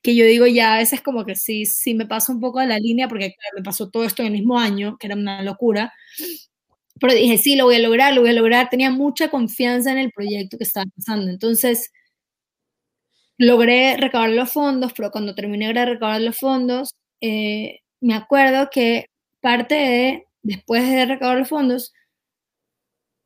que 0.01 0.15
yo 0.15 0.25
digo 0.25 0.47
ya 0.47 0.75
a 0.75 0.77
veces 0.77 1.01
como 1.01 1.25
que 1.25 1.36
sí, 1.36 1.65
sí 1.65 1.93
me 1.93 2.06
paso 2.06 2.32
un 2.34 2.39
poco 2.41 2.60
a 2.60 2.65
la 2.65 2.77
línea 2.80 3.08
porque 3.08 3.36
me 3.56 3.63
pasó 3.63 3.89
todo 3.89 4.04
esto 4.04 4.21
en 4.21 4.27
el 4.27 4.34
mismo 4.34 4.60
año, 4.60 4.97
que 4.99 5.08
era 5.08 5.15
una 5.15 5.41
locura, 5.43 5.93
pero 6.99 7.13
dije, 7.13 7.38
sí, 7.38 7.56
lo 7.56 7.65
voy 7.65 7.75
a 7.75 7.80
lograr, 7.80 8.13
lo 8.13 8.21
voy 8.21 8.30
a 8.32 8.34
lograr, 8.34 8.69
tenía 8.69 8.91
mucha 8.91 9.30
confianza 9.30 9.91
en 9.91 9.97
el 9.97 10.12
proyecto 10.12 10.58
que 10.58 10.63
estaba 10.65 10.86
pasando, 10.95 11.32
entonces 11.32 11.91
logré 13.38 13.97
recabar 13.97 14.30
los 14.30 14.51
fondos, 14.51 14.93
pero 14.93 15.12
cuando 15.12 15.36
terminé 15.36 15.73
de 15.73 15.86
recabar 15.86 16.21
los 16.21 16.38
fondos, 16.38 16.93
eh, 17.21 17.80
me 17.99 18.13
acuerdo 18.13 18.69
que 18.71 19.06
parte 19.41 19.75
de 19.75 20.25
después 20.43 20.89
de 20.89 21.06
recabar 21.06 21.38
los 21.38 21.49
fondos 21.49 21.93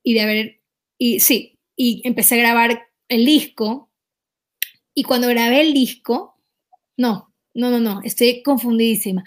y 0.04 0.14
de 0.14 0.22
haber, 0.22 0.62
y 0.98 1.20
sí, 1.20 1.60
y 1.76 2.02
empecé 2.06 2.36
a 2.36 2.40
grabar 2.40 2.88
el 3.10 3.26
disco. 3.26 3.90
Y 4.94 5.04
cuando 5.04 5.28
grabé 5.28 5.62
el 5.62 5.74
disco, 5.74 6.40
no, 6.98 7.34
no, 7.54 7.70
no, 7.72 7.80
no, 7.80 8.02
estoy 8.04 8.44
confundidísima. 8.44 9.24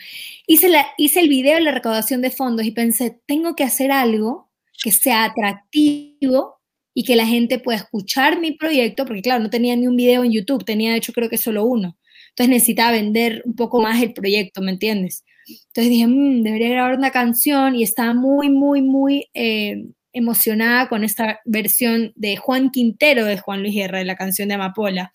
Hice, 0.47 0.69
la, 0.69 0.87
hice 0.99 1.21
el 1.21 1.29
video 1.29 1.57
de 1.57 1.63
la 1.63 1.73
recaudación 1.73 2.21
de 2.23 2.31
fondos 2.31 2.67
y 2.67 2.71
pensé, 2.71 3.21
tengo 3.27 3.55
que 3.55 3.65
hacer 3.65 3.91
algo 3.91 4.51
que 4.83 4.93
sea 4.93 5.25
atractivo 5.25 6.61
y 6.95 7.05
que 7.05 7.17
la 7.17 7.27
gente 7.27 7.59
pueda 7.59 7.79
escuchar 7.79 8.41
mi 8.41 8.53
proyecto, 8.53 9.05
porque 9.07 9.23
claro, 9.23 9.43
no 9.43 9.51
tenía 9.51 9.77
ni 9.77 9.87
un 9.87 9.97
video 9.97 10.25
en 10.25 10.33
YouTube, 10.33 10.65
tenía 10.65 10.93
de 10.93 10.99
hecho 10.99 11.13
creo 11.13 11.29
que 11.29 11.39
solo 11.39 11.65
uno. 11.65 11.97
Entonces 12.31 12.51
necesitaba 12.51 12.93
vender 12.93 13.43
un 13.45 13.57
poco 13.57 13.81
más 13.81 14.03
el 14.03 14.13
proyecto, 14.13 14.61
¿me 14.63 14.73
entiendes? 14.73 15.25
Entonces 15.49 15.91
dije, 15.91 16.07
mmm, 16.07 16.43
debería 16.43 16.69
grabar 16.69 16.97
una 16.97 17.11
canción 17.11 17.75
y 17.75 17.83
estaba 17.83 18.15
muy, 18.15 18.51
muy, 18.51 18.83
muy 18.83 19.29
eh, 19.35 19.85
emocionada 20.13 20.89
con 20.89 21.05
esta 21.05 21.41
versión 21.45 22.13
de 22.17 22.37
Juan 22.37 22.71
Quintero 22.71 23.25
de 23.25 23.39
Juan 23.39 23.63
Luis 23.63 23.75
Guerra, 23.75 23.99
de 23.99 24.05
la 24.05 24.17
canción 24.17 24.49
de 24.49 24.55
Amapola, 24.55 25.13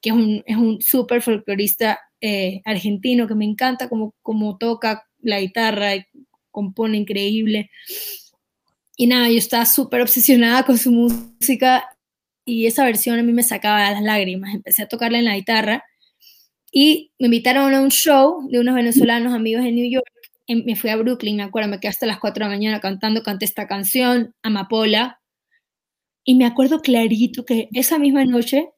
que 0.00 0.10
es 0.10 0.16
un, 0.16 0.42
es 0.46 0.56
un 0.56 0.80
súper 0.80 1.22
folclorista 1.22 2.00
eh, 2.20 2.62
argentino 2.64 3.26
que 3.26 3.34
me 3.34 3.44
encanta 3.44 3.88
como, 3.88 4.14
como 4.22 4.58
toca 4.58 5.06
la 5.20 5.40
guitarra 5.40 5.96
y 5.96 6.04
compone 6.50 6.98
increíble. 6.98 7.70
Y 8.96 9.06
nada, 9.06 9.28
yo 9.28 9.38
estaba 9.38 9.64
súper 9.66 10.02
obsesionada 10.02 10.64
con 10.64 10.76
su 10.76 10.92
música 10.92 11.84
y 12.44 12.66
esa 12.66 12.84
versión 12.84 13.18
a 13.18 13.22
mí 13.22 13.32
me 13.32 13.42
sacaba 13.42 13.90
las 13.90 14.02
lágrimas. 14.02 14.54
Empecé 14.54 14.82
a 14.82 14.88
tocarla 14.88 15.18
en 15.18 15.24
la 15.24 15.36
guitarra 15.36 15.84
y 16.70 17.12
me 17.18 17.26
invitaron 17.26 17.74
a 17.74 17.80
un 17.80 17.90
show 17.90 18.48
de 18.50 18.60
unos 18.60 18.74
venezolanos 18.74 19.34
amigos 19.34 19.64
en 19.64 19.74
New 19.74 19.90
York. 19.90 20.06
Me 20.48 20.76
fui 20.76 20.90
a 20.90 20.96
Brooklyn, 20.96 21.36
me 21.36 21.42
acuerdo, 21.42 21.68
me 21.68 21.78
quedé 21.78 21.90
hasta 21.90 22.06
las 22.06 22.18
4 22.18 22.44
de 22.44 22.50
la 22.50 22.56
mañana 22.56 22.80
cantando, 22.80 23.22
canté 23.22 23.44
esta 23.44 23.66
canción, 23.66 24.34
Amapola. 24.42 25.20
Y 26.24 26.34
me 26.34 26.46
acuerdo 26.46 26.80
clarito 26.80 27.44
que 27.44 27.68
esa 27.72 27.98
misma 27.98 28.24
noche, 28.24 28.70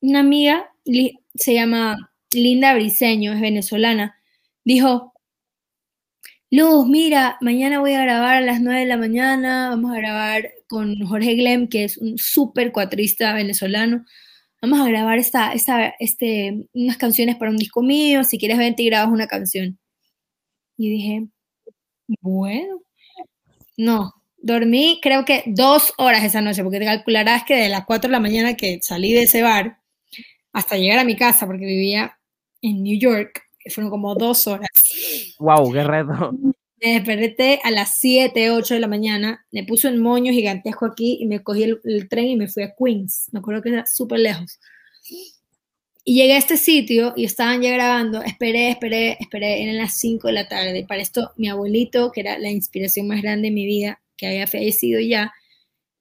una 0.00 0.20
amiga, 0.20 0.70
se 1.34 1.54
llama 1.54 1.96
Linda 2.32 2.74
Briseño, 2.74 3.32
es 3.32 3.40
venezolana, 3.40 4.16
dijo, 4.64 5.12
Luz, 6.50 6.86
mira, 6.86 7.38
mañana 7.40 7.80
voy 7.80 7.92
a 7.94 8.02
grabar 8.02 8.36
a 8.36 8.40
las 8.40 8.60
9 8.60 8.80
de 8.80 8.86
la 8.86 8.96
mañana, 8.96 9.70
vamos 9.70 9.92
a 9.92 9.98
grabar 9.98 10.52
con 10.68 10.96
Jorge 11.04 11.34
Glem, 11.34 11.68
que 11.68 11.84
es 11.84 11.98
un 11.98 12.18
súper 12.18 12.70
cuatrista 12.72 13.34
venezolano. 13.34 14.04
Vamos 14.62 14.80
a 14.80 14.88
grabar 14.88 15.18
esta, 15.18 15.52
esta, 15.52 15.94
este, 15.98 16.68
unas 16.72 16.96
canciones 16.96 17.36
para 17.36 17.50
un 17.50 17.56
disco 17.56 17.82
mío, 17.82 18.24
si 18.24 18.38
quieres 18.38 18.58
vente 18.58 18.82
y 18.82 18.86
grabas 18.86 19.12
una 19.12 19.26
canción. 19.26 19.78
Y 20.76 20.90
dije, 20.90 21.26
bueno, 22.20 22.80
no, 23.76 24.14
dormí 24.38 24.98
creo 25.02 25.24
que 25.24 25.42
dos 25.46 25.92
horas 25.98 26.24
esa 26.24 26.40
noche, 26.40 26.62
porque 26.62 26.78
te 26.78 26.84
calcularás 26.84 27.44
que 27.44 27.54
de 27.56 27.68
las 27.68 27.84
4 27.84 28.08
de 28.08 28.12
la 28.12 28.20
mañana 28.20 28.54
que 28.54 28.78
salí 28.82 29.12
de 29.12 29.22
ese 29.22 29.42
bar 29.42 29.78
hasta 30.52 30.76
llegar 30.76 30.98
a 30.98 31.04
mi 31.04 31.16
casa, 31.16 31.46
porque 31.46 31.66
vivía 31.66 32.18
en 32.62 32.82
New 32.82 32.98
York, 32.98 33.42
fueron 33.68 33.90
como 33.90 34.14
dos 34.14 34.46
horas. 34.46 34.70
¡Wow! 35.38 35.72
¡Qué 35.72 35.84
reto! 35.84 36.32
Me 36.86 36.92
desperté 36.92 37.58
a 37.64 37.72
las 37.72 37.98
7, 37.98 38.52
8 38.52 38.74
de 38.74 38.78
la 38.78 38.86
mañana, 38.86 39.44
me 39.50 39.64
puse 39.64 39.88
un 39.88 39.98
moño 39.98 40.32
gigantesco 40.32 40.86
aquí 40.86 41.18
y 41.20 41.26
me 41.26 41.42
cogí 41.42 41.64
el, 41.64 42.08
tren 42.08 42.26
y 42.26 42.36
me 42.36 42.46
fui 42.46 42.62
a 42.62 42.76
Queens. 42.78 43.28
Me 43.32 43.40
acuerdo 43.40 43.60
que 43.60 43.70
era 43.70 43.84
súper 43.86 44.20
lejos. 44.20 44.60
Y 46.04 46.14
llegué 46.14 46.34
a 46.34 46.38
este 46.38 46.56
sitio 46.56 47.12
y 47.16 47.24
estaban 47.24 47.60
ya 47.60 47.72
grabando. 47.72 48.22
Esperé, 48.22 48.70
esperé, 48.70 49.16
esperé. 49.18 49.64
Eran 49.64 49.78
las 49.78 49.98
5 49.98 50.28
de 50.28 50.32
la 50.32 50.46
tarde. 50.46 50.86
Para 50.86 51.02
esto, 51.02 51.32
mi 51.36 51.48
abuelito, 51.48 52.12
que 52.12 52.20
era 52.20 52.38
la 52.38 52.50
inspiración 52.50 53.08
más 53.08 53.20
grande 53.20 53.48
de 53.48 53.54
mi 53.54 53.66
vida, 53.66 54.00
que 54.16 54.28
había 54.28 54.46
fallecido 54.46 55.00
ya, 55.00 55.32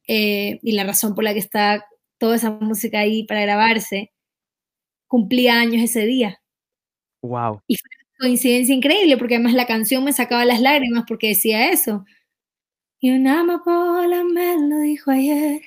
eh, 0.08 0.60
y 0.62 0.74
la 0.74 0.84
razón 0.84 1.16
por 1.16 1.24
la 1.24 1.34
que 1.34 1.40
estaba 1.40 1.84
toda 2.20 2.36
esa 2.36 2.52
música 2.52 3.00
ahí 3.00 3.24
para 3.24 3.42
grabarse, 3.42 4.12
cumplía 5.08 5.60
años 5.60 5.82
ese 5.82 6.06
día. 6.06 6.40
Wow. 7.24 7.64
Y 7.66 7.76
fue 7.76 7.90
coincidencia 8.20 8.76
increíble, 8.76 9.18
porque 9.18 9.36
además 9.36 9.54
la 9.54 9.68
canción 9.68 10.04
me 10.04 10.14
sacaba 10.14 10.46
las 10.46 10.62
lágrimas 10.62 11.06
porque 11.08 11.30
decía 11.30 11.70
eso. 11.70 12.06
Y 13.00 13.12
una 13.12 13.42
amapola 13.42 14.24
me 14.24 14.58
lo 14.58 14.80
dijo 14.80 15.12
ayer, 15.12 15.62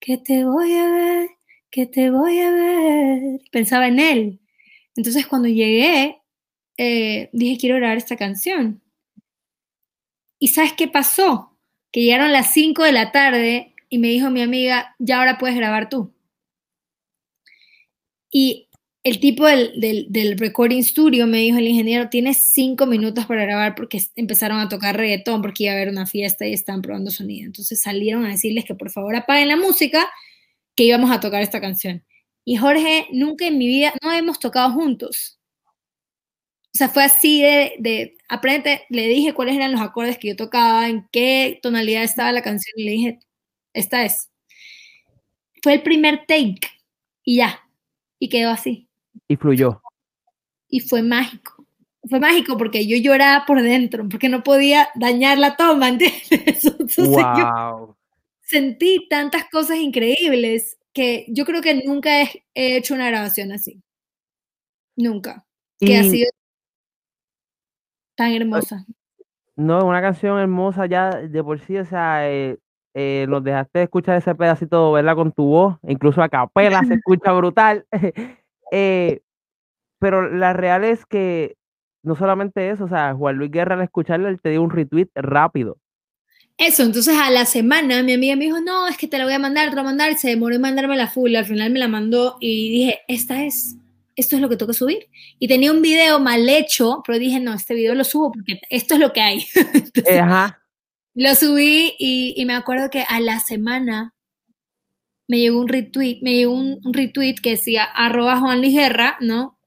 que 0.00 0.18
te 0.18 0.44
voy 0.44 0.72
a 0.74 0.90
ver, 0.90 1.30
que 1.70 1.86
te 1.86 2.10
voy 2.10 2.38
a 2.40 2.50
ver. 2.50 3.40
Pensaba 3.52 3.88
en 3.88 4.00
él. 4.00 4.40
Entonces 4.96 5.26
cuando 5.26 5.48
llegué, 5.48 6.22
eh, 6.78 7.30
dije, 7.32 7.58
quiero 7.58 7.76
grabar 7.76 7.98
esta 7.98 8.16
canción. 8.16 8.82
¿Y 10.38 10.48
sabes 10.48 10.72
qué 10.74 10.88
pasó? 10.88 11.56
Que 11.92 12.02
llegaron 12.02 12.32
las 12.32 12.52
5 12.52 12.84
de 12.84 12.92
la 12.92 13.12
tarde 13.12 13.74
y 13.88 13.98
me 13.98 14.08
dijo 14.08 14.30
mi 14.30 14.42
amiga, 14.42 14.94
ya 14.98 15.18
ahora 15.18 15.38
puedes 15.38 15.56
grabar 15.56 15.88
tú. 15.88 16.12
Y 18.30 18.67
el 19.08 19.20
tipo 19.20 19.46
del, 19.46 20.06
del, 20.10 20.38
recording 20.38 20.82
studio 20.82 21.26
me 21.26 21.38
dijo 21.38 21.58
el 21.58 21.66
ingeniero, 21.66 22.10
tienes 22.10 22.38
cinco 22.52 22.84
minutos 22.84 23.24
para 23.26 23.44
grabar 23.44 23.74
porque 23.74 24.02
empezaron 24.16 24.60
a 24.60 24.68
tocar 24.68 24.96
reggaetón 24.96 25.40
porque 25.40 25.64
iba 25.64 25.72
a 25.72 25.76
haber 25.76 25.88
una 25.88 26.06
fiesta 26.06 26.46
y 26.46 26.52
estaban 26.52 26.82
probando 26.82 27.10
sonido. 27.10 27.46
Entonces 27.46 27.80
salieron 27.80 28.26
a 28.26 28.30
decirles 28.30 28.64
que 28.66 28.74
por 28.74 28.90
favor 28.90 29.16
apaguen 29.16 29.48
la 29.48 29.56
música, 29.56 30.06
que 30.76 30.84
íbamos 30.84 31.10
a 31.10 31.20
tocar 31.20 31.42
esta 31.42 31.60
canción. 31.60 32.04
Y 32.44 32.56
Jorge, 32.56 33.06
nunca 33.10 33.46
en 33.46 33.58
mi 33.58 33.66
vida, 33.66 33.94
no 34.02 34.12
hemos 34.12 34.38
tocado 34.38 34.72
juntos. 34.72 35.38
O 36.74 36.78
sea, 36.78 36.88
fue 36.88 37.04
así 37.04 37.42
de, 37.42 37.74
de 37.78 38.16
aprende, 38.28 38.82
le 38.90 39.08
dije 39.08 39.32
cuáles 39.32 39.56
eran 39.56 39.72
los 39.72 39.80
acordes 39.80 40.18
que 40.18 40.28
yo 40.28 40.36
tocaba, 40.36 40.88
en 40.88 41.08
qué 41.10 41.58
tonalidad 41.62 42.04
estaba 42.04 42.30
la 42.32 42.42
canción 42.42 42.74
y 42.76 42.84
le 42.84 42.90
dije, 42.92 43.18
esta 43.72 44.04
es. 44.04 44.28
Fue 45.62 45.74
el 45.74 45.82
primer 45.82 46.26
take 46.26 46.60
y 47.24 47.36
ya, 47.36 47.60
y 48.18 48.28
quedó 48.28 48.50
así 48.50 48.87
y 49.28 49.36
fluyó. 49.36 49.80
Y 50.68 50.80
fue 50.80 51.02
mágico. 51.02 51.66
Fue 52.08 52.18
mágico 52.18 52.56
porque 52.56 52.86
yo 52.86 52.96
lloraba 52.96 53.44
por 53.46 53.60
dentro, 53.60 54.08
porque 54.08 54.28
no 54.28 54.42
podía 54.42 54.88
dañar 54.94 55.38
la 55.38 55.56
toma, 55.56 55.88
¿entiendes? 55.90 56.72
wow. 56.96 57.94
sentí 58.40 59.06
tantas 59.08 59.44
cosas 59.50 59.76
increíbles 59.78 60.78
que 60.92 61.26
yo 61.28 61.44
creo 61.44 61.60
que 61.60 61.82
nunca 61.84 62.22
he, 62.22 62.42
hecho 62.54 62.94
una 62.94 63.08
grabación 63.08 63.52
así. 63.52 63.82
Nunca. 64.96 65.44
Que 65.78 65.96
ha 65.96 66.02
sido 66.02 66.28
tan 68.16 68.32
hermosa. 68.32 68.84
No, 69.54 69.86
una 69.86 70.00
canción 70.00 70.38
hermosa 70.38 70.86
ya 70.86 71.10
de 71.10 71.44
por 71.44 71.60
sí, 71.60 71.76
o 71.76 71.84
sea, 71.84 72.28
eh, 72.28 72.58
eh, 72.94 73.26
nos 73.28 73.44
dejaste 73.44 73.84
escuchar 73.84 74.16
ese 74.16 74.34
pedacito, 74.34 74.90
¿verdad? 74.90 75.14
Con 75.14 75.30
tu 75.30 75.44
voz, 75.44 75.76
incluso 75.86 76.20
a 76.20 76.28
capela 76.28 76.82
se 76.84 76.94
escucha 76.94 77.32
brutal. 77.32 77.86
Eh, 78.72 79.20
pero 79.98 80.30
la 80.30 80.52
real 80.52 80.84
es 80.84 81.06
que 81.06 81.56
no 82.02 82.16
solamente 82.16 82.70
eso, 82.70 82.84
o 82.84 82.88
sea, 82.88 83.14
Juan 83.14 83.36
Luis 83.36 83.50
Guerra 83.50 83.74
al 83.74 83.82
escucharlo, 83.82 84.28
él 84.28 84.40
te 84.40 84.50
dio 84.50 84.62
un 84.62 84.70
retweet 84.70 85.08
rápido. 85.14 85.78
Eso, 86.56 86.82
entonces 86.82 87.16
a 87.16 87.30
la 87.30 87.44
semana 87.44 88.02
mi 88.02 88.14
amiga 88.14 88.34
me 88.34 88.46
dijo, 88.46 88.60
no, 88.60 88.88
es 88.88 88.96
que 88.96 89.06
te 89.06 89.16
la 89.16 89.24
voy 89.24 89.34
a 89.34 89.38
mandar, 89.38 89.70
te 89.70 89.76
la 89.76 89.82
voy 89.82 89.88
a 89.88 89.92
mandar, 89.92 90.18
se 90.18 90.28
demoró 90.28 90.56
en 90.56 90.60
mandarme 90.60 90.96
la 90.96 91.06
full, 91.06 91.36
al 91.36 91.44
final 91.44 91.70
me 91.70 91.78
la 91.78 91.86
mandó 91.86 92.36
y 92.40 92.70
dije, 92.70 93.00
esta 93.06 93.44
es, 93.44 93.76
esto 94.16 94.34
es 94.34 94.42
lo 94.42 94.48
que 94.48 94.56
tengo 94.56 94.72
que 94.72 94.78
subir. 94.78 95.06
Y 95.38 95.46
tenía 95.46 95.70
un 95.70 95.82
video 95.82 96.18
mal 96.18 96.48
hecho, 96.48 97.02
pero 97.06 97.18
dije, 97.18 97.38
no, 97.38 97.54
este 97.54 97.74
video 97.74 97.94
lo 97.94 98.02
subo 98.02 98.32
porque 98.32 98.60
esto 98.70 98.94
es 98.94 99.00
lo 99.00 99.12
que 99.12 99.20
hay. 99.20 99.46
Ajá. 100.20 100.60
Lo 101.14 101.34
subí 101.36 101.94
y, 101.98 102.34
y, 102.36 102.44
me 102.44 102.54
acuerdo 102.54 102.90
que 102.90 103.04
a 103.08 103.20
la 103.20 103.40
semana 103.40 104.14
me 105.28 105.38
llegó 105.38 105.60
un 105.60 105.68
retweet, 105.68 106.20
me 106.22 106.34
llegó 106.34 106.52
un, 106.52 106.80
retweet 106.92 107.36
que 107.42 107.50
decía 107.50 107.84
arroba 107.84 108.40
Juan 108.40 108.60
Ligerra, 108.62 109.18
¿no? 109.20 109.58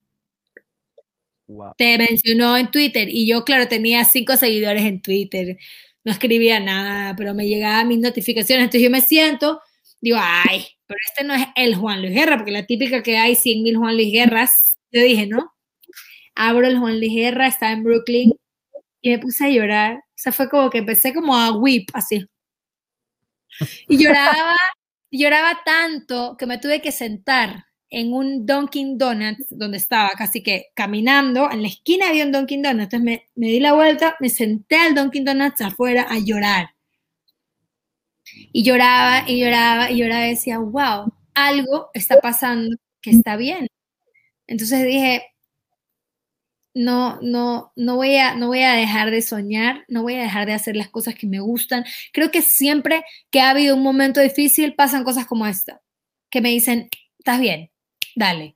Te 1.77 1.97
mencionó 1.97 2.57
en 2.57 2.71
Twitter 2.71 3.07
y 3.09 3.27
yo, 3.27 3.43
claro, 3.43 3.67
tenía 3.67 4.03
cinco 4.05 4.35
seguidores 4.37 4.83
en 4.83 5.01
Twitter, 5.01 5.57
no 6.03 6.11
escribía 6.11 6.59
nada, 6.59 7.15
pero 7.15 7.33
me 7.33 7.47
llegaban 7.47 7.89
mis 7.89 7.99
notificaciones, 7.99 8.63
entonces 8.63 8.83
yo 8.83 8.89
me 8.89 9.01
siento, 9.01 9.61
digo, 9.99 10.17
ay, 10.19 10.65
pero 10.87 10.97
este 11.05 11.23
no 11.25 11.33
es 11.35 11.45
el 11.55 11.75
Juan 11.75 12.01
Luis 12.01 12.13
Guerra, 12.13 12.37
porque 12.37 12.51
la 12.51 12.65
típica 12.65 13.03
que 13.03 13.17
hay 13.17 13.35
100 13.35 13.63
mil 13.63 13.77
Juan 13.77 13.95
Luis 13.95 14.11
Guerras, 14.13 14.77
yo 14.91 15.03
dije, 15.03 15.27
¿no? 15.27 15.53
Abro 16.35 16.65
el 16.65 16.79
Juan 16.79 16.99
Luis 16.99 17.13
Guerra, 17.13 17.47
estaba 17.47 17.73
en 17.73 17.83
Brooklyn, 17.83 18.33
y 19.01 19.09
me 19.09 19.19
puse 19.19 19.45
a 19.45 19.49
llorar, 19.49 19.97
o 19.97 20.01
sea, 20.15 20.31
fue 20.31 20.49
como 20.49 20.69
que 20.69 20.79
empecé 20.79 21.13
como 21.13 21.35
a 21.35 21.51
whip, 21.51 21.89
así. 21.93 22.25
Y 23.89 23.97
lloraba 23.97 24.55
lloraba 25.19 25.59
tanto 25.65 26.37
que 26.37 26.45
me 26.45 26.57
tuve 26.57 26.81
que 26.81 26.91
sentar 26.91 27.65
en 27.89 28.13
un 28.13 28.45
Dunkin' 28.45 28.97
Donuts 28.97 29.47
donde 29.49 29.77
estaba 29.77 30.09
casi 30.17 30.41
que 30.41 30.67
caminando. 30.73 31.51
En 31.51 31.61
la 31.61 31.67
esquina 31.67 32.07
había 32.07 32.25
un 32.25 32.31
Dunkin' 32.31 32.61
Donuts. 32.61 32.93
Entonces 32.93 33.21
me, 33.35 33.47
di 33.47 33.59
la 33.59 33.73
vuelta, 33.73 34.15
me 34.19 34.29
senté 34.29 34.77
al 34.77 34.95
Dunkin' 34.95 35.25
Donuts 35.25 35.61
afuera 35.61 36.07
a 36.09 36.17
llorar. 36.19 36.69
Y 38.53 38.63
lloraba 38.63 39.29
y 39.29 39.39
lloraba 39.41 39.91
y 39.91 39.97
lloraba 39.97 40.27
y 40.27 40.29
decía, 40.31 40.57
wow, 40.59 41.13
algo 41.33 41.89
está 41.93 42.19
pasando 42.21 42.75
que 43.01 43.11
está 43.11 43.35
bien. 43.35 43.67
Entonces 44.47 44.85
dije, 44.85 45.23
no, 46.73 47.19
no, 47.21 47.71
no 47.75 47.95
voy 47.95 48.15
a, 48.15 48.35
no 48.35 48.47
voy 48.47 48.61
a 48.61 48.73
dejar 48.73 49.11
de 49.11 49.21
soñar, 49.21 49.83
no 49.87 50.03
voy 50.03 50.15
a 50.15 50.21
dejar 50.21 50.45
de 50.45 50.53
hacer 50.53 50.75
las 50.75 50.89
cosas 50.89 51.15
que 51.15 51.27
me 51.27 51.39
gustan. 51.39 51.83
Creo 52.13 52.31
que 52.31 52.41
siempre 52.41 53.03
que 53.29 53.41
ha 53.41 53.49
habido 53.49 53.75
un 53.75 53.83
momento 53.83 54.21
difícil 54.21 54.75
pasan 54.75 55.03
cosas 55.03 55.25
como 55.25 55.45
esta, 55.47 55.81
que 56.29 56.41
me 56.41 56.49
dicen, 56.49 56.89
estás 57.19 57.39
bien, 57.39 57.71
dale. 58.15 58.55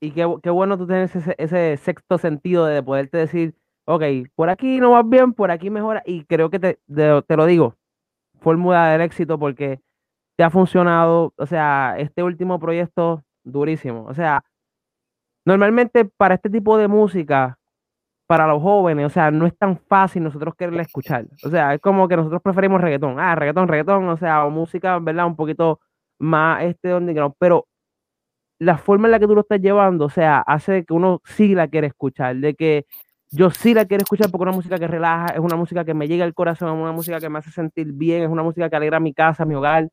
Y 0.00 0.10
qué, 0.10 0.24
bueno 0.24 0.76
tú 0.76 0.86
tienes 0.86 1.12
ese, 1.38 1.76
sexto 1.78 2.18
sentido 2.18 2.66
de 2.66 2.82
poderte 2.82 3.18
decir, 3.18 3.54
ok, 3.86 4.02
por 4.34 4.50
aquí 4.50 4.78
no 4.78 4.90
vas 4.90 5.08
bien, 5.08 5.32
por 5.32 5.50
aquí 5.50 5.70
mejora, 5.70 6.02
y 6.04 6.24
creo 6.24 6.50
que 6.50 6.58
te, 6.58 6.78
te 6.86 7.36
lo 7.36 7.46
digo, 7.46 7.76
fórmula 8.40 8.90
del 8.90 9.00
éxito 9.00 9.38
porque 9.38 9.80
te 10.36 10.44
ha 10.44 10.50
funcionado, 10.50 11.32
o 11.36 11.46
sea, 11.46 11.94
este 11.98 12.22
último 12.22 12.58
proyecto 12.58 13.24
durísimo, 13.44 14.04
o 14.04 14.14
sea, 14.14 14.44
Normalmente 15.44 16.04
para 16.04 16.34
este 16.36 16.50
tipo 16.50 16.78
de 16.78 16.88
música, 16.88 17.58
para 18.26 18.46
los 18.46 18.62
jóvenes, 18.62 19.06
o 19.06 19.10
sea, 19.10 19.30
no 19.30 19.46
es 19.46 19.56
tan 19.56 19.78
fácil 19.78 20.22
nosotros 20.24 20.54
quererla 20.56 20.82
escuchar. 20.82 21.26
O 21.44 21.50
sea, 21.50 21.74
es 21.74 21.80
como 21.80 22.08
que 22.08 22.16
nosotros 22.16 22.42
preferimos 22.42 22.80
reggaetón. 22.80 23.20
Ah, 23.20 23.34
reggaetón, 23.34 23.68
reggaetón, 23.68 24.08
o 24.08 24.16
sea, 24.16 24.44
o 24.46 24.50
música, 24.50 24.98
¿verdad? 24.98 25.26
Un 25.26 25.36
poquito 25.36 25.80
más 26.18 26.62
este 26.64 26.88
donde 26.88 27.14
pero 27.38 27.66
la 28.58 28.78
forma 28.78 29.08
en 29.08 29.12
la 29.12 29.18
que 29.20 29.26
tú 29.26 29.34
lo 29.34 29.42
estás 29.42 29.60
llevando, 29.60 30.06
o 30.06 30.10
sea, 30.10 30.40
hace 30.40 30.84
que 30.84 30.94
uno 30.94 31.20
sí 31.24 31.54
la 31.54 31.68
quiere 31.68 31.88
escuchar, 31.88 32.36
de 32.36 32.54
que 32.54 32.86
yo 33.30 33.50
sí 33.50 33.74
la 33.74 33.84
quiero 33.84 34.02
escuchar 34.02 34.30
porque 34.30 34.44
es 34.44 34.48
una 34.48 34.56
música 34.56 34.78
que 34.78 34.86
relaja, 34.88 35.26
es 35.34 35.40
una 35.40 35.56
música 35.56 35.84
que 35.84 35.94
me 35.94 36.08
llega 36.08 36.24
al 36.24 36.34
corazón, 36.34 36.68
es 36.68 36.82
una 36.82 36.92
música 36.92 37.20
que 37.20 37.28
me 37.28 37.38
hace 37.40 37.50
sentir 37.50 37.92
bien, 37.92 38.22
es 38.22 38.28
una 38.28 38.42
música 38.44 38.70
que 38.70 38.76
alegra 38.76 39.00
mi 39.00 39.12
casa, 39.12 39.44
mi 39.44 39.54
hogar. 39.54 39.88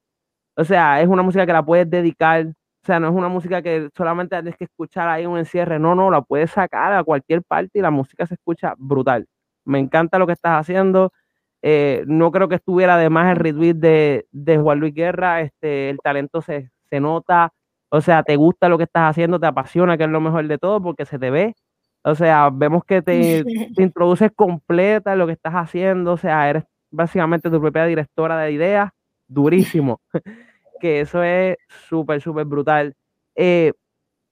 O 0.56 0.64
sea, 0.66 1.02
es 1.02 1.08
una 1.08 1.24
música 1.24 1.46
que 1.46 1.54
la 1.54 1.64
puedes 1.66 1.90
dedicar, 1.90 2.48
o 2.84 2.86
sea, 2.86 3.00
no 3.00 3.10
es 3.10 3.14
una 3.14 3.28
música 3.28 3.62
que 3.62 3.90
solamente 3.96 4.36
tienes 4.36 4.58
que 4.58 4.64
escuchar 4.64 5.08
ahí 5.08 5.26
un 5.28 5.38
encierre, 5.38 5.78
no, 5.78 5.94
no, 5.94 6.10
la 6.10 6.22
puedes 6.22 6.50
sacar 6.52 6.94
a 6.94 7.04
cualquier 7.04 7.44
parte 7.44 7.78
y 7.78 7.82
la 7.82 7.92
música 7.92 8.26
se 8.26 8.34
escucha 8.34 8.74
brutal. 8.78 9.28
Me 9.66 9.78
encanta 9.80 10.18
lo 10.18 10.26
que 10.26 10.34
estás 10.34 10.60
haciendo. 10.60 11.14
Eh, 11.62 12.04
no 12.08 12.32
creo 12.32 12.50
que 12.50 12.56
estuviera 12.56 12.96
además 12.96 13.32
el 13.32 13.38
retweet 13.38 13.76
de, 13.76 14.26
de 14.32 14.58
Juan 14.58 14.80
Luis 14.80 14.96
Guerra, 14.96 15.42
este, 15.42 15.92
el 15.92 16.00
talento 16.00 16.42
se, 16.42 16.72
se 16.90 17.00
nota, 17.00 17.54
o 17.90 18.02
sea, 18.02 18.24
te 18.24 18.36
gusta 18.36 18.68
lo 18.68 18.80
que 18.80 18.86
estás 18.86 19.12
haciendo, 19.12 19.40
te 19.40 19.46
apasiona, 19.46 19.96
que 19.98 20.06
es 20.06 20.10
lo 20.10 20.22
mejor 20.22 20.48
de 20.48 20.58
todo, 20.58 20.82
porque 20.82 21.06
se 21.06 21.20
te 21.20 21.30
ve. 21.30 21.56
O 22.04 22.16
sea, 22.16 22.50
vemos 22.52 22.84
que 22.84 23.04
te, 23.04 23.44
te 23.76 23.84
introduces 23.84 24.32
completa 24.36 25.14
en 25.14 25.20
lo 25.20 25.28
que 25.28 25.34
estás 25.34 25.54
haciendo, 25.54 26.14
o 26.14 26.18
sea, 26.18 26.50
eres 26.50 26.64
básicamente 26.90 27.52
tu 27.52 27.62
propia 27.62 27.86
directora 27.86 28.40
de 28.40 28.54
ideas, 28.54 28.90
durísimo. 29.28 30.02
que 30.82 31.00
eso 31.00 31.24
es 31.24 31.56
súper, 31.88 32.22
súper 32.22 32.46
brutal. 32.46 32.96
Eh, 33.36 33.72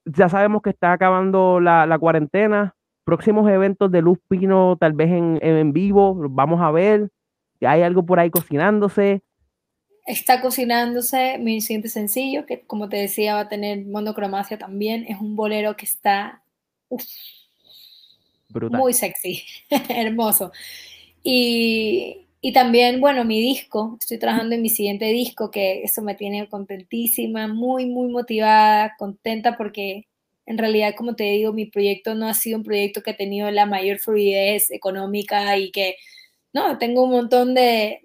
ya 0.06 0.28
sabemos 0.28 0.62
que 0.62 0.72
está 0.72 0.92
acabando 0.92 1.60
la, 1.60 1.86
la, 1.86 1.98
cuarentena. 1.98 2.76
Próximos 3.06 3.50
eventos 3.50 3.92
de 3.92 4.02
Luz 4.02 4.20
Pino, 4.28 4.76
tal 4.80 4.94
vez 4.94 5.10
en, 5.12 5.40
en 5.42 5.72
vivo, 5.72 6.16
vamos 6.30 6.62
a 6.62 6.72
ver. 6.72 7.10
¿Hay 7.62 7.82
algo 7.82 8.06
por 8.06 8.20
ahí 8.20 8.30
cocinándose? 8.30 9.22
Está 10.06 10.42
cocinándose 10.42 11.38
mi 11.38 11.62
siguiente 11.62 11.90
sencillo, 11.90 12.46
que 12.46 12.62
como 12.62 12.90
te 12.90 12.98
decía 12.98 13.36
va 13.36 13.42
a 13.42 13.50
tener 13.50 13.86
monocromacia 13.86 14.58
también. 14.58 15.06
Es 15.08 15.20
un 15.20 15.36
bolero 15.36 15.76
que 15.76 15.86
está 15.86 16.42
uf, 16.88 17.04
muy 18.72 18.94
sexy, 18.94 19.44
hermoso. 19.90 20.52
Y, 21.24 22.29
y, 22.42 22.54
también, 22.54 23.02
bueno, 23.02 23.26
mi 23.26 23.42
disco, 23.42 23.98
estoy 24.00 24.18
trabajando 24.20 24.56
en 24.56 24.62
mi 24.62 24.70
siguiente 24.70 25.06
disco, 25.06 25.52
que 25.52 25.84
eso 25.84 26.02
me 26.02 26.16
tiene 26.16 26.48
contentísima, 26.50 27.48
muy, 27.48 27.86
muy 27.86 28.10
motivada, 28.10 28.96
contenta 28.98 29.58
porque 29.58 30.08
en 30.46 30.58
realidad, 30.58 30.96
como 30.98 31.16
te 31.16 31.26
digo, 31.26 31.54
mi 31.54 31.66
proyecto 31.68 32.16
no 32.16 32.28
ha 32.28 32.34
sido 32.34 32.58
un 32.58 32.64
proyecto 32.64 33.04
que 33.04 33.12
ha 33.12 33.18
tenido 33.18 33.52
la 33.52 33.66
mayor 33.66 34.00
fluidez 34.00 34.72
económica 34.72 35.58
y 35.58 35.72
que, 35.72 35.96
no, 36.54 36.78
tengo 36.80 37.04
un 37.04 37.12
montón 37.12 37.54
de, 37.54 38.02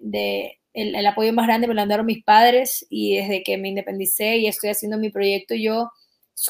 el, 0.73 1.05
apoyo 1.07 1.33
más 1.33 1.47
grande 1.47 1.67
me 1.67 1.73
lo 1.73 1.81
han 1.81 1.89
dado 1.89 2.03
mis 2.03 2.23
padres 2.23 2.85
y 2.89 3.17
desde 3.17 3.43
que 3.43 3.57
me 3.57 3.69
independicé 3.69 4.37
y 4.37 4.47
estoy 4.47 4.69
haciendo 4.69 4.97
mi 4.97 5.09
proyecto 5.09 5.55
yo 5.55 5.91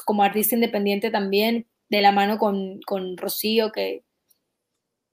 como 0.04 0.22
artista 0.22 0.54
independiente 0.54 1.10
también, 1.10 1.66
de 1.88 2.00
la 2.00 2.12
mano 2.12 2.38
con, 2.38 2.80
con 2.82 3.16
Rocío, 3.16 3.72
que, 3.72 4.02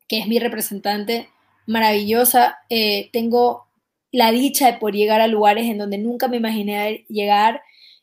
que 0.08 0.20
es 0.20 0.28
mi 0.28 0.40
representante 0.40 1.30
maravillosa, 1.66 2.58
eh, 2.70 3.10
tengo 3.12 3.68
la 4.12 4.32
dicha 4.32 4.72
de 4.72 4.78
poder 4.78 4.96
llegar 4.96 5.22
a 5.22 5.28
lugares 5.28 5.66
en 5.66 5.78
donde 5.78 5.98
nunca 5.98 6.28
me 6.28 6.38
imaginé 6.38 7.06
llegar 7.10 7.62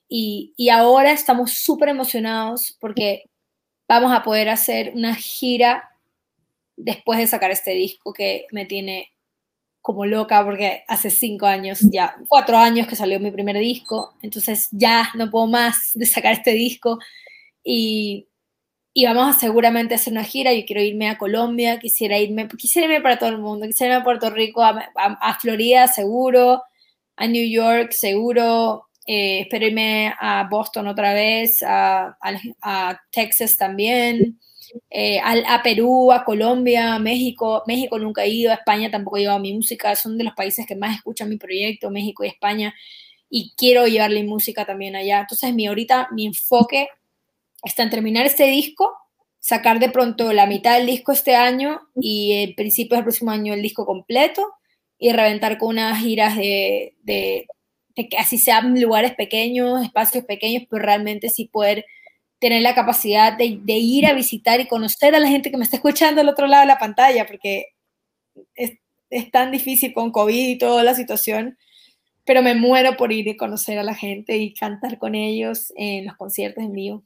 y, 0.09 0.53
y 0.57 0.71
ahora 0.71 1.13
estamos 1.13 1.53
súper 1.53 1.89
emocionados 1.89 2.77
porque 2.81 3.25
vamos 3.89 4.13
a 4.13 4.23
poder 4.23 4.49
hacer 4.49 4.93
una 4.95 5.15
gira 5.15 5.91
después 6.77 7.19
de 7.19 7.27
sacar 7.27 7.51
este 7.51 7.73
disco 7.73 8.13
que 8.13 8.47
me 8.53 8.65
tiene 8.67 9.13
como 9.81 10.05
loca 10.05 10.45
porque 10.45 10.85
hace 10.89 11.11
cinco 11.11 11.47
años, 11.47 11.81
ya 11.81 12.17
cuatro 12.29 12.57
años 12.57 12.87
que 12.87 12.97
salió 12.97 13.19
mi 13.19 13.31
primer 13.31 13.59
disco, 13.59 14.15
entonces 14.23 14.69
ya 14.71 15.11
no 15.15 15.31
puedo 15.31 15.47
más 15.47 15.93
de 15.95 16.07
sacar 16.07 16.35
este 16.35 16.53
disco 16.53 16.99
y, 17.65 18.27
y 18.93 19.05
vamos 19.05 19.37
a 19.37 19.39
seguramente 19.39 19.95
hacer 19.95 20.13
una 20.13 20.25
gira, 20.25 20.53
yo 20.53 20.65
quiero 20.67 20.83
irme 20.83 21.09
a 21.09 21.19
Colombia, 21.19 21.79
quisiera 21.79 22.19
irme, 22.19 22.49
quisiera 22.49 22.87
irme 22.87 23.01
para 23.01 23.19
todo 23.19 23.31
el 23.31 23.39
mundo, 23.39 23.67
quisiera 23.67 23.95
irme 23.95 24.03
a 24.03 24.05
Puerto 24.05 24.31
Rico, 24.31 24.63
a, 24.63 24.91
a, 24.97 25.39
Florida 25.39 25.87
seguro, 25.87 26.63
a 27.17 27.27
New 27.29 27.49
York 27.49 27.93
seguro, 27.93 28.89
eh, 29.07 29.43
espero 29.43 29.67
irme 29.67 30.13
a 30.19 30.49
Boston 30.51 30.89
otra 30.89 31.15
vez, 31.15 31.63
a, 31.63 32.17
a 32.63 33.01
Texas 33.13 33.57
también. 33.57 34.39
Eh, 34.89 35.19
a, 35.21 35.63
Perú, 35.65 36.13
a 36.13 36.25
Colombia, 36.25 36.95
a 36.95 36.99
México. 36.99 37.65
México 37.67 37.99
nunca 37.99 38.23
he 38.25 38.29
ido, 38.29 38.53
a 38.53 38.55
España 38.55 38.91
tampoco 38.91 39.17
he 39.17 39.23
llevado 39.23 39.41
mi 39.41 39.53
música. 39.53 39.97
Son 39.97 40.17
de 40.17 40.25
los 40.25 40.35
países 40.35 40.67
que 40.67 40.77
más 40.77 40.97
escuchan 40.97 41.29
mi 41.29 41.39
proyecto, 41.39 41.91
México 41.91 42.25
y 42.25 42.29
España. 42.29 42.75
Y 43.29 43.53
quiero 43.57 43.87
llevarle 43.87 44.23
música 44.25 44.65
también 44.65 44.97
allá. 44.97 45.21
Entonces, 45.21 45.55
mi 45.55 45.67
ahorita, 45.67 46.09
mi 46.13 46.27
enfoque 46.27 46.89
en 47.65 47.91
terminar 47.91 48.27
este 48.27 48.45
disco, 48.45 48.93
sacar 49.39 49.79
de 49.79 49.91
pronto 49.91 50.33
la 50.33 50.47
mitad 50.47 50.77
del 50.77 50.87
disco 50.87 51.13
este 51.13 51.35
año 51.35 51.81
y 51.95 52.43
el 52.43 52.55
principio 52.55 52.97
del 52.97 53.05
próximo 53.05 53.31
año 53.31 53.55
el 53.55 53.63
disco 53.63 53.87
completo 53.87 54.47
y 54.99 55.13
reventar 55.13 55.59
con 55.59 55.71
unas 55.71 55.99
giras 55.99 56.37
de, 56.37 56.95
de, 57.03 57.47
de 57.97 58.09
que 58.09 58.19
así 58.19 58.39
sean 58.39 58.81
lugares 58.81 59.15
pequeños, 59.15 59.83
espacios 59.83 60.25
pequeños, 60.25 60.65
pero 60.69 60.85
realmente 60.85 61.29
sí 61.31 61.47
poder 61.47 61.85
tener 62.41 62.63
la 62.63 62.75
capacidad 62.75 63.37
de, 63.37 63.61
ir 63.67 64.07
a 64.07 64.15
visitar 64.15 64.61
y 64.61 64.67
conocer 64.67 65.15
a 65.15 65.21
la 65.21 65.29
gente 65.29 65.51
que 65.51 65.59
me 65.59 65.65
está 65.65 65.77
escuchando 65.77 66.23
al 66.23 66.29
otro 66.29 66.47
lado 66.47 66.63
de 66.63 66.69
la 66.69 66.79
pantalla, 66.79 67.27
porque 67.27 67.67
es, 68.55 68.73
tan 69.33 69.51
difícil 69.51 69.93
con 69.93 70.13
COVID 70.13 70.49
y 70.49 70.59
toda 70.59 70.85
la 70.85 70.95
situación, 70.95 71.59
pero 72.25 72.43
me 72.43 72.55
muero 72.55 72.97
por 72.97 73.13
ir 73.13 73.27
y 73.29 73.37
conocer 73.37 73.79
a 73.79 73.83
la 73.83 73.95
gente 73.95 74.37
y 74.37 74.55
cantar 74.55 74.99
con 74.99 75.15
ellos 75.15 75.73
en 75.77 76.07
los 76.07 76.17
conciertos 76.17 76.65
en 76.65 76.73
vivo. 76.73 77.05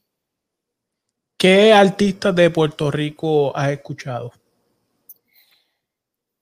¿Qué 1.37 1.73
artistas 1.73 2.35
de 2.35 2.49
Puerto 2.49 2.91
Rico 2.91 3.55
has 3.55 3.71
escuchado? 3.71 4.31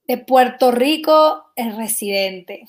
De 0.07 0.17
Puerto 0.17 0.71
Rico, 0.71 1.51
el 1.55 1.75
Residente. 1.75 2.65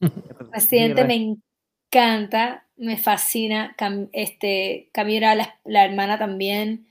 Residente 0.52 1.04
me 1.04 1.14
encanta 1.14 2.68
me 2.78 2.96
fascina. 2.96 3.76
este, 4.12 4.88
Camila, 4.92 5.34
la, 5.64 5.84
hermana 5.84 6.18
también, 6.18 6.88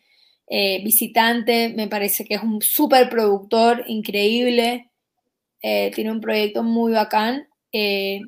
eh, 0.48 0.82
visitante, 0.84 1.70
me 1.70 1.88
parece 1.88 2.26
que 2.26 2.36
es 2.36 2.44
un 2.44 2.62
súper 2.62 3.10
productor, 3.10 3.84
increíble. 3.88 4.92
Eh, 5.62 5.92
tiene 5.96 6.12
un 6.12 6.22
proyecto 6.22 6.64
muy 6.64 6.94
bacán 6.94 7.48
eh, 7.72 8.22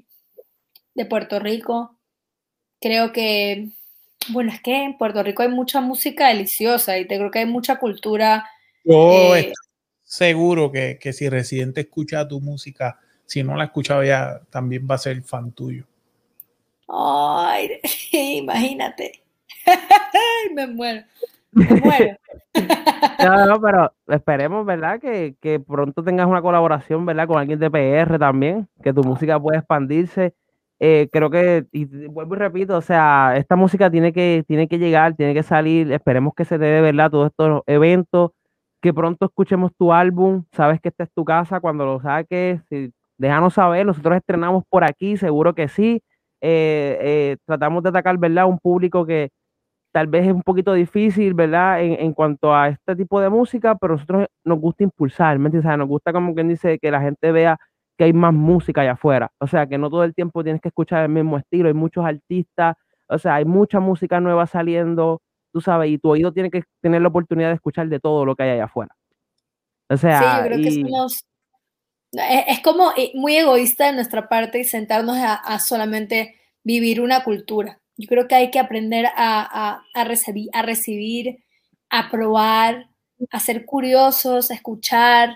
de 0.95 1.05
Puerto 1.05 1.39
Rico. 1.39 1.97
Creo 2.81 3.11
que, 3.13 3.69
bueno, 4.27 4.51
es 4.51 4.61
que 4.61 4.83
en 4.83 4.97
Puerto 4.97 5.23
Rico 5.23 5.43
hay 5.43 5.49
mucha 5.49 5.81
música 5.81 6.27
deliciosa 6.27 6.97
y 6.97 7.07
te 7.07 7.17
creo 7.17 7.31
que 7.31 7.39
hay 7.39 7.45
mucha 7.45 7.77
cultura. 7.77 8.45
Yo 8.83 9.33
seguro 10.03 10.71
que, 10.71 10.97
que 10.99 11.13
si 11.13 11.29
Residente 11.29 11.81
escucha 11.81 12.27
tu 12.27 12.41
música, 12.41 12.99
si 13.25 13.43
no 13.43 13.55
la 13.55 13.63
ha 13.63 13.65
escuchado 13.67 14.03
ya, 14.03 14.41
también 14.49 14.87
va 14.89 14.95
a 14.95 14.99
ser 14.99 15.21
fan 15.23 15.51
tuyo. 15.51 15.85
Ay, 16.87 17.79
imagínate. 18.11 19.23
me 20.55 20.67
muero. 20.67 21.05
Me 21.51 21.65
muero. 21.65 22.17
No, 23.19 23.45
no, 23.45 23.61
pero 23.61 23.93
esperemos, 24.07 24.65
¿verdad? 24.65 24.97
Que, 25.01 25.35
que, 25.41 25.59
pronto 25.59 26.03
tengas 26.05 26.25
una 26.25 26.41
colaboración, 26.41 27.05
¿verdad? 27.05 27.27
Con 27.27 27.37
alguien 27.37 27.59
de 27.59 27.69
PR 27.69 28.17
también, 28.17 28.69
que 28.81 28.93
tu 28.93 29.03
música 29.03 29.37
pueda 29.37 29.59
expandirse. 29.59 30.33
Eh, 30.79 31.09
creo 31.11 31.29
que, 31.29 31.65
y 31.73 31.85
vuelvo 32.07 32.35
y 32.35 32.37
repito, 32.37 32.77
o 32.77 32.81
sea, 32.81 33.35
esta 33.37 33.55
música 33.57 33.91
tiene 33.91 34.13
que, 34.13 34.43
tiene 34.47 34.67
que 34.67 34.79
llegar, 34.79 35.15
tiene 35.15 35.33
que 35.33 35.43
salir. 35.43 35.91
Esperemos 35.91 36.33
que 36.35 36.45
se 36.45 36.57
dé, 36.57 36.81
¿verdad? 36.81 37.11
Todos 37.11 37.27
estos 37.27 37.61
eventos, 37.67 38.31
que 38.81 38.93
pronto 38.93 39.25
escuchemos 39.25 39.71
tu 39.77 39.91
álbum. 39.93 40.45
Sabes 40.53 40.79
que 40.81 40.89
esta 40.89 41.03
es 41.03 41.11
tu 41.13 41.25
casa 41.25 41.59
cuando 41.59 41.85
lo 41.85 41.99
saques. 42.01 42.61
déjanos 43.17 43.53
saber, 43.55 43.85
nosotros 43.85 44.17
estrenamos 44.17 44.63
por 44.69 44.83
aquí, 44.83 45.17
seguro 45.17 45.53
que 45.53 45.67
sí. 45.67 46.01
Eh, 46.41 46.97
eh, 47.01 47.37
tratamos 47.45 47.83
de 47.83 47.89
atacar, 47.89 48.17
¿verdad? 48.17 48.47
Un 48.47 48.59
público 48.59 49.05
que 49.05 49.29
tal 49.91 50.07
vez 50.07 50.27
es 50.27 50.33
un 50.33 50.43
poquito 50.43 50.73
difícil, 50.73 51.33
¿verdad? 51.33 51.81
En, 51.83 51.93
en 51.99 52.13
cuanto 52.13 52.55
a 52.55 52.69
este 52.69 52.95
tipo 52.95 53.19
de 53.21 53.29
música, 53.29 53.75
pero 53.75 53.93
nosotros 53.95 54.27
nos 54.45 54.59
gusta 54.59 54.83
impulsar, 54.83 55.39
¿me 55.39 55.47
entiendes? 55.47 55.77
nos 55.77 55.87
gusta 55.87 56.13
como 56.13 56.33
quien 56.35 56.49
dice 56.49 56.79
que 56.79 56.91
la 56.91 57.01
gente 57.01 57.31
vea 57.31 57.57
que 57.99 58.05
hay 58.05 58.13
más 58.13 58.33
música 58.33 58.79
allá 58.79 58.93
afuera, 58.93 59.29
o 59.39 59.47
sea, 59.47 59.67
que 59.67 59.77
no 59.77 59.89
todo 59.89 60.05
el 60.05 60.15
tiempo 60.15 60.41
tienes 60.41 60.61
que 60.61 60.69
escuchar 60.69 61.03
el 61.03 61.09
mismo 61.09 61.37
estilo, 61.37 61.67
hay 61.67 61.73
muchos 61.73 62.05
artistas, 62.05 62.77
o 63.09 63.17
sea, 63.17 63.35
hay 63.35 63.43
mucha 63.43 63.81
música 63.81 64.21
nueva 64.21 64.47
saliendo, 64.47 65.21
tú 65.51 65.59
sabes, 65.59 65.91
y 65.91 65.97
tu 65.97 66.09
oído 66.09 66.31
tiene 66.31 66.49
que 66.49 66.63
tener 66.81 67.01
la 67.01 67.09
oportunidad 67.09 67.49
de 67.49 67.55
escuchar 67.55 67.89
de 67.89 67.99
todo 67.99 68.23
lo 68.23 68.37
que 68.37 68.43
hay 68.43 68.51
allá 68.51 68.63
afuera. 68.63 68.95
O 69.89 69.97
sea, 69.97 70.19
sí, 70.19 70.25
yo 70.37 70.43
creo 70.45 70.63
que 70.63 70.71
somos 70.71 71.25
es 72.11 72.61
como 72.61 72.91
eh, 72.97 73.11
muy 73.15 73.35
egoísta 73.35 73.87
de 73.87 73.93
nuestra 73.93 74.29
parte 74.29 74.63
sentarnos 74.63 75.17
a, 75.19 75.59
solamente 75.59 76.35
vivir 76.63 77.01
una 77.01 77.23
cultura. 77.23 77.81
Yo 77.97 78.07
creo 78.07 78.27
que 78.27 78.35
hay 78.35 78.49
que 78.49 78.59
aprender 78.59 79.07
a, 79.15 79.83
recibir, 80.05 80.49
a 80.53 80.61
recibir, 80.61 81.43
a 81.89 82.09
probar, 82.09 82.89
a 83.29 83.39
ser 83.39 83.65
curiosos, 83.65 84.51
a 84.51 84.53
escuchar. 84.53 85.35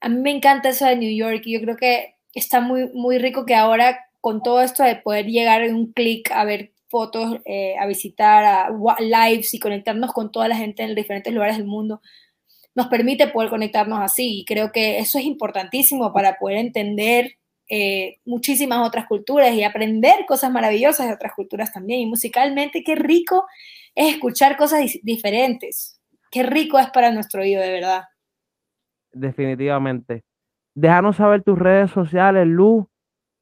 A 0.00 0.08
mí 0.08 0.16
me 0.20 0.30
encanta 0.30 0.68
eso 0.70 0.86
de 0.86 0.96
New 0.96 1.14
York 1.14 1.42
y 1.44 1.54
yo 1.54 1.60
creo 1.60 1.76
que 1.76 2.16
está 2.34 2.60
muy, 2.60 2.90
muy 2.92 3.18
rico 3.18 3.46
que 3.46 3.54
ahora 3.54 3.98
con 4.20 4.42
todo 4.42 4.60
esto 4.60 4.82
de 4.82 4.96
poder 4.96 5.26
llegar 5.26 5.62
en 5.62 5.74
un 5.74 5.92
clic 5.92 6.30
a 6.32 6.44
ver 6.44 6.72
fotos, 6.88 7.40
eh, 7.44 7.76
a 7.78 7.86
visitar 7.86 8.44
a 8.44 8.70
lives 9.00 9.54
y 9.54 9.58
conectarnos 9.58 10.12
con 10.12 10.30
toda 10.32 10.48
la 10.48 10.56
gente 10.56 10.82
en 10.82 10.94
diferentes 10.94 11.32
lugares 11.32 11.56
del 11.56 11.66
mundo, 11.66 12.00
nos 12.74 12.88
permite 12.88 13.28
poder 13.28 13.50
conectarnos 13.50 14.00
así. 14.00 14.40
Y 14.40 14.44
creo 14.44 14.72
que 14.72 14.98
eso 14.98 15.18
es 15.18 15.24
importantísimo 15.24 16.12
para 16.12 16.38
poder 16.38 16.58
entender 16.58 17.38
eh, 17.68 18.18
muchísimas 18.24 18.86
otras 18.86 19.06
culturas 19.06 19.54
y 19.54 19.64
aprender 19.64 20.26
cosas 20.26 20.52
maravillosas 20.52 21.08
de 21.08 21.14
otras 21.14 21.32
culturas 21.34 21.72
también. 21.72 22.00
Y 22.00 22.06
musicalmente, 22.06 22.84
qué 22.84 22.94
rico 22.94 23.46
es 23.94 24.14
escuchar 24.14 24.56
cosas 24.56 24.80
diferentes. 25.02 26.00
Qué 26.30 26.42
rico 26.42 26.78
es 26.78 26.90
para 26.90 27.12
nuestro 27.12 27.42
oído, 27.42 27.62
de 27.62 27.70
verdad. 27.70 28.02
Definitivamente. 29.16 30.22
Déjanos 30.74 31.16
saber 31.16 31.42
tus 31.42 31.58
redes 31.58 31.90
sociales, 31.90 32.46
Luz, 32.46 32.84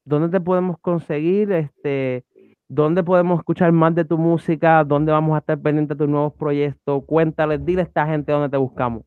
dónde 0.05 0.29
te 0.29 0.39
podemos 0.39 0.77
conseguir, 0.79 1.51
este, 1.51 2.23
dónde 2.69 3.03
podemos 3.03 3.39
escuchar 3.39 3.73
más 3.73 3.93
de 3.93 4.05
tu 4.05 4.17
música, 4.17 4.85
dónde 4.85 5.11
vamos 5.11 5.35
a 5.35 5.39
estar 5.39 5.59
pendientes 5.59 5.97
de 5.97 6.03
tus 6.03 6.09
nuevos 6.09 6.33
proyectos. 6.33 7.03
Cuéntales, 7.05 7.65
dile 7.65 7.81
a 7.81 7.85
esta 7.85 8.07
gente 8.07 8.31
dónde 8.31 8.49
te 8.49 8.57
buscamos. 8.57 9.03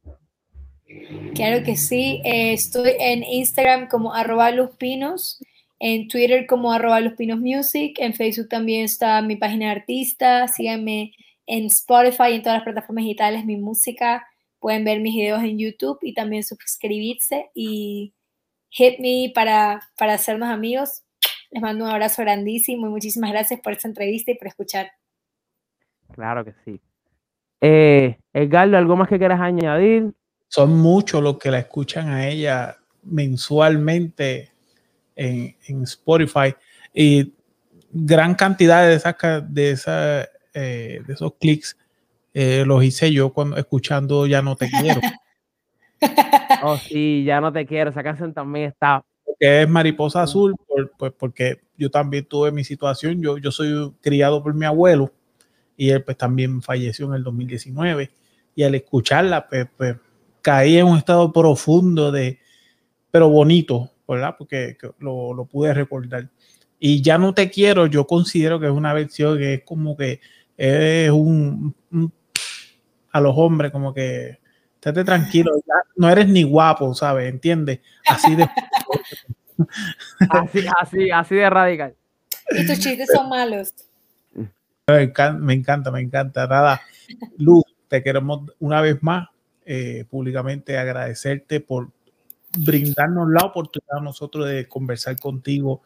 Claro 1.35 1.65
que 1.65 1.77
sí, 1.77 2.21
eh, 2.25 2.53
estoy 2.53 2.93
en 2.99 3.23
Instagram 3.23 3.89
como 3.89 4.13
arroba 4.13 4.51
luspinos, 4.51 5.43
en 5.79 6.09
Twitter 6.09 6.47
como 6.47 6.73
arroba 6.73 7.01
luspinosmusic, 7.01 7.99
en 7.99 8.13
Facebook 8.13 8.49
también 8.49 8.85
está 8.85 9.23
mi 9.23 9.37
página 9.37 9.67
de 9.67 9.73
artista, 9.73 10.49
síganme 10.49 11.13
en 11.47 11.67
Spotify 11.67 12.33
y 12.33 12.35
en 12.35 12.43
todas 12.43 12.59
las 12.59 12.65
plataformas 12.65 13.05
digitales 13.05 13.45
mi 13.47 13.57
música, 13.57 14.27
pueden 14.61 14.85
ver 14.85 15.01
mis 15.01 15.15
videos 15.15 15.43
en 15.43 15.59
YouTube 15.59 15.99
y 16.03 16.15
también 16.15 16.43
suscribirse 16.45 17.51
y 17.55 18.15
hit 18.71 18.99
me 19.01 19.33
para, 19.35 19.81
para 19.97 20.15
hacernos 20.15 20.49
amigos. 20.49 21.03
Les 21.51 21.63
mando 21.63 21.85
un 21.85 21.91
abrazo 21.91 22.23
grandísimo 22.23 22.87
y 22.87 22.91
muchísimas 22.91 23.31
gracias 23.31 23.61
por 23.61 23.73
esta 23.73 23.89
entrevista 23.89 24.33
y 24.33 24.37
por 24.37 24.49
escuchar. 24.49 24.91
Claro 26.13 26.45
que 26.45 26.55
sí. 26.65 26.81
Eh, 27.61 28.19
Edgardo, 28.33 28.77
¿algo 28.77 28.97
más 28.97 29.09
que 29.09 29.19
quieras 29.19 29.41
añadir? 29.41 30.13
son 30.49 30.79
muchos 30.79 31.23
los 31.23 31.39
que 31.39 31.51
la 31.51 31.59
escuchan 31.59 32.09
a 32.09 32.27
ella 32.27 32.79
mensualmente 33.03 34.53
en, 35.15 35.83
Spotify 35.83 36.55
y 36.93 37.35
gran 37.91 38.35
cantidad 38.35 38.87
de 38.87 38.95
esas 38.95 39.17
de, 39.49 39.71
esa, 39.71 40.23
eh, 40.55 41.03
de 41.07 41.13
esos 41.13 41.35
clics 41.35 41.77
eh, 42.35 42.65
los 42.67 42.85
hice 42.85 43.13
yo 43.13 43.33
cuando 43.33 43.57
escuchando 43.57 44.27
Ya 44.27 44.43
no 44.43 44.57
te 44.57 44.69
quiero. 44.81 45.01
oh, 46.63 46.77
sí, 46.77 47.25
ya 47.25 47.41
no 47.41 47.53
te 47.53 47.67
quiero. 47.67 47.91
Esa 47.91 48.03
canción 48.03 48.33
también 48.33 48.71
está. 48.71 49.05
Que 49.41 49.63
es 49.63 49.69
Mariposa 49.69 50.23
Azul, 50.23 50.55
pues 50.99 51.13
porque 51.17 51.61
yo 51.77 51.91
también 51.91 52.25
tuve 52.25 52.51
mi 52.51 52.65
situación. 52.65 53.23
Yo, 53.23 53.39
yo 53.39 53.51
soy 53.51 53.93
criado 54.01 54.43
por 54.43 54.55
mi 54.55 54.67
abuelo 54.67 55.13
y 55.77 55.91
él 55.91 56.03
pues 56.03 56.17
también 56.17 56.61
falleció 56.61 57.07
en 57.07 57.15
el 57.15 57.23
2019. 57.23 58.11
Y 58.55 58.63
al 58.65 58.75
escucharla, 58.75 59.49
pues, 59.49 59.69
pues 59.77 59.97
caí 60.43 60.79
en 60.79 60.87
un 60.87 60.99
estado 60.99 61.33
profundo 61.33 62.11
de, 62.11 62.41
pero 63.11 63.29
bonito, 63.29 63.91
¿verdad? 64.07 64.35
Porque 64.37 64.77
lo, 64.99 65.33
lo, 65.35 65.45
pude 65.45 65.73
recordar. 65.73 66.29
Y 66.81 67.03
ya 67.03 67.19
no 67.19 67.35
te 67.35 67.51
quiero, 67.51 67.87
yo 67.87 68.07
considero 68.07 68.59
que 68.59 68.67
es 68.67 68.73
una 68.73 68.93
versión 68.93 69.39
que 69.39 69.55
es 69.55 69.63
como 69.65 69.97
que 69.97 70.21
es 70.57 71.11
un, 71.11 71.75
a 73.11 73.21
los 73.21 73.35
hombres, 73.37 73.73
como 73.73 73.95
que 73.95 74.39
estate 74.75 75.05
tranquilo, 75.05 75.53
no 75.97 76.09
eres 76.09 76.29
ni 76.29 76.43
guapo, 76.43 76.95
¿sabes? 76.95 77.29
¿Entiendes? 77.29 77.81
Así 78.07 78.35
de. 78.37 78.49
así, 80.31 80.67
así, 80.81 81.11
así 81.11 81.35
de 81.35 81.51
radical. 81.51 81.95
Y 82.51 82.67
tus 82.67 82.79
chistes 82.79 83.09
son 83.13 83.29
malos. 83.29 83.75
Me 84.87 85.03
encanta, 85.03 85.39
me 85.39 85.53
encanta, 85.55 85.91
me 85.91 86.01
encanta. 86.01 86.47
Nada, 86.47 86.81
Luz, 87.37 87.65
te 87.89 88.03
queremos 88.03 88.51
una 88.59 88.81
vez 88.81 89.03
más 89.03 89.29
eh, 89.67 90.07
públicamente 90.09 90.79
agradecerte 90.79 91.61
por 91.61 91.91
brindarnos 92.57 93.29
la 93.29 93.45
oportunidad 93.45 93.99
a 93.99 94.01
nosotros 94.01 94.49
de 94.49 94.67
conversar 94.67 95.19
contigo 95.19 95.83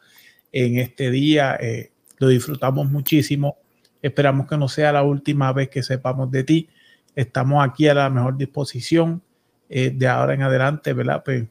en 0.52 0.78
este 0.78 1.10
día. 1.10 1.56
Eh, 1.60 1.90
lo 2.18 2.28
disfrutamos 2.28 2.90
muchísimo. 2.90 3.56
Esperamos 4.00 4.46
que 4.46 4.56
no 4.56 4.68
sea 4.68 4.92
la 4.92 5.02
última 5.02 5.52
vez 5.52 5.68
que 5.68 5.82
sepamos 5.82 6.30
de 6.30 6.44
ti. 6.44 6.68
Estamos 7.14 7.64
aquí 7.64 7.88
a 7.88 7.94
la 7.94 8.10
mejor 8.10 8.36
disposición 8.36 9.22
eh, 9.68 9.90
de 9.94 10.08
ahora 10.08 10.34
en 10.34 10.42
adelante, 10.42 10.92
¿verdad? 10.92 11.22
Pues 11.24 11.44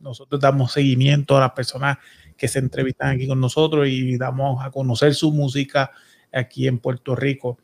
nosotros 0.00 0.40
damos 0.40 0.72
seguimiento 0.72 1.36
a 1.36 1.40
las 1.40 1.52
personas 1.52 1.98
que 2.36 2.48
se 2.48 2.58
entrevistan 2.58 3.16
aquí 3.16 3.26
con 3.26 3.40
nosotros 3.40 3.88
y 3.88 4.16
damos 4.16 4.64
a 4.64 4.70
conocer 4.70 5.14
su 5.14 5.32
música 5.32 5.90
aquí 6.32 6.66
en 6.66 6.78
Puerto 6.78 7.14
Rico. 7.16 7.58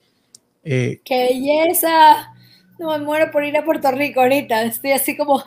¡Qué 0.63 1.01
belleza! 1.07 2.33
No 2.79 2.91
me 2.91 2.99
muero 2.99 3.31
por 3.31 3.45
ir 3.45 3.57
a 3.57 3.65
Puerto 3.65 3.91
Rico 3.91 4.21
ahorita. 4.21 4.63
Estoy 4.65 4.93
así 4.93 5.17
como, 5.17 5.43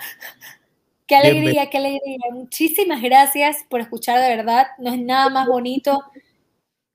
qué 1.06 1.16
alegría, 1.16 1.70
qué 1.70 1.78
alegría. 1.78 2.18
Muchísimas 2.32 3.02
gracias 3.02 3.66
por 3.70 3.82
escuchar 3.82 4.22
de 4.22 4.36
verdad. 4.36 4.68
No 4.78 4.94
es 4.94 5.02
nada 5.02 5.30
más 5.30 5.48
bonito 5.48 6.04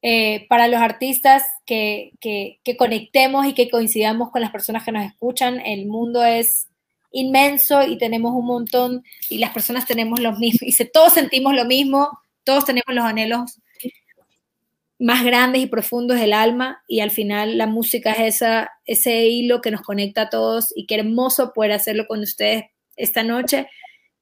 eh, 0.03 0.47
para 0.49 0.69
los 0.69 0.81
artistas 0.81 1.45
que, 1.65 2.13
que, 2.21 2.59
que, 2.65 2.77
conectemos 2.77 3.47
y 3.47 3.55
que 3.55 3.71
coincidamos 3.71 4.31
con 4.31 4.41
las 4.43 4.51
personas 4.51 4.85
que 4.85 4.93
nos 4.93 5.07
escuchan. 5.07 5.61
El 5.61 5.87
mundo 5.87 6.25
es 6.25 6.69
inmenso 7.13 7.83
y 7.87 7.99
tenemos 7.99 8.33
un 8.35 8.47
montón 8.47 9.05
y 9.29 9.39
las 9.39 9.51
personas 9.51 9.87
tenemos 9.87 10.21
los 10.21 10.39
mismos. 10.39 10.63
Y 10.63 10.85
todos 10.93 11.13
sentimos 11.13 11.55
lo 11.55 11.65
mismo, 11.65 12.09
todos 12.45 12.65
tenemos 12.65 12.95
los 12.95 13.05
anhelos 13.05 13.59
más 14.99 15.25
grandes 15.25 15.61
y 15.63 15.67
profundos 15.67 16.19
del 16.19 16.33
alma 16.33 16.83
y 16.87 17.01
al 17.01 17.11
final 17.11 17.59
la 17.59 17.67
música 17.67 18.13
es 18.13 18.37
esa, 18.37 18.71
ese 18.87 19.27
hilo 19.27 19.61
que 19.61 19.73
nos 19.73 19.83
conecta 19.83 20.23
a 20.23 20.31
todos 20.31 20.73
y 20.77 20.87
qué 20.87 20.95
hermoso 20.95 21.53
poder 21.53 21.73
hacerlo 21.73 22.07
con 22.07 22.21
ustedes 22.21 22.67
esta 22.97 23.25
noche. 23.25 23.67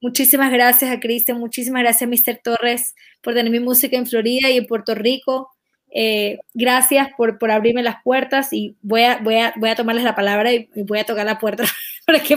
Muchísimas 0.01 0.51
gracias 0.51 0.91
a 0.91 0.99
Cristian, 0.99 1.39
muchísimas 1.39 1.83
gracias 1.83 2.03
a 2.03 2.33
Mr. 2.33 2.41
Torres 2.43 2.95
por 3.21 3.35
tener 3.35 3.53
mi 3.53 3.61
música 3.61 3.99
en 3.99 4.07
Florida 4.07 4.49
y 4.49 4.57
en 4.57 4.67
Puerto 4.67 4.95
Rico. 4.95 5.51
Eh, 5.93 6.39
gracias 6.55 7.09
por, 7.17 7.39
por, 7.39 7.51
abrirme 7.51 7.83
las 7.83 8.03
puertas 8.05 8.53
y 8.53 8.77
voy 8.81 9.03
a, 9.03 9.19
voy 9.19 9.37
a, 9.37 9.53
voy 9.57 9.71
a 9.71 9.75
tomarles 9.75 10.05
la 10.05 10.15
palabra 10.15 10.53
y, 10.53 10.71
voy 10.85 11.01
a 11.01 11.05
tocar 11.05 11.27
la 11.27 11.41
puerta 11.41 11.65
porque 12.07 12.37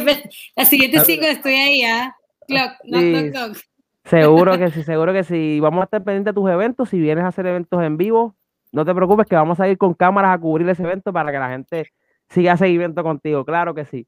la 0.55 0.65
siguiente 0.65 1.01
cinco 1.01 1.25
estoy 1.25 1.53
ahí, 1.53 1.83
¿ah? 1.83 2.15
Clock, 2.47 2.71
knock, 2.83 3.31
knock, 3.31 3.57
Seguro 4.05 4.57
que 4.57 4.69
sí, 4.71 4.83
seguro 4.83 5.13
que 5.13 5.23
sí. 5.23 5.59
Vamos 5.59 5.81
a 5.81 5.83
estar 5.85 6.03
pendientes 6.03 6.33
de 6.33 6.41
tus 6.41 6.49
eventos. 6.49 6.89
Si 6.89 6.99
vienes 6.99 7.23
a 7.23 7.27
hacer 7.27 7.45
eventos 7.45 7.81
en 7.81 7.95
vivo, 7.95 8.35
no 8.71 8.83
te 8.83 8.93
preocupes 8.93 9.27
que 9.27 9.35
vamos 9.35 9.59
a 9.59 9.67
ir 9.69 9.77
con 9.77 9.93
cámaras 9.93 10.35
a 10.35 10.41
cubrir 10.41 10.67
ese 10.67 10.83
evento 10.83 11.13
para 11.13 11.31
que 11.31 11.39
la 11.39 11.49
gente 11.49 11.87
siga 12.27 12.57
seguimiento 12.57 13.01
contigo. 13.03 13.45
Claro 13.45 13.73
que 13.73 13.85
sí. 13.85 14.07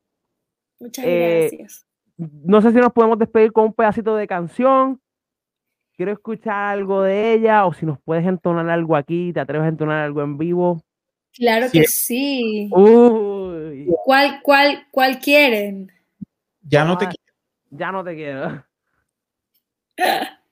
Muchas 0.79 1.05
eh, 1.07 1.49
gracias. 1.51 1.85
No 2.17 2.61
sé 2.61 2.71
si 2.71 2.77
nos 2.77 2.91
podemos 2.91 3.19
despedir 3.19 3.51
con 3.53 3.65
un 3.65 3.73
pedacito 3.73 4.15
de 4.15 4.27
canción. 4.27 4.99
Quiero 5.97 6.11
escuchar 6.11 6.73
algo 6.73 7.03
de 7.03 7.33
ella 7.33 7.65
o 7.65 7.73
si 7.73 7.85
nos 7.85 7.99
puedes 8.01 8.25
entonar 8.25 8.69
algo 8.69 8.97
aquí, 8.97 9.31
te 9.31 9.39
atreves 9.39 9.65
a 9.65 9.69
entonar 9.69 10.03
algo 10.03 10.21
en 10.21 10.37
vivo. 10.37 10.83
Claro 11.33 11.67
que 11.71 11.85
sí. 11.85 12.69
¿Cuál, 14.03 14.41
cuál, 14.41 14.87
cuál 14.91 15.19
quieren? 15.19 15.91
Ya 16.61 16.83
no 16.83 16.97
te 16.97 17.05
quiero. 17.05 17.33
Ya 17.69 17.91
no 17.91 18.03
te 18.03 18.15
quiero. 18.15 18.65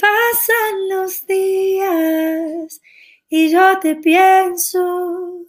Pasan 0.00 0.88
los 0.88 1.26
días 1.26 2.80
y 3.28 3.50
yo 3.50 3.78
te 3.80 3.96
pienso. 3.96 5.44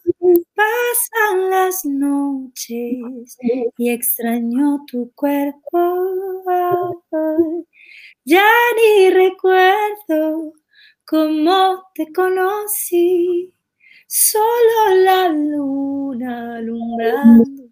Pasan 0.54 1.50
las 1.50 1.86
noches 1.86 3.38
y 3.78 3.90
extraño 3.90 4.84
tu 4.86 5.12
cuerpo. 5.14 7.04
Ya 8.24 8.48
ni 8.76 9.10
recuerdo 9.10 10.54
cómo 11.06 11.84
te 11.96 12.12
conocí. 12.14 13.52
Solo 14.08 14.96
la 15.04 15.30
luna 15.30 16.58
alumbrando 16.58 17.70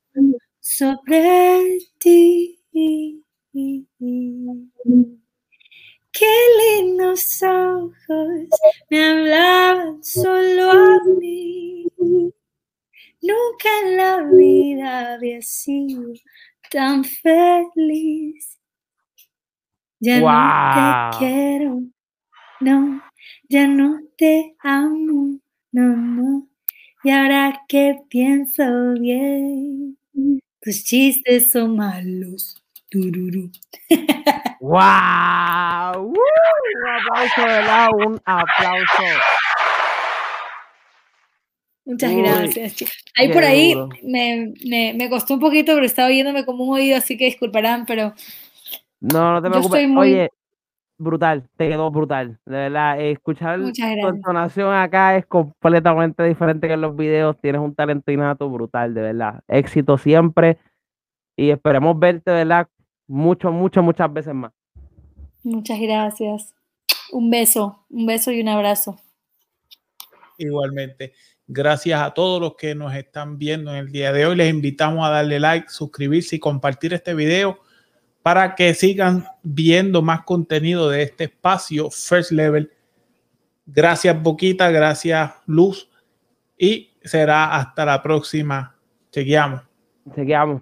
sobre 0.60 1.78
ti. 2.00 2.60
Qué 6.12 6.36
lindos 6.60 7.44
ojos 7.44 8.50
me 8.90 9.06
hablaban 9.06 10.04
solo 10.04 10.72
a 10.72 11.00
mí. 11.20 11.86
Nunca 13.22 13.70
en 13.84 13.98
la 13.98 14.24
vida 14.24 15.14
había 15.14 15.42
sido 15.42 16.14
tan 16.72 17.04
feliz. 17.04 18.59
Ya 20.02 20.20
no 20.22 21.12
te 21.12 21.18
quiero, 21.18 21.82
no, 22.62 23.02
ya 23.50 23.68
no 23.68 24.00
te 24.18 24.56
amo, 24.64 25.40
no, 25.74 25.96
no. 25.98 26.48
Y 27.04 27.12
ahora 27.12 27.64
que 27.68 27.98
pienso 28.10 28.64
bien, 28.94 29.98
tus 30.62 30.84
chistes 30.86 31.52
son 31.52 31.76
malos. 31.76 32.62
¡Wow! 34.62 36.14
Un 36.80 36.88
aplauso, 36.88 37.42
¿verdad? 37.46 37.88
Un 37.94 38.22
aplauso. 38.26 39.04
Muchas 41.86 42.16
gracias. 42.16 42.76
Ahí 43.16 43.34
por 43.34 43.44
ahí 43.44 43.76
me, 44.04 44.54
me, 44.66 44.94
me, 44.94 45.10
costó 45.10 45.34
un 45.34 45.40
poquito, 45.40 45.74
pero 45.74 45.86
estaba 45.86 46.08
oyéndome 46.08 46.46
como 46.46 46.64
un 46.64 46.76
oído, 46.76 46.98
así 46.98 47.18
que 47.18 47.26
disculparán, 47.26 47.86
pero. 47.86 48.14
No, 49.02 49.34
no 49.34 49.42
te 49.42 49.50
preocupes. 49.50 49.88
Muy... 49.88 50.14
Oye, 50.14 50.30
brutal, 50.98 51.50
te 51.58 51.70
quedó 51.70 51.90
brutal. 51.90 52.40
De 52.46 52.56
verdad, 52.56 53.00
escuchar 53.02 53.60
tu 53.60 54.08
entonación 54.08 54.74
acá 54.74 55.16
es 55.16 55.26
completamente 55.26 56.24
diferente 56.24 56.68
que 56.68 56.74
en 56.74 56.82
los 56.82 56.96
videos. 56.96 57.40
Tienes 57.42 57.62
un 57.62 57.74
talento 57.74 58.12
innato 58.12 58.50
brutal, 58.50 58.94
de 58.94 59.02
verdad. 59.02 59.42
Éxito 59.48 59.98
siempre. 59.98 60.58
Y 61.36 61.52
esperemos 61.52 61.98
verte, 61.98 62.32
de 62.32 62.38
verdad, 62.38 62.68
mucho, 63.08 63.52
mucho, 63.52 63.82
muchas 63.82 64.12
veces 64.12 64.34
más. 64.34 64.52
Muchas 65.42 65.80
gracias. 65.80 66.54
Un 67.12 67.30
beso, 67.30 67.86
un 67.90 68.06
beso 68.06 68.32
y 68.32 68.42
un 68.42 68.50
abrazo. 68.50 69.00
Igualmente. 70.38 71.14
Gracias 71.48 72.00
a 72.02 72.14
todos 72.14 72.40
los 72.40 72.56
que 72.56 72.76
nos 72.76 72.94
están 72.94 73.38
viendo 73.38 73.72
en 73.72 73.78
el 73.78 73.92
día 73.92 74.12
de 74.12 74.26
hoy. 74.26 74.36
Les 74.36 74.50
invitamos 74.50 75.04
a 75.08 75.10
darle 75.10 75.40
like, 75.40 75.70
suscribirse 75.70 76.36
y 76.36 76.40
compartir 76.40 76.94
este 76.94 77.16
video 77.16 77.58
para 78.30 78.54
que 78.54 78.76
sigan 78.76 79.26
viendo 79.42 80.04
más 80.04 80.22
contenido 80.22 80.88
de 80.88 81.02
este 81.02 81.24
espacio 81.24 81.90
First 81.90 82.30
Level. 82.30 82.72
Gracias 83.66 84.22
Boquita, 84.22 84.70
gracias 84.70 85.32
Luz 85.48 85.90
y 86.56 86.92
será 87.04 87.56
hasta 87.56 87.86
la 87.86 88.04
próxima. 88.04 88.76
Chequeamos. 89.12 89.64
Chequeamos. 90.14 90.62